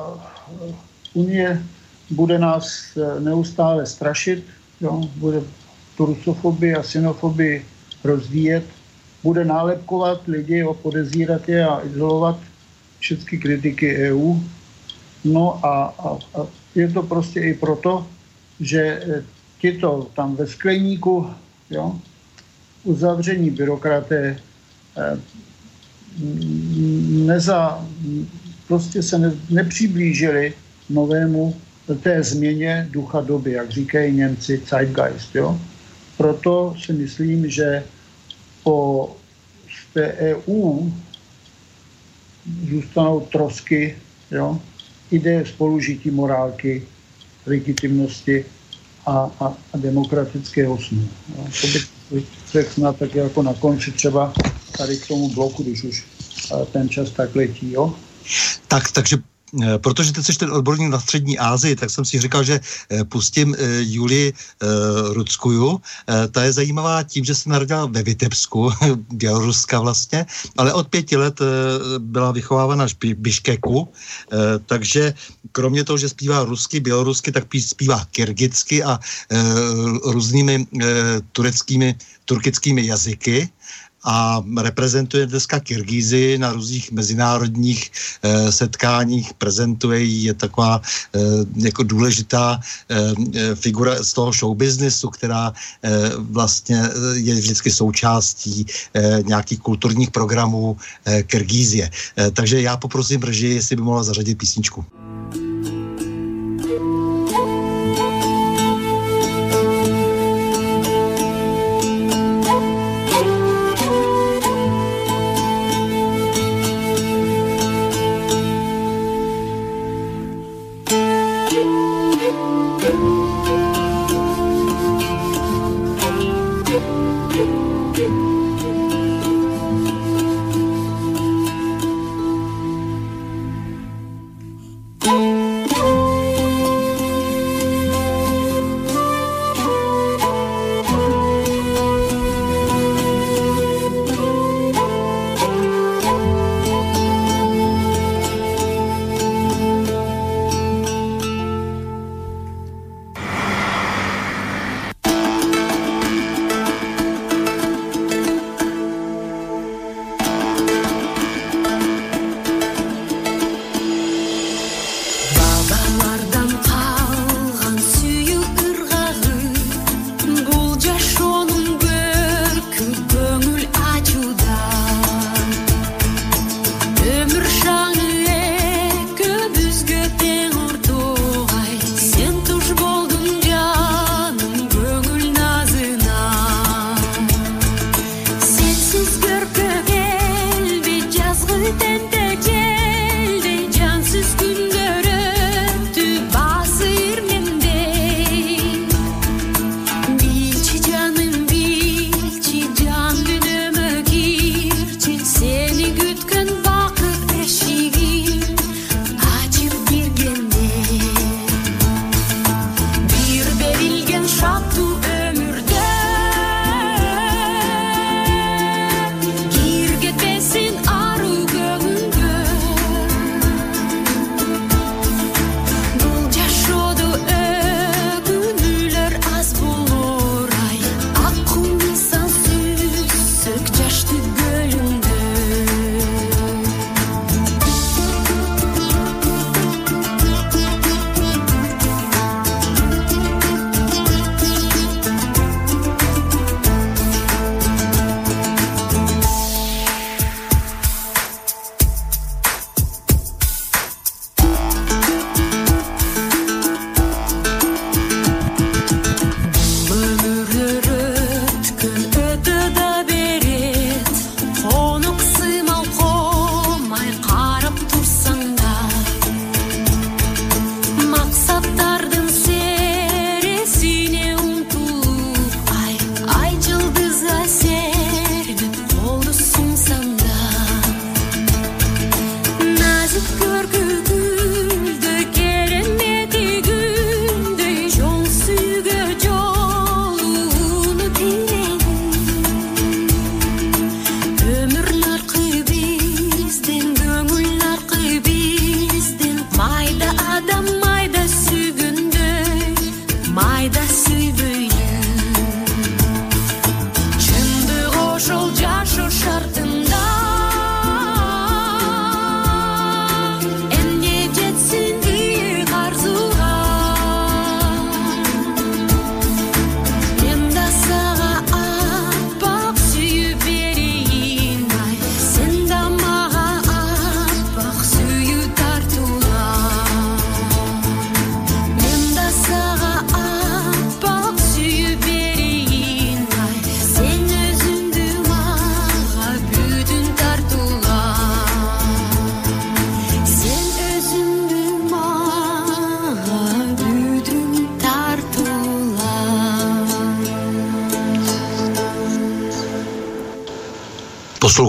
[1.15, 1.63] Unie
[2.11, 4.45] bude nás neustále strašit,
[4.81, 5.41] jo, bude
[5.97, 7.65] tu rusofobii a synofobii
[8.05, 8.65] rozvíjet,
[9.23, 12.39] bude nálepkovat lidi, podezírat je a izolovat
[12.99, 14.39] všechny kritiky EU.
[15.27, 16.09] No a, a,
[16.41, 18.07] a je to prostě i proto,
[18.61, 19.03] že
[19.61, 21.31] tito tam ve skleníku,
[21.71, 22.01] jo,
[22.85, 24.39] uzavření byrokraté
[24.97, 25.21] eh,
[27.27, 27.85] neza,
[28.69, 30.55] prostě se ne, nepřiblížili
[30.91, 31.57] novému
[31.95, 35.35] té změně ducha doby, jak říkají Němci, Zeitgeist.
[35.35, 35.61] Jo?
[36.17, 37.85] Proto si myslím, že
[38.63, 39.11] po
[39.67, 40.91] z té EU
[42.71, 43.97] zůstanou trosky
[44.31, 44.61] jo?
[45.11, 46.83] Ideje spolužití morálky,
[47.47, 48.45] legitimnosti
[49.07, 51.09] a, a, a demokratického snu.
[51.39, 51.47] Jo?
[51.61, 54.33] To bych řekl snad tak jako na konci třeba
[54.79, 56.05] tady k tomu bloku, když už
[56.53, 57.95] eh, ten čas tak letí, jo?
[58.69, 59.17] Tak, takže
[59.79, 63.55] protože ty jsi ten odborník na střední Asii, tak jsem si říkal, že eh, pustím
[63.55, 64.33] eh, Juli
[65.13, 65.81] Rudskuju.
[66.07, 68.73] Ta je zajímavá tím, že se narodila ve Vitebsku,
[69.13, 70.27] Běloruska vlastně,
[70.57, 71.41] ale od pěti let
[71.99, 73.89] byla vychovávána v Biškeku,
[74.67, 75.15] takže
[75.53, 78.99] kromě toho, že zpívá rusky, bělorusky, tak zpívá kyrgycky a
[80.05, 80.67] různými
[81.33, 83.49] tureckými, turkickými jazyky
[84.07, 87.91] a reprezentuje dneska Kyrgyzy na různých mezinárodních
[88.23, 91.21] e, setkáních, prezentuje ji, je taková e,
[91.57, 95.53] jako důležitá e, figura z toho show businessu, která
[95.83, 101.91] e, vlastně je vždycky součástí e, nějakých kulturních programů e, Kyrgyzie.
[102.19, 104.85] E, takže já poprosím Rži, jestli by mohla zařadit písničku.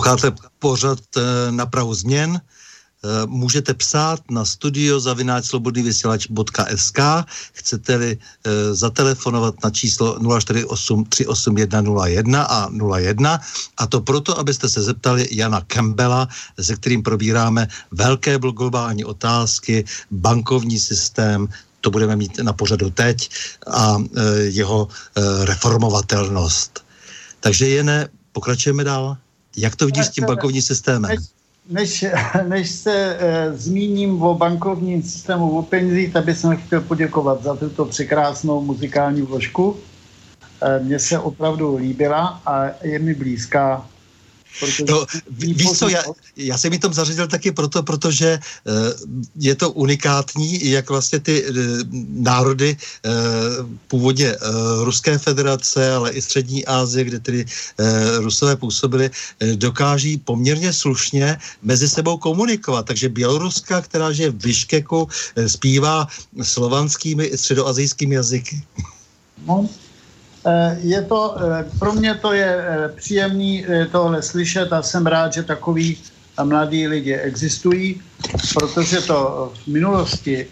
[0.08, 1.22] Posloucháte pořad eh,
[1.52, 2.42] na Prahu změn.
[2.42, 7.00] Eh, můžete psát na studio zavináčslobodnývysílač.sk
[7.54, 8.20] chcete-li e,
[8.74, 13.40] zatelefonovat na číslo 048 381 a 01
[13.78, 16.28] a to proto, abyste se zeptali Jana Campbella,
[16.62, 21.48] se kterým probíráme velké globální otázky, bankovní systém,
[21.82, 23.30] to budeme mít na pořadu teď
[23.68, 23.98] a
[24.42, 24.88] jeho
[25.44, 26.86] reformovatelnost.
[27.40, 29.18] Takže jen pokračujeme dál.
[29.58, 31.18] Jak to vidíš s tím bankovním systémem?
[31.70, 32.06] než,
[32.48, 37.86] než se e, zmíním o bankovním systému, o penězích, tak bych chtěl poděkovat za tuto
[37.86, 39.78] překrásnou muzikální vložku.
[40.62, 43.86] E, mně se opravdu líbila a je mi blízká
[44.90, 46.04] no, víš co, já,
[46.36, 48.74] já jsem mi tom zařadil taky proto, protože uh,
[49.36, 51.56] je to unikátní, jak vlastně ty uh,
[52.10, 53.12] národy uh,
[53.88, 57.86] původně uh, Ruské federace, ale i Střední Asie, kde tedy uh,
[58.24, 62.86] Rusové působili, uh, dokáží poměrně slušně mezi sebou komunikovat.
[62.86, 66.08] Takže Běloruska, která žije v Vyškeku, uh, zpívá
[66.42, 68.64] slovanskými i středoazijskými jazyky.
[69.46, 69.70] No,
[70.80, 75.44] je to, eh, pro mě to je eh, příjemný tohle slyšet a jsem rád, že
[75.44, 75.98] takový
[76.44, 78.02] mladí lidi existují,
[78.54, 80.48] protože to v minulosti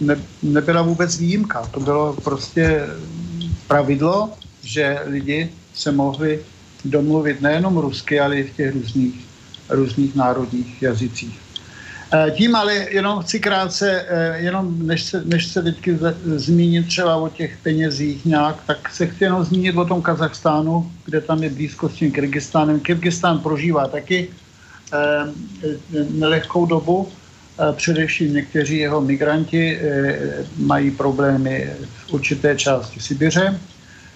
[0.00, 1.68] ne, nebyla vůbec výjimka.
[1.70, 2.86] To bylo prostě
[3.68, 4.30] pravidlo,
[4.62, 6.40] že lidi se mohli
[6.84, 9.14] domluvit nejenom rusky, ale i v těch různých,
[9.68, 11.41] různých národních jazycích.
[12.14, 17.16] Eh, tím ale jenom chci krátce, eh, jenom než se, než se vždycky zmínit třeba
[17.16, 21.50] o těch penězích nějak, tak se chci jenom zmínit o tom Kazachstánu, kde tam je
[21.50, 22.80] blízko s tím Kyrgyzstánem.
[22.80, 24.28] Kyrgyzstán prožívá taky
[24.92, 25.32] eh,
[26.10, 27.08] nelehkou dobu,
[27.72, 29.80] především někteří jeho migranti
[30.56, 31.70] mají problémy
[32.06, 33.60] v určité části Sibiře.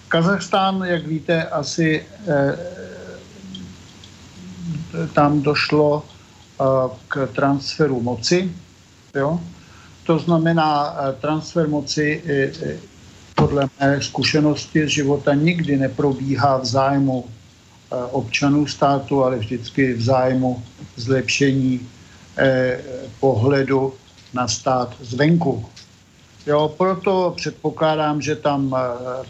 [0.07, 2.03] Kazachstán, jak víte, asi
[5.13, 6.03] tam došlo
[7.07, 8.51] k transferu moci.
[9.15, 9.39] Jo?
[10.03, 12.23] To znamená, transfer moci
[13.35, 17.25] podle mé zkušenosti z života nikdy neprobíhá v zájmu
[18.11, 20.63] občanů státu, ale vždycky v zájmu
[20.95, 21.79] zlepšení
[23.19, 23.93] pohledu
[24.33, 25.65] na stát zvenku.
[26.47, 28.75] Jo, proto předpokládám, že tam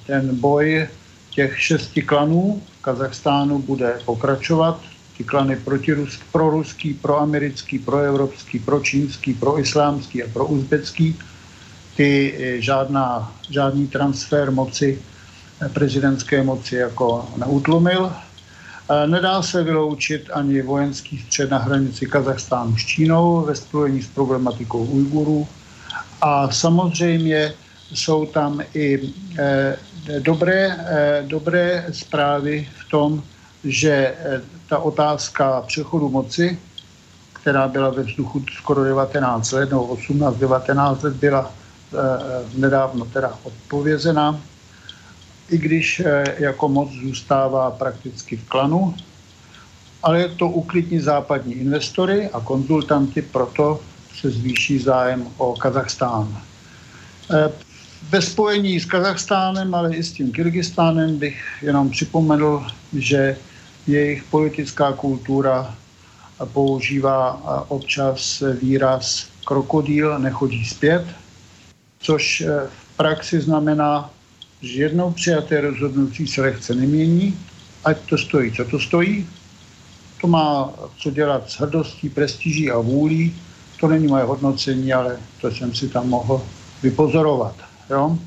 [0.05, 0.87] ten boj
[1.29, 4.79] těch šesti klanů v Kazachstánu bude pokračovat
[5.17, 11.15] ty klany protiruský, proruský, proamerický, proevropský, pročínský, proislámský a prouzbecký,
[11.95, 15.01] ty eh, žádná, žádný transfer moci,
[15.61, 18.13] eh, prezidentské moci jako neutlumil.
[19.05, 24.79] Nedá se vyloučit ani vojenský střed na hranici Kazachstánu s Čínou ve spojení s problematikou
[24.79, 25.47] Ujgurů.
[26.21, 27.53] A samozřejmě
[27.93, 29.11] jsou tam i
[30.19, 30.77] dobré,
[31.27, 33.23] dobré zprávy v tom,
[33.63, 34.15] že
[34.69, 36.59] ta otázka přechodu moci,
[37.33, 41.97] která byla ve vzduchu skoro 19 let, nebo 18-19 let, byla eh,
[42.55, 44.39] nedávno teda odpovězena,
[45.49, 48.95] i když eh, jako moc zůstává prakticky v klanu,
[50.03, 53.79] ale to uklidní západní investory a konzultanty, proto
[54.19, 56.41] se zvýší zájem o Kazachstán.
[58.09, 63.37] Ve spojení s Kazachstánem, ale i s tím Kyrgyzstánem bych jenom připomenul, že
[63.87, 65.75] jejich politická kultura
[66.45, 71.05] používá občas výraz krokodýl nechodí zpět,
[71.99, 74.09] což eh, v praxi znamená,
[74.61, 77.39] že jednou přijaté rozhodnutí se lehce nemění,
[77.85, 79.27] ať to stojí, co to stojí.
[80.21, 83.35] To má co dělat s hrdostí, prestiží a vůlí.
[83.79, 86.41] To není moje hodnocení, ale to jsem si tam mohl
[86.83, 87.55] vypozorovat.
[87.89, 88.17] Jo?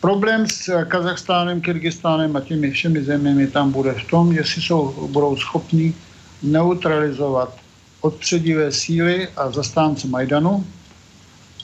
[0.00, 5.36] Problém s Kazachstánem, Kyrgyzstánem a těmi všemi zeměmi tam bude v tom, jestli jsou, budou
[5.36, 5.94] schopni
[6.42, 7.56] neutralizovat
[8.00, 10.66] odpředivé síly a zastánce Majdanu.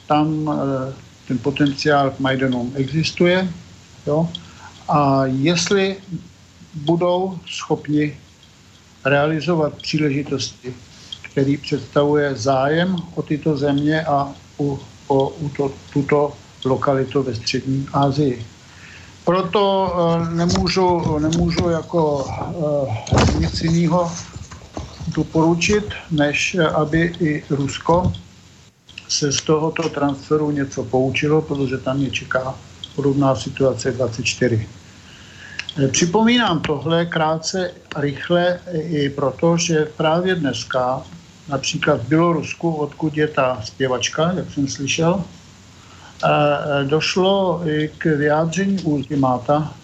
[0.07, 0.93] Tam e,
[1.29, 3.49] ten potenciál k Majdanu existuje.
[4.07, 4.29] Jo?
[4.89, 5.97] A jestli
[6.75, 8.17] budou schopni
[9.05, 10.75] realizovat příležitosti,
[11.23, 17.87] který představuje zájem o tyto země a u, o, u to, tuto lokalitu ve střední
[17.93, 18.47] Asii.
[19.25, 24.13] Proto eh, nemůžu, nemůžu jako eh, nic jiného
[25.07, 28.13] doporučit, než eh, aby i Rusko
[29.09, 32.55] se z tohoto transferu něco poučilo, protože tam je čeká
[32.97, 34.69] podobná situace 24.
[35.91, 41.03] Připomínám tohle krátce rychle i proto, že právě dneska
[41.49, 45.25] například v Bělorusku, odkud je ta zpěvačka, jak jsem slyšel,
[46.85, 47.63] došlo
[47.99, 49.75] k vyjádření ultimáta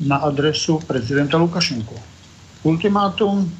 [0.00, 1.94] na adresu prezidenta Lukašenko.
[2.62, 3.52] Ultimátum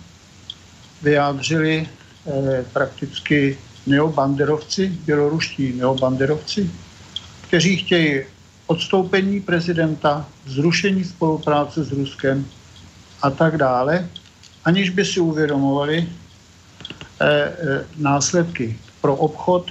[1.02, 1.88] vyjádřili
[2.26, 6.70] eh, prakticky neobanderovci, běloruští neobanderovci,
[7.48, 8.22] kteří chtějí
[8.66, 12.46] odstoupení prezidenta, zrušení spolupráce s Ruskem
[13.22, 14.08] a tak dále,
[14.64, 16.08] aniž by si uvědomovali
[17.20, 19.70] eh, eh, následky pro obchod,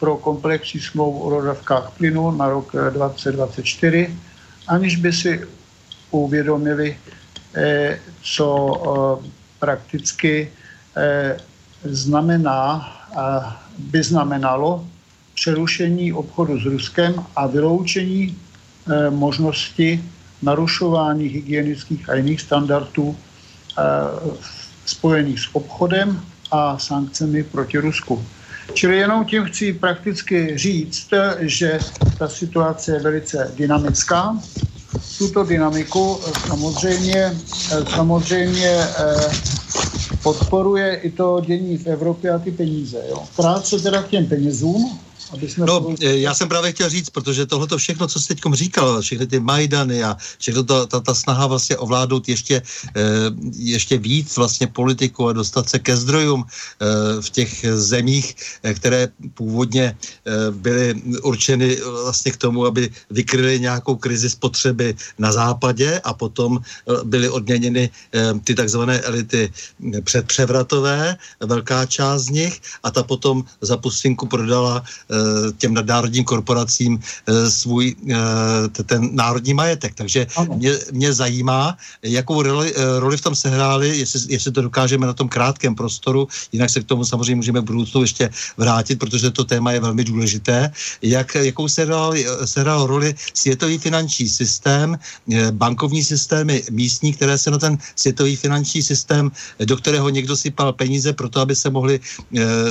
[0.00, 4.16] pro komplexní smlouvu o dodavkách plynu na rok 2024, eh,
[4.68, 5.40] aniž by si
[6.10, 6.96] uvědomili,
[7.54, 8.48] eh, co
[9.24, 10.48] eh, prakticky
[11.84, 12.82] znamená,
[13.78, 14.84] by znamenalo
[15.34, 18.36] přerušení obchodu s Ruskem a vyloučení
[19.10, 20.04] možnosti
[20.42, 23.16] narušování hygienických a jiných standardů
[24.84, 26.20] spojených s obchodem
[26.50, 28.18] a sankcemi proti Rusku.
[28.74, 31.78] Čili jenom tím chci prakticky říct, že
[32.18, 34.38] ta situace je velice dynamická.
[35.18, 37.32] Tuto dynamiku samozřejmě,
[37.94, 38.86] samozřejmě
[40.22, 43.02] podporuje i to dění v Evropě a ty peníze.
[43.08, 43.24] Jo.
[43.36, 44.98] Krátce teda k těm penězům.
[45.32, 45.94] Aby jsme no, to...
[46.00, 49.40] Eh, já jsem právě chtěl říct, protože tohle všechno, co jsi teď říkal, všechny ty
[49.40, 52.62] Majdany a všechno to, ta, ta snaha vlastně ovládnout ještě,
[52.96, 53.02] eh,
[53.54, 56.86] ještě víc vlastně politiku a dostat se ke zdrojům eh,
[57.22, 58.34] v těch zemích,
[58.74, 59.96] které původně
[60.50, 66.60] byly určeny vlastně k tomu, aby vykryly nějakou krizi spotřeby na západě a potom
[67.04, 67.90] byly odměněny
[68.44, 69.52] ty takzvané elity
[70.04, 74.84] předpřevratové, velká část z nich a ta potom za pustinku prodala
[75.56, 79.94] těm nadnárodním korporacím eh, svůj eh, ten národní majetek.
[79.94, 85.12] Takže mě, mě zajímá, jakou roli, roli v tom sehráli, jestli, jestli to dokážeme na
[85.12, 89.44] tom krátkém prostoru, jinak se k tomu samozřejmě můžeme v budoucnu ještě vrátit, protože to
[89.44, 90.72] téma je velmi důležité.
[91.02, 92.14] Jak, jakou sehrál,
[92.44, 94.98] sehrál roli světový finanční systém,
[95.50, 99.30] bankovní systémy místní, které se na ten světový finanční systém,
[99.64, 102.00] do kterého někdo sypal peníze pro to, aby se mohli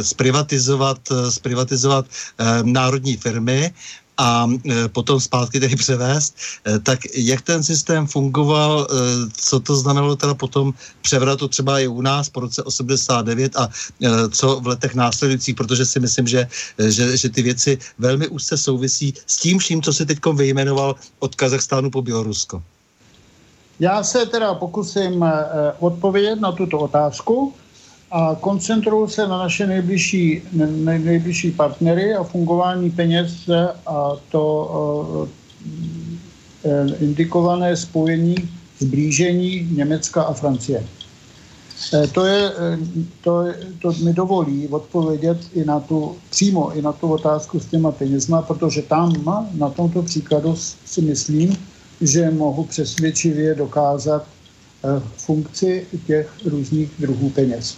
[0.02, 1.00] zprivatizovat,
[1.30, 2.29] zprivatizovat Eh,
[2.64, 3.74] národní firmy
[4.20, 6.36] a eh, potom zpátky tedy převést,
[6.68, 8.88] eh, tak jak ten systém fungoval,
[9.32, 13.70] co to znamenalo teda potom převratu třeba i u nás po roce 89 a
[14.32, 16.48] co v letech následujících, protože si myslím, že,
[16.88, 21.36] že, že ty věci velmi úzce souvisí s tím vším, co se teď vyjmenoval od
[21.36, 22.64] Kazachstánu po Bělorusko.
[23.80, 25.26] Já se teda pokusím
[25.80, 27.54] odpovědět na tuto otázku
[28.12, 33.50] a koncentruju se na naše nejbližší, nej, nejbližší partnery a fungování peněz
[33.88, 35.28] a to
[36.64, 38.36] e, indikované spojení,
[38.80, 40.86] zblížení Německa a Francie.
[41.94, 42.52] E, to, je,
[43.22, 43.46] to,
[43.82, 48.42] to mi dovolí odpovědět i na tu, přímo i na tu otázku s těma penězma,
[48.42, 49.14] protože tam
[49.54, 50.56] na tomto příkladu
[50.86, 51.58] si myslím,
[52.02, 54.26] že mohu přesvědčivě dokázat
[55.18, 57.78] funkci těch různých druhů peněz.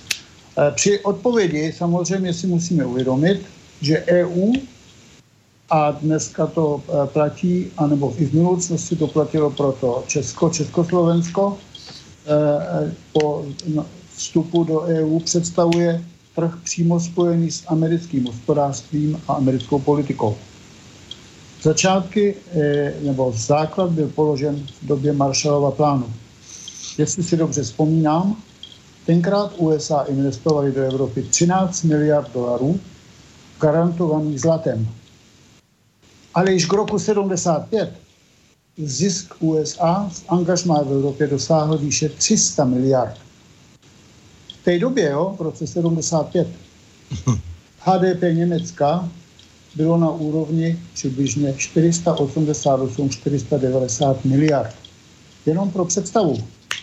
[0.58, 3.42] Eh, při odpovědi samozřejmě si musíme uvědomit,
[3.82, 4.54] že EU
[5.70, 11.58] a dneska to eh, platí, anebo i v minulosti to platilo pro to Česko, Československo,
[12.28, 16.04] eh, po no, vstupu do EU představuje
[16.36, 20.38] trh přímo spojený s americkým hospodářstvím a americkou politikou.
[21.62, 22.36] Začátky
[23.02, 26.14] nebo základ byl položen v době Marshallova plánu.
[26.98, 28.36] Jestli si dobře vzpomínám,
[29.06, 32.80] Tenkrát USA investovali do Evropy 13 miliard dolarů
[33.62, 34.88] garantovaných zlatem.
[36.34, 37.94] Ale již k roku 75
[38.78, 43.16] zisk USA z angažmá v Evropě dosáhl výše 300 miliard.
[44.62, 46.48] V té době, jo, v roce 75,
[47.80, 49.10] HDP Německa
[49.76, 54.76] bylo na úrovni přibližně 488-490 miliard.
[55.46, 56.38] Jenom pro představu,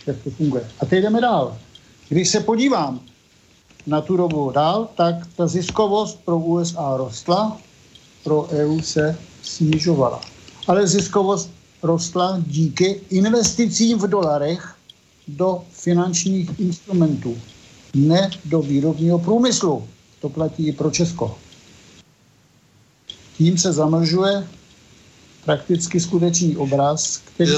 [0.06, 0.68] jak to funguje.
[0.80, 1.58] A teď jdeme dál.
[2.08, 3.00] Když se podívám
[3.86, 7.56] na tu dobu dál, tak ta ziskovost pro USA rostla,
[8.24, 10.20] pro EU se snižovala.
[10.66, 11.50] Ale ziskovost
[11.82, 14.74] rostla díky investicím v dolarech
[15.28, 17.38] do finančních instrumentů,
[17.94, 19.88] ne do výrobního průmyslu.
[20.20, 21.38] To platí i pro Česko.
[23.36, 24.48] Tím se zamlžuje
[25.44, 27.52] prakticky skutečný obraz, který...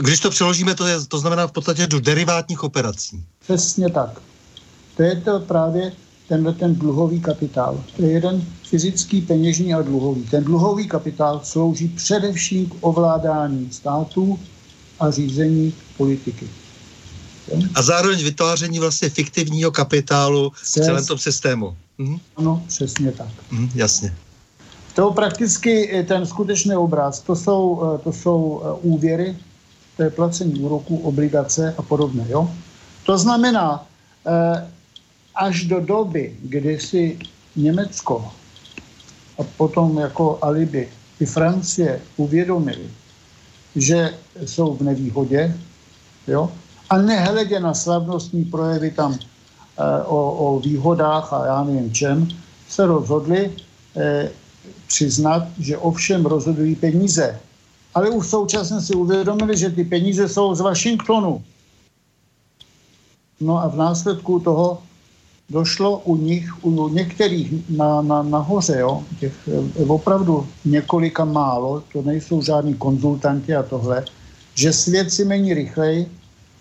[0.00, 3.24] Když to přeložíme, to, je, to znamená v podstatě do derivátních operací.
[3.48, 4.20] Přesně tak.
[4.96, 5.92] To je to právě
[6.28, 7.84] tenhle ten dluhový kapitál.
[7.96, 10.22] To je jeden fyzický, peněžní a dluhový.
[10.22, 14.38] Ten dluhový kapitál slouží především k ovládání států
[15.00, 16.48] a řízení politiky.
[17.74, 21.76] A zároveň vytváření vlastně fiktivního kapitálu v celém tom systému.
[21.98, 22.18] Mhm.
[22.36, 23.28] Ano, přesně tak.
[23.50, 24.14] Mhm, jasně.
[24.94, 29.36] To prakticky ten skutečný obraz, to jsou, to jsou úvěry,
[29.96, 32.26] to je placení úroků, obligace a podobně.
[32.28, 32.50] Jo?
[33.08, 33.88] To znamená,
[34.28, 34.68] eh,
[35.32, 37.18] až do doby, kdy si
[37.56, 38.32] Německo
[39.38, 40.88] a potom jako alibi
[41.20, 42.90] i Francie uvědomili,
[43.76, 44.14] že
[44.44, 45.56] jsou v nevýhodě,
[46.26, 46.52] jo,
[46.90, 49.18] a nehledě na slavnostní projevy tam e,
[50.02, 52.28] o, o výhodách a já nevím čem,
[52.68, 53.52] se rozhodli
[53.96, 54.30] e,
[54.86, 57.40] přiznat, že ovšem rozhodují peníze.
[57.94, 61.44] Ale už současně si uvědomili, že ty peníze jsou z Washingtonu.
[63.40, 64.78] No a v následku toho
[65.50, 72.02] došlo u nich, u některých na, na, nahoře, jo, těch eh, opravdu několika málo, to
[72.02, 74.04] nejsou žádní konzultanti a tohle,
[74.54, 76.06] že svět si mení rychleji,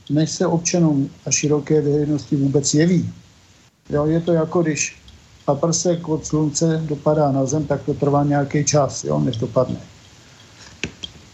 [0.09, 3.09] než se občanům a široké veřejnosti vůbec jeví.
[3.89, 4.95] Jo, je to jako když
[5.45, 9.79] paprsek od slunce dopadá na zem, tak to trvá nějaký čas, jo, než dopadne.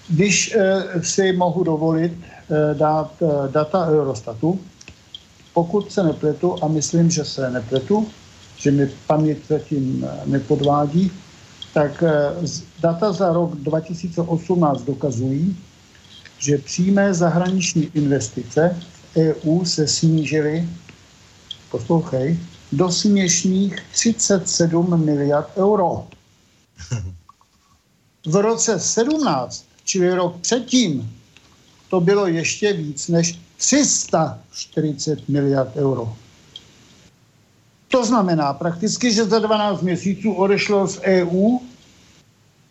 [0.10, 4.60] Když e, si mohu dovolit e, dát e, data Eurostatu,
[5.54, 8.08] pokud se nepletu, a myslím, že se nepletu,
[8.58, 11.12] že mi paměť zatím nepodvádí,
[11.74, 12.04] tak
[12.80, 15.58] data za rok 2018 dokazují,
[16.38, 18.80] že přímé zahraniční investice
[19.14, 20.70] v EU se snížily,
[21.72, 22.40] poslouchej,
[22.72, 26.08] do směšných 37 miliard euro.
[28.26, 31.14] V roce 17, čili rok předtím,
[31.90, 36.16] to bylo ještě víc než 340 miliard euro.
[37.88, 41.58] To znamená prakticky, že za 12 měsíců odešlo z EU,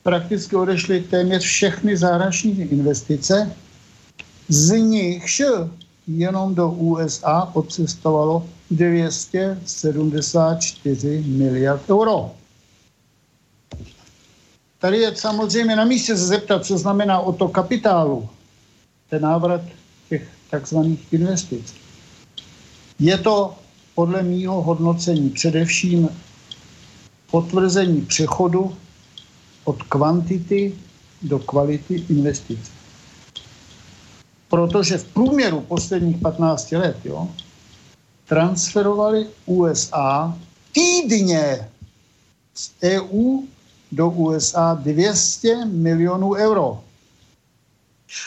[0.02, 3.52] prakticky odešly téměř všechny zahraniční investice,
[4.48, 5.43] z nichž
[6.06, 12.31] jenom do USA odcestovalo 274 miliard euro.
[14.78, 18.28] Tady je samozřejmě na místě se zeptat, co znamená o to kapitálu,
[19.10, 19.60] ten návrat
[20.53, 21.74] takzvaných investic.
[23.01, 23.57] Je to
[23.95, 26.09] podle mýho hodnocení především
[27.31, 28.77] potvrzení přechodu
[29.65, 30.74] od kvantity
[31.23, 32.61] do kvality investic.
[34.49, 37.29] Protože v průměru posledních 15 let jo,
[38.29, 40.39] transferovali USA
[40.73, 41.69] týdně
[42.55, 43.43] z EU
[43.93, 46.85] do USA 200 milionů euro.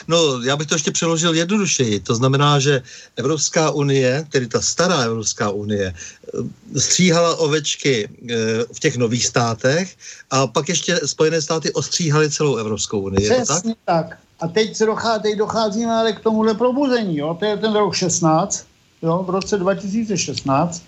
[0.08, 2.00] No, já bych to ještě přeložil jednodušeji.
[2.00, 2.82] To znamená, že
[3.16, 8.36] Evropská unie, tedy ta stará Evropská unie, eh, stříhala ovečky eh,
[8.74, 9.96] v těch nových státech
[10.32, 13.30] a pak ještě Spojené státy ostříhaly celou Evropskou unii.
[13.30, 14.10] Přesně tak?
[14.10, 14.18] tak.
[14.40, 17.18] A teď, se dochází, teď docházíme ale k tomuhle probuzení.
[17.18, 17.38] Jo?
[17.40, 18.66] To je ten rok 16.
[19.02, 19.24] Jo?
[19.28, 20.84] V roce 2016,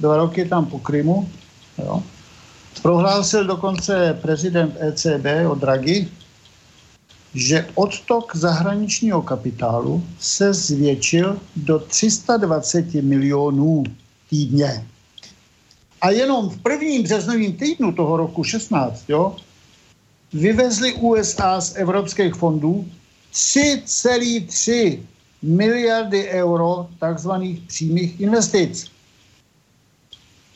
[0.00, 1.28] dva roky tam po Krymu,
[1.78, 2.02] jo?
[2.82, 6.08] prohlásil dokonce prezident ECB o Draghi,
[7.34, 13.84] že odtok zahraničního kapitálu se zvětšil do 320 milionů
[14.30, 14.86] týdně.
[16.00, 19.36] A jenom v prvním březnovém týdnu toho roku 16, jo,
[20.32, 22.88] vyvezli USA z evropských fondů
[23.32, 24.98] 3,3
[25.42, 28.90] miliardy euro takzvaných přímých investic.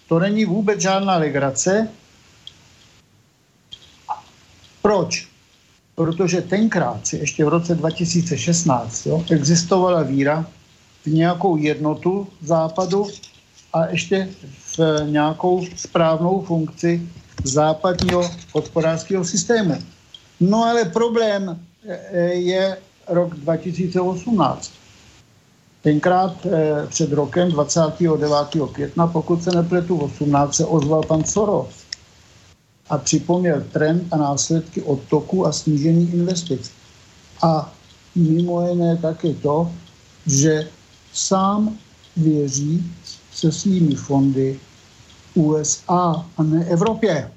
[0.09, 1.89] To není vůbec žádná legrace.
[4.83, 5.34] Proč?
[5.95, 10.47] Protože tenkrát si ještě v roce 2016 jo, existovala víra
[11.03, 13.07] v nějakou jednotu západu
[13.73, 14.29] a ještě
[14.77, 17.09] v nějakou správnou funkci
[17.45, 19.75] západního hospodářského systému.
[20.41, 22.77] No ale problém e, je
[23.09, 24.73] rok 2018.
[25.83, 28.29] Tenkrát e, před rokem 29.
[28.73, 31.84] května, pokud se nepletu, 18 se ozval pan Soros
[32.91, 36.71] a připomněl trend a následky odtoku a snížení investic.
[37.43, 37.73] A
[38.15, 39.73] mimo jiné také to,
[40.27, 40.69] že
[41.13, 41.79] sám
[42.17, 42.93] věří
[43.33, 44.61] se svými fondy
[45.35, 47.33] USA a ne Evropě.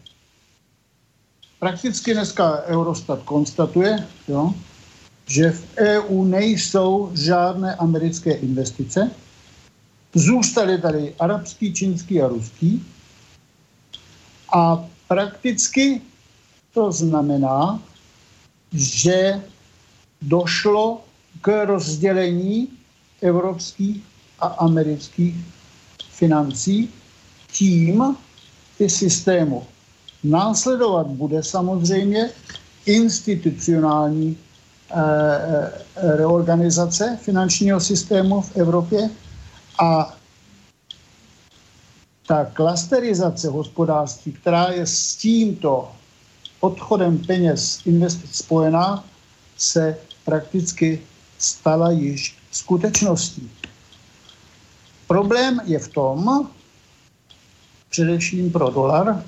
[1.59, 4.53] Prakticky dneska Eurostat konstatuje, jo,
[5.27, 9.11] že v EU nejsou žádné americké investice,
[10.13, 12.85] zůstaly tady arabský, čínský a ruský
[14.53, 16.01] a Prakticky
[16.73, 17.81] to znamená,
[18.73, 19.41] že
[20.21, 21.01] došlo
[21.41, 22.67] k rozdělení
[23.21, 24.03] evropských
[24.39, 25.35] a amerických
[26.09, 26.89] financí
[27.51, 28.15] tím
[28.79, 29.65] i systému.
[30.23, 32.29] Následovat bude samozřejmě
[32.85, 34.37] institucionální
[34.91, 34.95] eh,
[35.95, 39.09] eh, reorganizace finančního systému v Evropě
[39.79, 40.16] a
[42.27, 45.91] ta klasterizace hospodářství, která je s tímto
[46.59, 49.03] odchodem peněz investic spojená,
[49.57, 51.01] se prakticky
[51.39, 53.51] stala již skutečností.
[55.07, 56.49] Problém je v tom,
[57.89, 59.23] především pro dolar,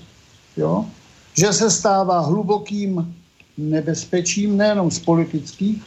[0.57, 0.85] jo,
[1.33, 3.15] že se stává hlubokým
[3.57, 5.83] nebezpečím nejenom z politických,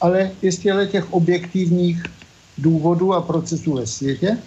[0.00, 2.02] ale i z těch objektivních
[2.58, 4.38] důvodů a procesů ve světě.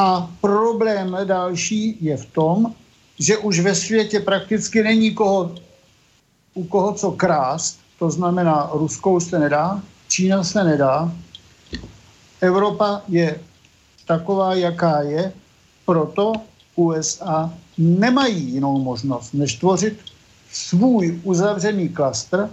[0.00, 2.74] A problém další je v tom,
[3.18, 5.54] že už ve světě prakticky není koho,
[6.54, 11.12] u koho co krást, to znamená, Ruskou se nedá, Čína se nedá,
[12.40, 13.40] Evropa je
[14.06, 15.32] taková, jaká je,
[15.86, 16.32] proto
[16.76, 19.98] USA nemají jinou možnost, než tvořit
[20.52, 22.50] svůj uzavřený klastr,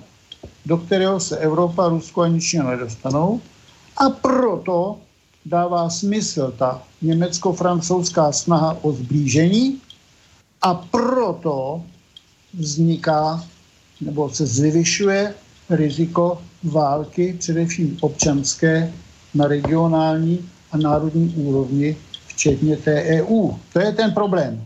[0.66, 3.42] do kterého se Evropa, Rusko ani Čína nedostanou.
[3.98, 4.98] A proto
[5.46, 9.82] dává smysl ta německo-francouzská snaha o zblížení
[10.62, 11.84] a proto
[12.54, 13.44] vzniká
[14.02, 15.34] nebo se zvyšuje
[15.70, 18.94] riziko války, především občanské,
[19.34, 21.98] na regionální a národní úrovni,
[22.28, 23.52] včetně té EU.
[23.74, 24.64] To je ten problém.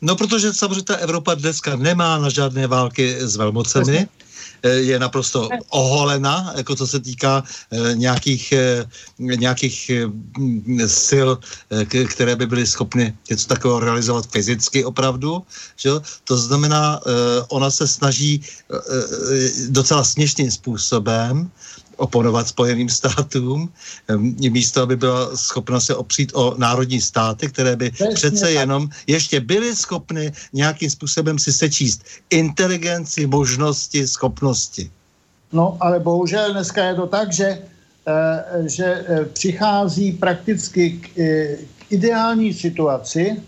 [0.00, 3.98] No, protože samozřejmě ta Evropa dneska nemá na žádné války s velmocemi.
[3.98, 4.08] Eh,
[4.62, 8.86] je naprosto oholena, jako co se týká eh, nějakých, eh,
[9.18, 9.90] nějakých
[11.06, 11.28] sil,
[12.08, 15.42] které by byly schopny něco takového realizovat fyzicky opravdu.
[15.76, 15.90] Že?
[16.24, 17.00] To znamená,
[17.48, 18.42] ona se snaží
[19.68, 21.50] docela směšným způsobem
[21.98, 23.72] oponovat Spojeným státům,
[24.50, 28.54] místo, aby byla schopna se opřít o národní státy, které by Přesně přece tak.
[28.54, 34.90] jenom ještě byly schopny nějakým způsobem si sečíst inteligenci, možnosti, schopnosti.
[35.52, 37.58] No, ale bohužel dneska je to tak, že,
[38.06, 43.42] eh, že eh, přichází prakticky k, eh, k ideální situaci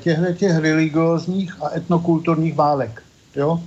[0.00, 3.02] těchto těch religiózních a etnokulturních válek.
[3.36, 3.60] Jo?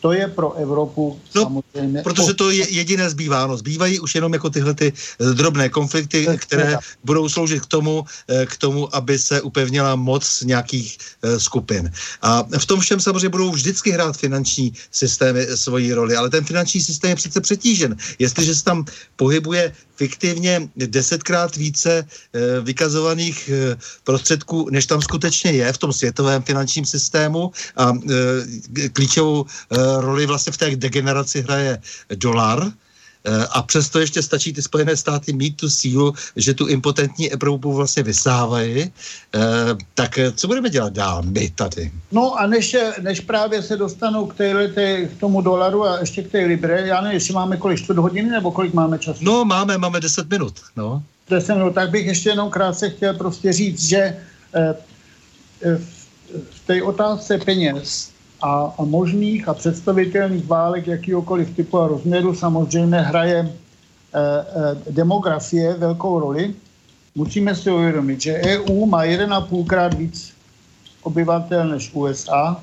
[0.00, 2.02] To je pro Evropu no, samozřejmě.
[2.02, 3.46] Protože to je jediné zbývá.
[3.46, 8.04] No, zbývají už jenom jako tyhle ty eh, drobné konflikty, které budou sloužit k tomu,
[8.28, 11.90] eh, k tomu, aby se upevnila moc nějakých uh, skupin.
[12.22, 16.80] A v tom všem samozřejmě budou vždycky hrát finanční systémy svoji roli, ale ten finanční
[16.80, 17.96] systém je přece přetížen.
[18.18, 18.84] Jestliže se tam
[19.16, 26.42] pohybuje fiktivně desetkrát více eh, vykazovaných eh, prostředků, než tam skutečně je v tom světovém
[26.42, 27.50] finančním systému.
[27.76, 29.44] A eh, klíčovou
[29.98, 31.82] roli vlastně v té degeneraci hraje
[32.14, 32.72] dolar,
[33.50, 38.02] a přesto ještě stačí ty Spojené státy mít tu sílu, že tu impotentní Evropu vlastně
[38.02, 38.92] vysávají.
[39.34, 39.40] Eh,
[39.94, 41.92] tak co budeme dělat dál my tady?
[42.12, 46.22] No a než, než právě se dostanou k, téhle, té, k tomu dolaru a ještě
[46.22, 49.24] k té libre, já nevím, jestli máme kolik čtvrt hodiny nebo kolik máme času?
[49.24, 50.54] No máme, máme 10 minut.
[50.76, 51.02] No.
[51.30, 54.16] 10 minut, tak bych ještě jenom krátce chtěl prostě říct, že
[54.54, 54.74] eh,
[56.50, 58.10] v té otázce peněz
[58.42, 63.50] a, a možných a představitelných válek jakýkoliv typu a rozměru samozřejmě hraje e,
[64.20, 66.54] e, demografie velkou roli.
[67.14, 70.32] Musíme si uvědomit, že EU má 1,5 krát víc
[71.02, 72.62] obyvatel než USA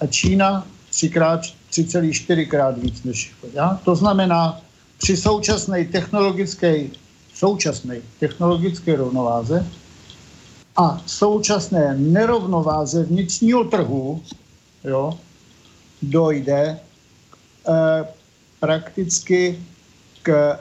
[0.00, 3.80] a Čína 3,4 krát víc než ja?
[3.84, 4.60] To znamená,
[4.98, 6.84] při současné technologické,
[7.34, 9.66] současné technologické rovnováze
[10.76, 14.22] a současné nerovnováze vnitřního trhu
[14.86, 15.18] jo,
[16.02, 16.80] dojde
[17.68, 18.04] eh,
[18.60, 19.58] prakticky
[20.22, 20.58] k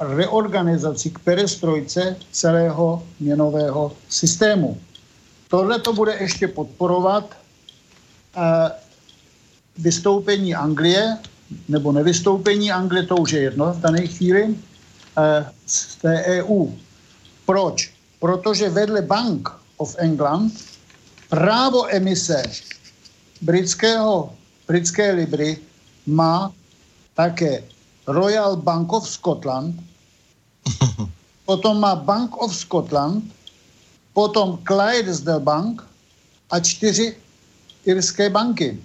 [0.00, 4.80] reorganizaci, k perestrojce celého měnového systému.
[5.48, 7.36] Tohle to bude ještě podporovat
[8.36, 8.70] eh,
[9.78, 11.18] vystoupení Anglie,
[11.68, 14.54] nebo nevystoupení Anglie, to už je jedno v dané chvíli,
[15.18, 16.66] eh, z té EU.
[17.46, 17.92] Proč?
[18.20, 20.52] Protože vedle Bank of England
[21.28, 22.42] právo emise
[23.40, 24.32] britského,
[24.66, 25.58] britské libry
[26.06, 26.52] má
[27.14, 27.64] také
[28.06, 29.76] Royal Bank of Scotland,
[31.46, 33.24] potom má Bank of Scotland,
[34.12, 35.84] potom Clydesdale Bank
[36.50, 37.16] a čtyři
[37.84, 38.80] irské banky.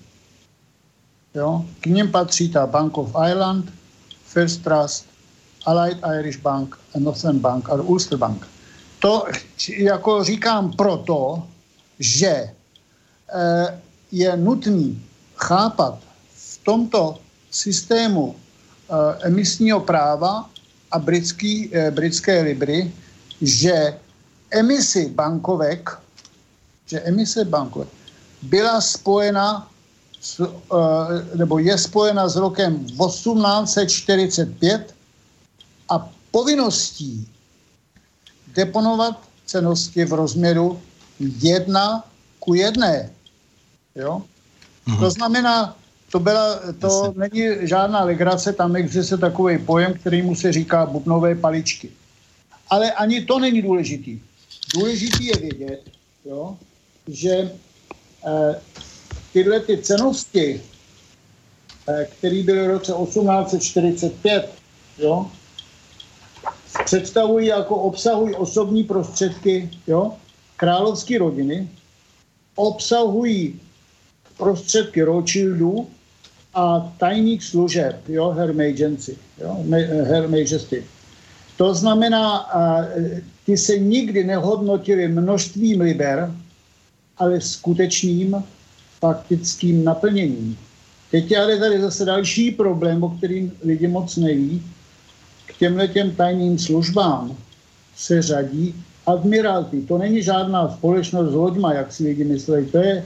[1.35, 1.65] Jo?
[1.81, 3.73] K ním patří ta Bank of Ireland,
[4.25, 5.05] First Trust,
[5.65, 8.47] Allied Irish Bank, Northern Bank a Ulster Bank.
[8.99, 9.25] To
[9.77, 11.47] jako říkám proto,
[11.99, 12.53] že
[13.35, 13.81] eh,
[14.13, 15.01] je nutný
[15.41, 15.97] chápat
[16.29, 17.17] v tomto
[17.49, 18.35] systému uh,
[19.25, 20.49] emisního práva
[20.91, 22.93] a britský, uh, britské libry,
[23.41, 23.97] že
[24.53, 25.89] emisi bankovek,
[26.85, 27.89] že emise bankovek
[28.41, 29.67] byla spojena
[30.21, 30.47] s, uh,
[31.35, 34.95] nebo je spojena s rokem 1845
[35.89, 37.27] a povinností
[38.53, 40.81] deponovat cenosti v rozměru
[41.19, 42.03] 1
[42.39, 42.87] ku 1.
[43.95, 44.21] Jo?
[44.87, 44.99] Mm-hmm.
[44.99, 45.77] To znamená,
[46.11, 51.35] to, byla, to není žádná legrace, tam existuje takový pojem, který mu se říká bubnové
[51.35, 51.89] paličky.
[52.69, 54.19] Ale ani to není důležitý.
[54.73, 55.81] Důležitý je vědět,
[56.25, 56.57] jo,
[57.07, 57.51] že
[58.27, 58.61] eh,
[59.33, 60.61] tyhle ty cenosti,
[61.89, 64.51] eh, které byly v roce 1845,
[64.97, 65.31] jo,
[66.85, 70.13] představují jako obsahují osobní prostředky jo,
[70.57, 71.69] královské rodiny,
[72.55, 73.59] obsahují
[74.37, 75.87] prostředky Rothschildů
[76.53, 79.57] a tajných služeb, jo, Her Majesty, jo,
[80.03, 80.83] Her Majesty.
[81.57, 82.49] To znamená,
[83.45, 86.31] ty se nikdy nehodnotili množstvím liber,
[87.17, 88.43] ale skutečným
[88.99, 90.57] faktickým naplněním.
[91.11, 94.63] Teď je ale tady zase další problém, o kterým lidi moc neví.
[95.45, 97.37] K těmhle těm tajným službám
[97.95, 99.81] se řadí admiralty.
[99.81, 102.65] To není žádná společnost s loďma, jak si lidi myslí.
[102.71, 103.05] To je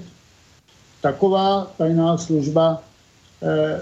[1.02, 2.84] taková tajná služba,
[3.44, 3.82] eh,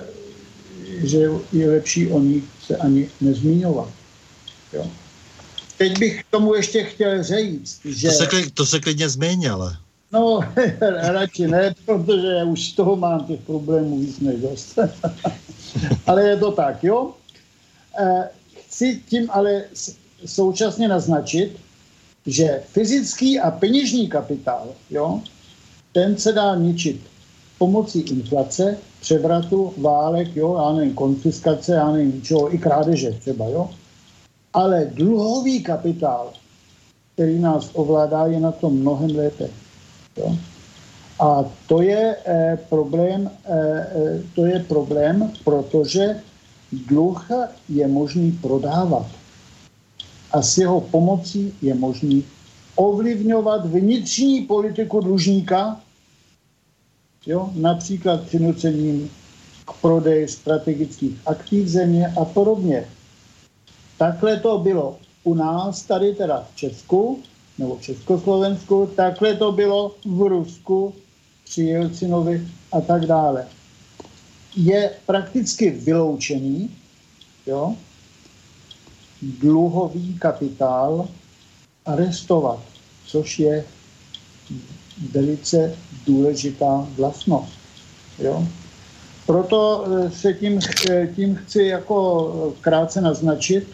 [1.04, 3.90] že je lepší o ní se ani nezmiňovat.
[4.74, 4.88] Jo.
[5.78, 8.08] Teď bych k tomu ještě chtěl říct, že...
[8.08, 9.78] To se, to se klidně změní, ale...
[10.12, 10.40] No,
[11.02, 14.80] radši ne, protože já už z toho mám těch problémů víc než dost.
[16.08, 17.14] ale je to tak, jo?
[18.00, 18.30] Eh,
[18.68, 19.64] chci tím ale
[20.26, 21.58] současně naznačit,
[22.26, 25.22] že fyzický a peněžní kapitál, jo,
[25.96, 27.02] ten se dá ničit
[27.58, 33.70] pomocí inflace, převratu, válek, jo, já nevím, konfiskace, já nevím, čeho, i krádeže třeba, jo.
[34.54, 36.34] Ale dluhový kapitál,
[37.14, 39.50] který nás ovládá, je na tom mnohem lépe.
[40.18, 40.36] Jo.
[41.20, 46.20] A to je eh, problém, eh, eh to je problém, protože
[46.72, 47.28] dluh
[47.70, 49.08] je možný prodávat
[50.32, 52.24] a s jeho pomocí je možný
[52.76, 55.82] ovlivňovat vnitřní politiku dlužníka,
[57.26, 59.12] jo, například přinucením
[59.66, 62.86] k prodeji strategických aktiv země a podobně.
[63.98, 67.24] Takhle to bylo u nás tady teda v Česku,
[67.58, 70.94] nebo v Československu, takhle to bylo v Rusku
[71.44, 73.48] při Jelcinovi a tak dále.
[74.56, 76.70] Je prakticky vyloučený,
[77.46, 77.76] jo,
[79.22, 81.08] dluhový kapitál
[81.86, 82.60] arestovat,
[83.06, 83.66] což je
[85.12, 87.54] velice důležitá vlastnost.
[88.20, 88.48] Jo?
[89.26, 90.60] Proto eh, se tím,
[90.90, 93.68] eh, tím chci jako krátce naznačit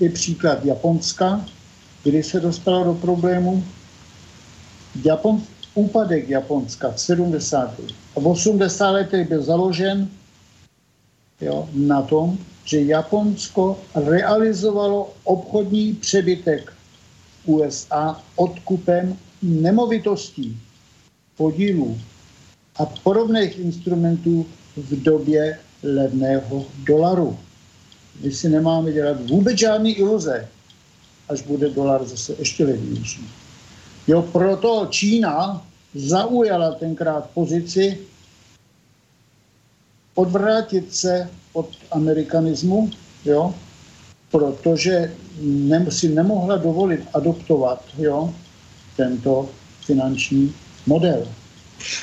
[0.00, 1.44] i příklad Japonska,
[2.04, 3.64] kdy se dostalo do problému.
[5.04, 5.42] Japon,
[5.74, 7.80] úpadek Japonska v 70.
[8.16, 8.90] a 80.
[8.90, 10.08] letech byl založen
[11.40, 16.72] jo, na tom, že Japonsko realizovalo obchodní přebytek
[17.44, 20.60] USA odkupem nemovitostí,
[21.36, 21.98] podílů
[22.76, 24.46] a podobných instrumentů
[24.76, 27.38] v době levného dolaru.
[28.20, 30.48] My si nemáme dělat vůbec žádný iluze,
[31.28, 33.28] až bude dolar zase ještě levnější.
[34.06, 37.98] Jo, proto Čína zaujala tenkrát pozici
[40.14, 42.90] odvrátit se od amerikanismu,
[43.24, 43.54] jo,
[44.30, 48.34] protože ne, si nemohla dovolit adoptovat jo,
[48.96, 49.48] tento
[49.86, 50.54] finanční
[50.86, 51.28] model.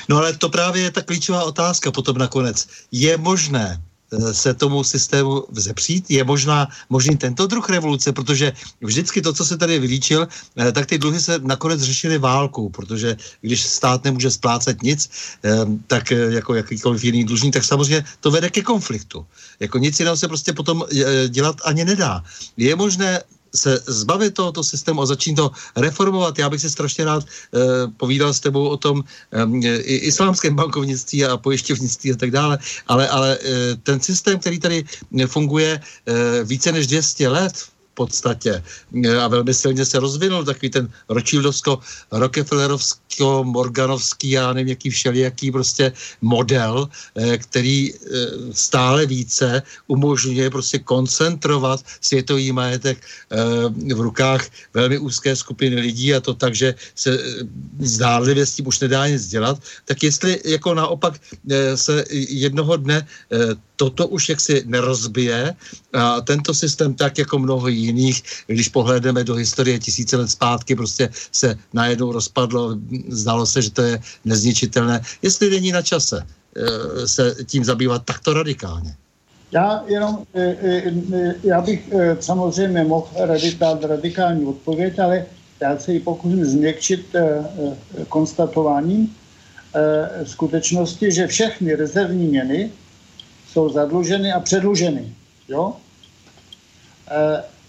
[0.08, 2.66] No ale to právě je ta klíčová otázka potom nakonec.
[2.92, 3.80] Je možné
[4.14, 6.10] Eh, se tomu systému vzepřít?
[6.10, 10.86] Je možná možný tento druh revoluce, protože vždycky to, co se tady vylíčil, eh, tak
[10.86, 15.10] ty dluhy se nakonec řešily válkou, protože když stát nemůže splácet nic,
[15.44, 15.50] eh,
[15.86, 19.26] tak jako jakýkoliv jiný dlužník, tak samozřejmě to vede ke konfliktu.
[19.60, 20.84] Jako nic jiného se prostě potom
[21.28, 22.24] dělat ani nedá.
[22.56, 23.22] Je možné
[23.54, 26.38] se zbavit tohoto systému a začít to reformovat.
[26.38, 27.28] Já bych si strašně rád e,
[27.96, 33.38] povídal s tebou o tom e, islámském bankovnictví a pojišťovnictví a tak dále, ale, ale
[33.38, 34.84] e, ten systém, který tady
[35.26, 38.62] funguje e, více než 200 let podstatě.
[39.22, 41.78] A velmi silně se rozvinul takový ten Rothschildovsko,
[42.12, 47.98] Rockefellerovsko, Morganovský, já nevím, jaký všelijaký prostě model, eh, který eh,
[48.52, 56.20] stále více umožňuje prostě koncentrovat světový majetek eh, v rukách velmi úzké skupiny lidí a
[56.20, 57.18] to tak, že se
[57.80, 61.20] zdánlivě s tím už nedá nic dělat, tak jestli jako naopak
[61.74, 63.06] se jednoho dne
[63.76, 65.54] toto už jaksi nerozbije
[65.92, 67.83] a tento systém tak jako mnoho jiných,
[68.46, 72.76] když pohledeme do historie tisíce let zpátky, prostě se najednou rozpadlo,
[73.08, 75.00] zdalo se, že to je nezničitelné.
[75.22, 78.94] Jestli není na čase e, se tím zabývat takto radikálně.
[79.52, 81.90] Já jenom, e, e, já bych
[82.20, 83.08] samozřejmě mohl
[83.58, 85.26] dát radikální odpověď, ale
[85.60, 87.16] já se ji pokusím změkčit
[88.08, 89.14] konstatováním
[90.24, 92.70] skutečnosti, že všechny rezervní měny
[93.48, 95.14] jsou zadluženy a předluženy.
[95.48, 95.72] Jo?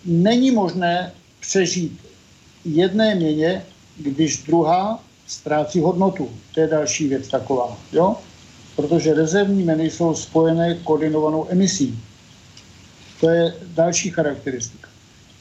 [0.05, 1.99] Není možné přežít
[2.65, 3.65] jedné měně,
[3.97, 6.29] když druhá ztrácí hodnotu.
[6.53, 7.77] To je další věc taková.
[7.91, 8.15] Jo?
[8.75, 11.99] Protože rezervní měny jsou spojené koordinovanou emisí.
[13.19, 14.89] To je další charakteristika.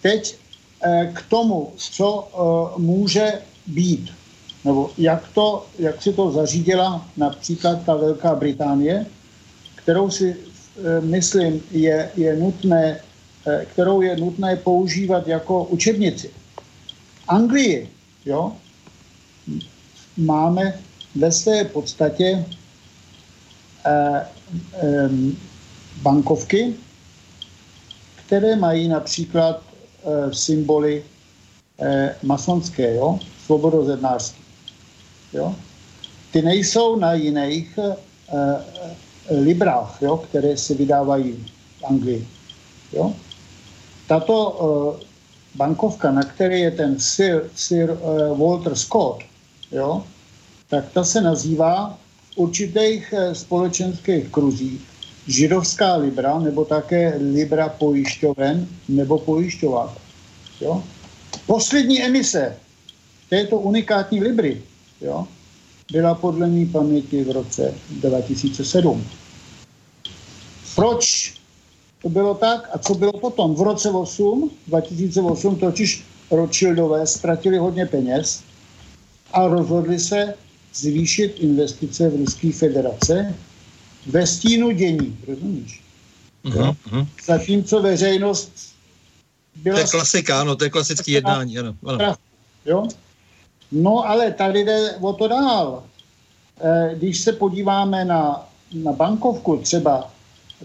[0.03, 0.37] Teď
[0.83, 3.33] eh, k tomu, co eh, může
[3.67, 4.11] být,
[4.65, 9.07] nebo jak, to, jak si to zařídila například ta Velká Británie,
[9.75, 13.01] kterou si eh, myslím je, je nutné,
[13.65, 16.31] kterou je nutné používat jako učebnici.
[17.29, 17.89] Anglii,
[18.25, 18.53] jo,
[20.17, 20.81] máme
[21.15, 22.45] ve své podstatě
[23.87, 24.27] eh,
[24.75, 25.09] eh,
[26.03, 26.75] bankovky,
[28.27, 31.05] které mají například eh, symboly
[31.79, 34.41] eh, masonské, jo, svobodozednářské.
[35.33, 35.55] Jo.
[36.33, 37.97] Ty nejsou na jiných eh,
[38.29, 41.47] eh, librách, jo, které se vydávají
[41.81, 42.29] v Anglii.
[42.93, 43.15] Jo.
[44.07, 44.37] Tato
[45.01, 45.05] eh,
[45.55, 49.23] bankovka, na které je ten Sir, Sir uh, Walter Scott,
[49.73, 50.05] jo,
[50.69, 51.99] tak ta se nazývá
[52.35, 54.81] v určitých uh, společenských kruzích
[55.27, 59.91] židovská libra, nebo také libra pojišťoven, nebo pojišťovák.
[60.61, 60.83] Jo.
[61.47, 62.57] Poslední emise
[63.31, 64.63] této unikátní libry
[65.01, 65.27] jo,
[65.93, 69.05] byla podle mý paměti v roce 2007.
[70.75, 71.35] Proč
[72.05, 72.69] to bylo tak.
[72.73, 73.55] A co bylo potom?
[73.55, 78.43] V roce 8, 2008, totiž Rothschildové ztratili hodně peněz
[79.33, 80.35] a rozhodli se
[80.75, 83.35] zvýšit investice v Ruské federace
[84.07, 85.83] ve stínu dění, rozumíš?
[86.45, 87.07] Uh-huh.
[87.25, 88.53] Zatímco veřejnost
[89.57, 89.77] byla...
[89.77, 91.75] To je klasika, ano, to je klasické jednání, ano.
[91.87, 92.15] ano.
[92.67, 92.89] Jo?
[93.73, 95.83] No ale tady jde o to dál.
[96.61, 100.14] Eh, když se podíváme na, na bankovku třeba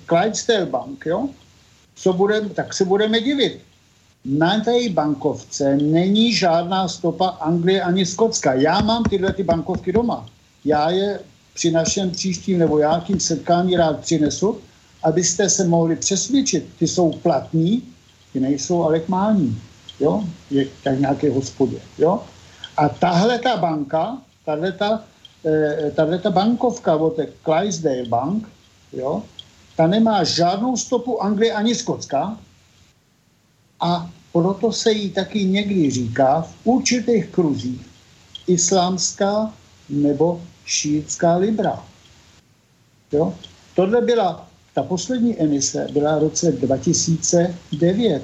[0.05, 1.29] Clydesdale Bank, jo?
[1.95, 3.59] Co budem, tak se budeme divit.
[4.25, 8.53] Na té bankovce není žádná stopa Anglie ani Skotska.
[8.53, 10.25] Já mám tyhle ty bankovky doma.
[10.65, 11.19] Já je
[11.53, 14.59] při našem příštím nebo jakým setkání rád přinesu,
[15.03, 16.65] abyste se mohli přesvědčit.
[16.79, 17.83] Ty jsou platní,
[18.33, 19.61] ty nejsou ale kmální.
[19.99, 20.23] Jo?
[20.51, 21.77] Je tak nějaké hospodě.
[21.97, 22.23] Jo?
[22.77, 25.03] A tahle ta banka, tahle ta,
[25.45, 28.47] eh, tahle ta bankovka od Clydesdale Bank,
[28.93, 29.23] jo,
[29.79, 32.37] ta nemá žádnou stopu Anglie ani Skotska
[33.79, 37.81] a proto se jí taky někdy říká v určitých kruzích
[38.47, 39.53] islámská
[39.89, 41.83] nebo šítská libra.
[43.11, 43.33] Jo?
[43.75, 48.23] Tohle byla, ta poslední emise byla v roce 2009,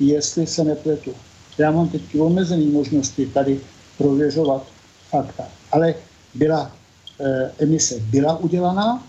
[0.00, 1.12] jestli se nepletu.
[1.58, 3.60] Já mám teď omezené možnosti tady
[3.98, 4.64] prověřovat
[5.10, 5.44] fakta.
[5.72, 5.94] Ale
[6.34, 6.72] byla,
[7.20, 9.02] e, emise byla udělaná,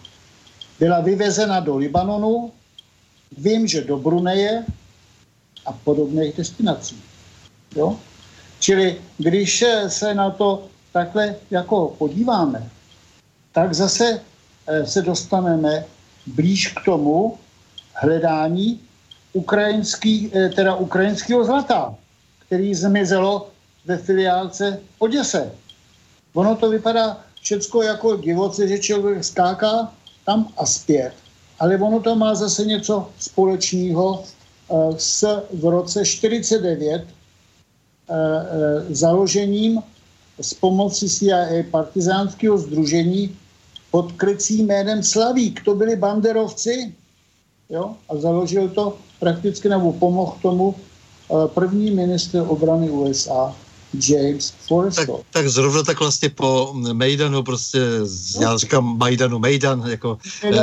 [0.79, 2.51] byla vyvezena do Libanonu,
[3.37, 4.65] vím, že do Bruneje
[5.65, 7.03] a podobných destinací.
[7.75, 7.99] Jo?
[8.59, 12.69] Čili když se na to takhle jako podíváme,
[13.51, 14.21] tak zase
[14.67, 15.85] eh, se dostaneme
[16.25, 17.37] blíž k tomu
[17.93, 18.79] hledání
[19.33, 21.95] ukrajinský, eh, teda ukrajinského zlata,
[22.45, 23.49] který zmizelo
[23.85, 25.51] ve filiálce Oděse.
[26.33, 29.93] Ono to vypadá všecko jako divoce, že člověk skáká
[30.27, 31.15] tam a zpět.
[31.59, 35.23] Ale ono to má zase něco společného eh, s
[35.53, 37.05] v roce 49 eh,
[38.11, 39.79] eh, založením
[40.41, 43.31] s pomocí CIA partizánského združení
[43.91, 45.63] pod krycím jménem Slavík.
[45.63, 46.93] To byli banderovci
[47.69, 47.95] jo?
[48.09, 50.75] a založil to prakticky, nebo pomohl tomu
[51.55, 53.55] první minister obrany USA
[54.09, 55.05] James Forrestal.
[55.05, 57.79] Tak, tak zrovna tak vlastně po Mejdanu prostě,
[58.39, 60.53] já říkám Majdanu, Mejdan, jako eh,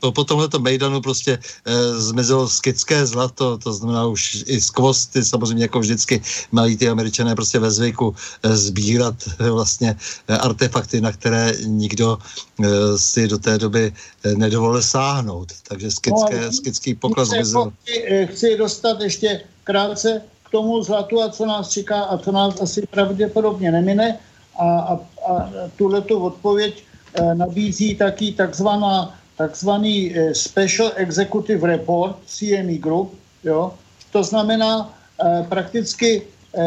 [0.00, 5.64] po, po tomhleto Mejdanu prostě eh, zmizelo skitské zlato, to znamená už i skvosty, samozřejmě
[5.64, 9.96] jako vždycky mají ty američané prostě ve zvyku eh, sbírat eh, vlastně
[10.28, 12.18] eh, artefakty, na které nikdo
[12.64, 13.92] eh, si do té doby
[14.24, 15.52] eh, nedovolil sáhnout.
[15.68, 17.72] Takže skitské, no, skitský poklad zmizel.
[18.08, 22.60] Eh, chci dostat ještě krátce k tomu zlatu a co nás čeká a co nás
[22.60, 24.18] asi pravděpodobně nemine.
[24.58, 24.92] A, a,
[25.28, 26.82] a tuhletu odpověď
[27.14, 33.14] e, nabízí taky takzvaná, takzvaný e, Special Executive Report CME Group.
[33.44, 33.74] Jo?
[34.12, 36.22] To znamená e, prakticky
[36.54, 36.64] e,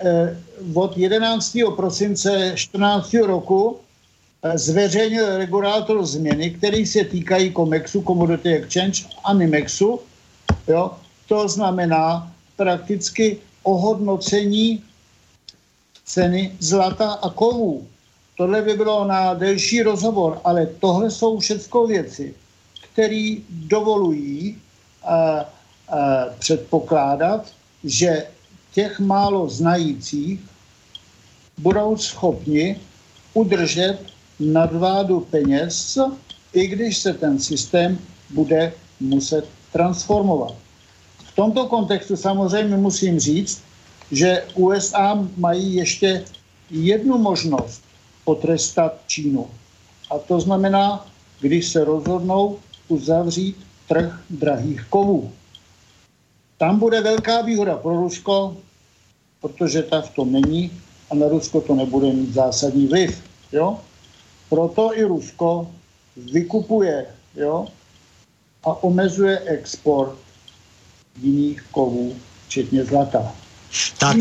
[0.00, 0.36] e,
[0.74, 1.56] od 11.
[1.76, 3.14] prosince 14.
[3.14, 3.76] roku
[4.54, 10.00] zveřejnil regulátor změny, které se týkají COMEXu, Commodity Exchange a NIMEXu.
[10.68, 10.90] Jo?
[11.28, 14.82] To znamená, prakticky ohodnocení
[16.04, 17.86] ceny zlata a kovů.
[18.36, 22.34] Tohle by bylo na delší rozhovor, ale tohle jsou všechno věci,
[22.82, 24.58] které dovolují
[25.02, 25.46] a, a,
[26.38, 27.46] předpokládat,
[27.84, 28.26] že
[28.74, 30.40] těch málo znajících
[31.58, 32.80] budou schopni
[33.34, 33.98] udržet
[34.40, 35.98] nadvádu peněz,
[36.52, 37.98] i když se ten systém
[38.30, 40.54] bude muset transformovat.
[41.38, 43.62] V tomto kontextu samozřejmě musím říct,
[44.10, 46.24] že USA mají ještě
[46.70, 47.82] jednu možnost
[48.24, 49.46] potrestat Čínu.
[50.10, 51.06] A to znamená,
[51.40, 52.58] když se rozhodnou
[52.88, 53.56] uzavřít
[53.88, 55.30] trh drahých kovů.
[56.58, 58.56] Tam bude velká výhoda pro Rusko,
[59.40, 60.70] protože ta v tom není
[61.10, 63.22] a na Rusko to nebude mít zásadní vliv.
[63.52, 63.78] Jo?
[64.50, 65.70] Proto i Rusko
[66.16, 67.66] vykupuje jo?
[68.64, 70.27] a omezuje export
[71.22, 72.16] jiných kovů,
[72.46, 73.32] včetně zlata.
[73.98, 74.16] Tak,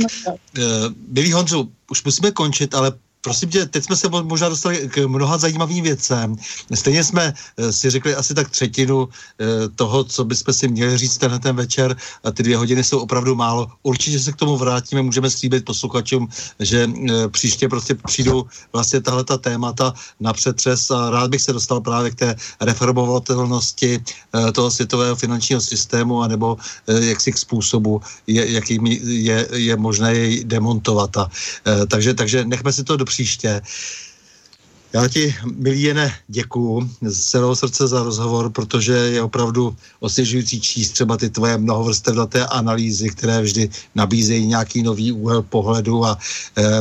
[1.08, 2.92] milý Honzu, už musíme končit, ale
[3.28, 6.36] prosím tě, teď jsme se možná dostali k mnoha zajímavým věcem.
[6.74, 11.18] Stejně jsme eh, si řekli asi tak třetinu eh, toho, co bychom si měli říct
[11.18, 11.92] tenhle ten večer
[12.24, 13.68] a ty dvě hodiny jsou opravdu málo.
[13.84, 16.28] Určitě se k tomu vrátíme, můžeme slíbit posluchačům,
[16.60, 21.54] že eh, příště prostě přijdou vlastně tahle ta témata na přetřes a rád bych se
[21.54, 24.00] dostal právě k té reformovatelnosti
[24.54, 31.18] toho světového finančního systému anebo jaksi k způsobu, jakým je, je možné jej demontovat.
[31.18, 31.30] A,
[31.88, 33.62] takže, takže nechme si to do příště příště.
[34.94, 40.92] Já ti, milý Jene, děkuju z celého srdce za rozhovor, protože je opravdu osvěžující číst
[40.92, 46.18] třeba ty tvoje mnohovrstevnaté analýzy, které vždy nabízejí nějaký nový úhel pohledu a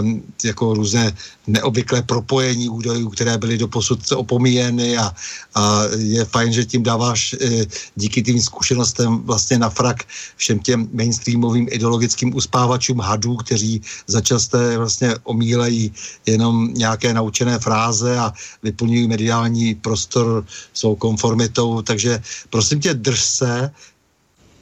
[0.00, 1.12] um, jako různé
[1.46, 5.14] neobvyklé propojení údajů, které byly do posud opomíjeny a,
[5.54, 7.66] a je fajn, že tím dáváš e,
[7.96, 10.04] díky tým zkušenostem vlastně na frak
[10.36, 15.92] všem těm mainstreamovým ideologickým uspávačům hadů, kteří začasté vlastně omílejí
[16.26, 18.32] jenom nějaké naučené fráze a
[18.62, 23.70] vyplňují mediální prostor svou konformitou, takže prosím tě, drž se,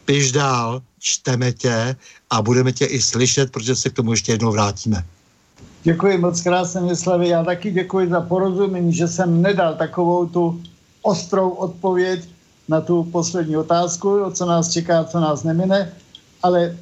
[0.04, 1.96] piš dál, čteme tě
[2.30, 5.04] a budeme tě i slyšet, protože se k tomu ještě jednou vrátíme.
[5.82, 7.28] Děkuji moc krásně, Myslavy.
[7.28, 10.62] Já taky děkuji za porozumění, že jsem nedal takovou tu
[11.02, 12.28] ostrou odpověď
[12.68, 15.92] na tu poslední otázku, o co nás čeká, co nás nemine,
[16.42, 16.76] ale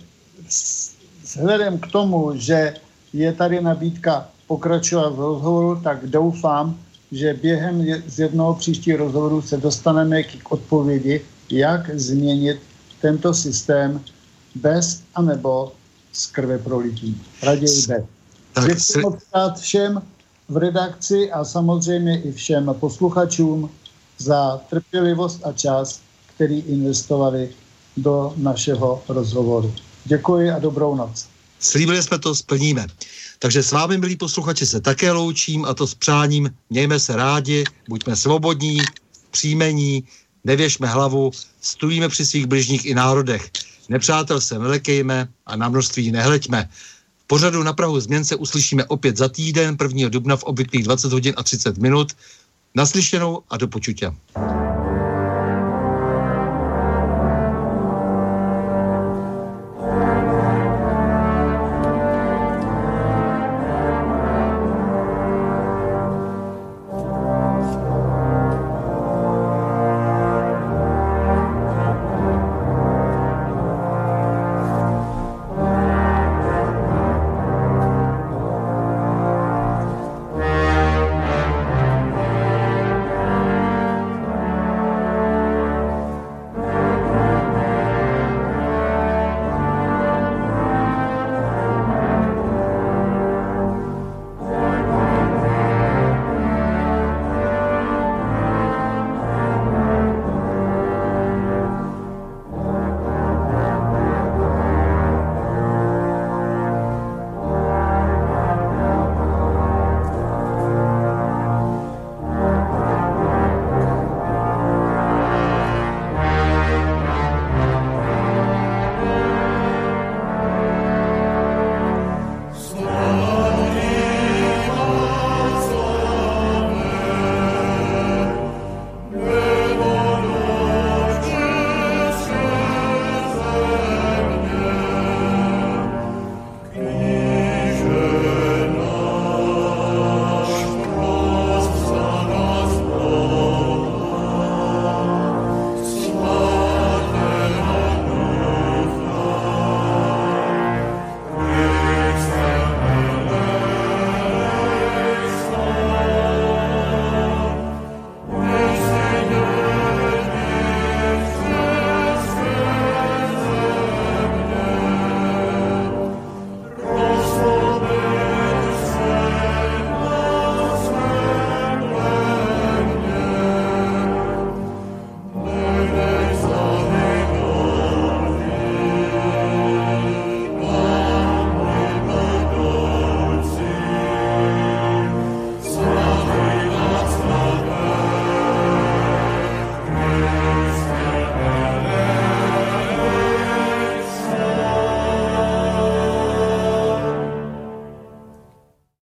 [1.22, 2.74] vzhledem k tomu, že
[3.12, 6.76] je tady nabídka pokračovat v rozhovoru, tak doufám,
[7.12, 12.60] že během z jednoho příštího rozhovoru se dostaneme k odpovědi, jak změnit
[13.00, 14.00] tento systém
[14.54, 15.72] bez anebo
[16.12, 17.16] z krve prolití.
[17.42, 18.04] Raději bez.
[18.52, 20.02] Tak Děkuji moc krát všem
[20.48, 23.70] v redakci a samozřejmě i všem posluchačům
[24.18, 26.00] za trpělivost a čas,
[26.36, 27.48] který investovali
[27.96, 29.74] do našeho rozhovoru.
[30.04, 31.26] Děkuji a dobrou noc.
[31.60, 32.86] Slíbili jsme to, splníme.
[33.42, 36.50] Takže s vámi, milí posluchači, se také loučím a to s přáním.
[36.70, 38.78] Mějme se rádi, buďme svobodní,
[39.30, 40.04] příjmení,
[40.44, 43.50] nevěšme hlavu, stojíme při svých bližních i národech.
[43.88, 46.68] Nepřátel se nelekejme a na množství nehleďme
[47.32, 50.08] pořadu na Prahu změn se uslyšíme opět za týden, 1.
[50.08, 52.12] dubna v obvyklých 20 hodin a 30 minut.
[52.74, 54.12] Naslyšenou a do počutě.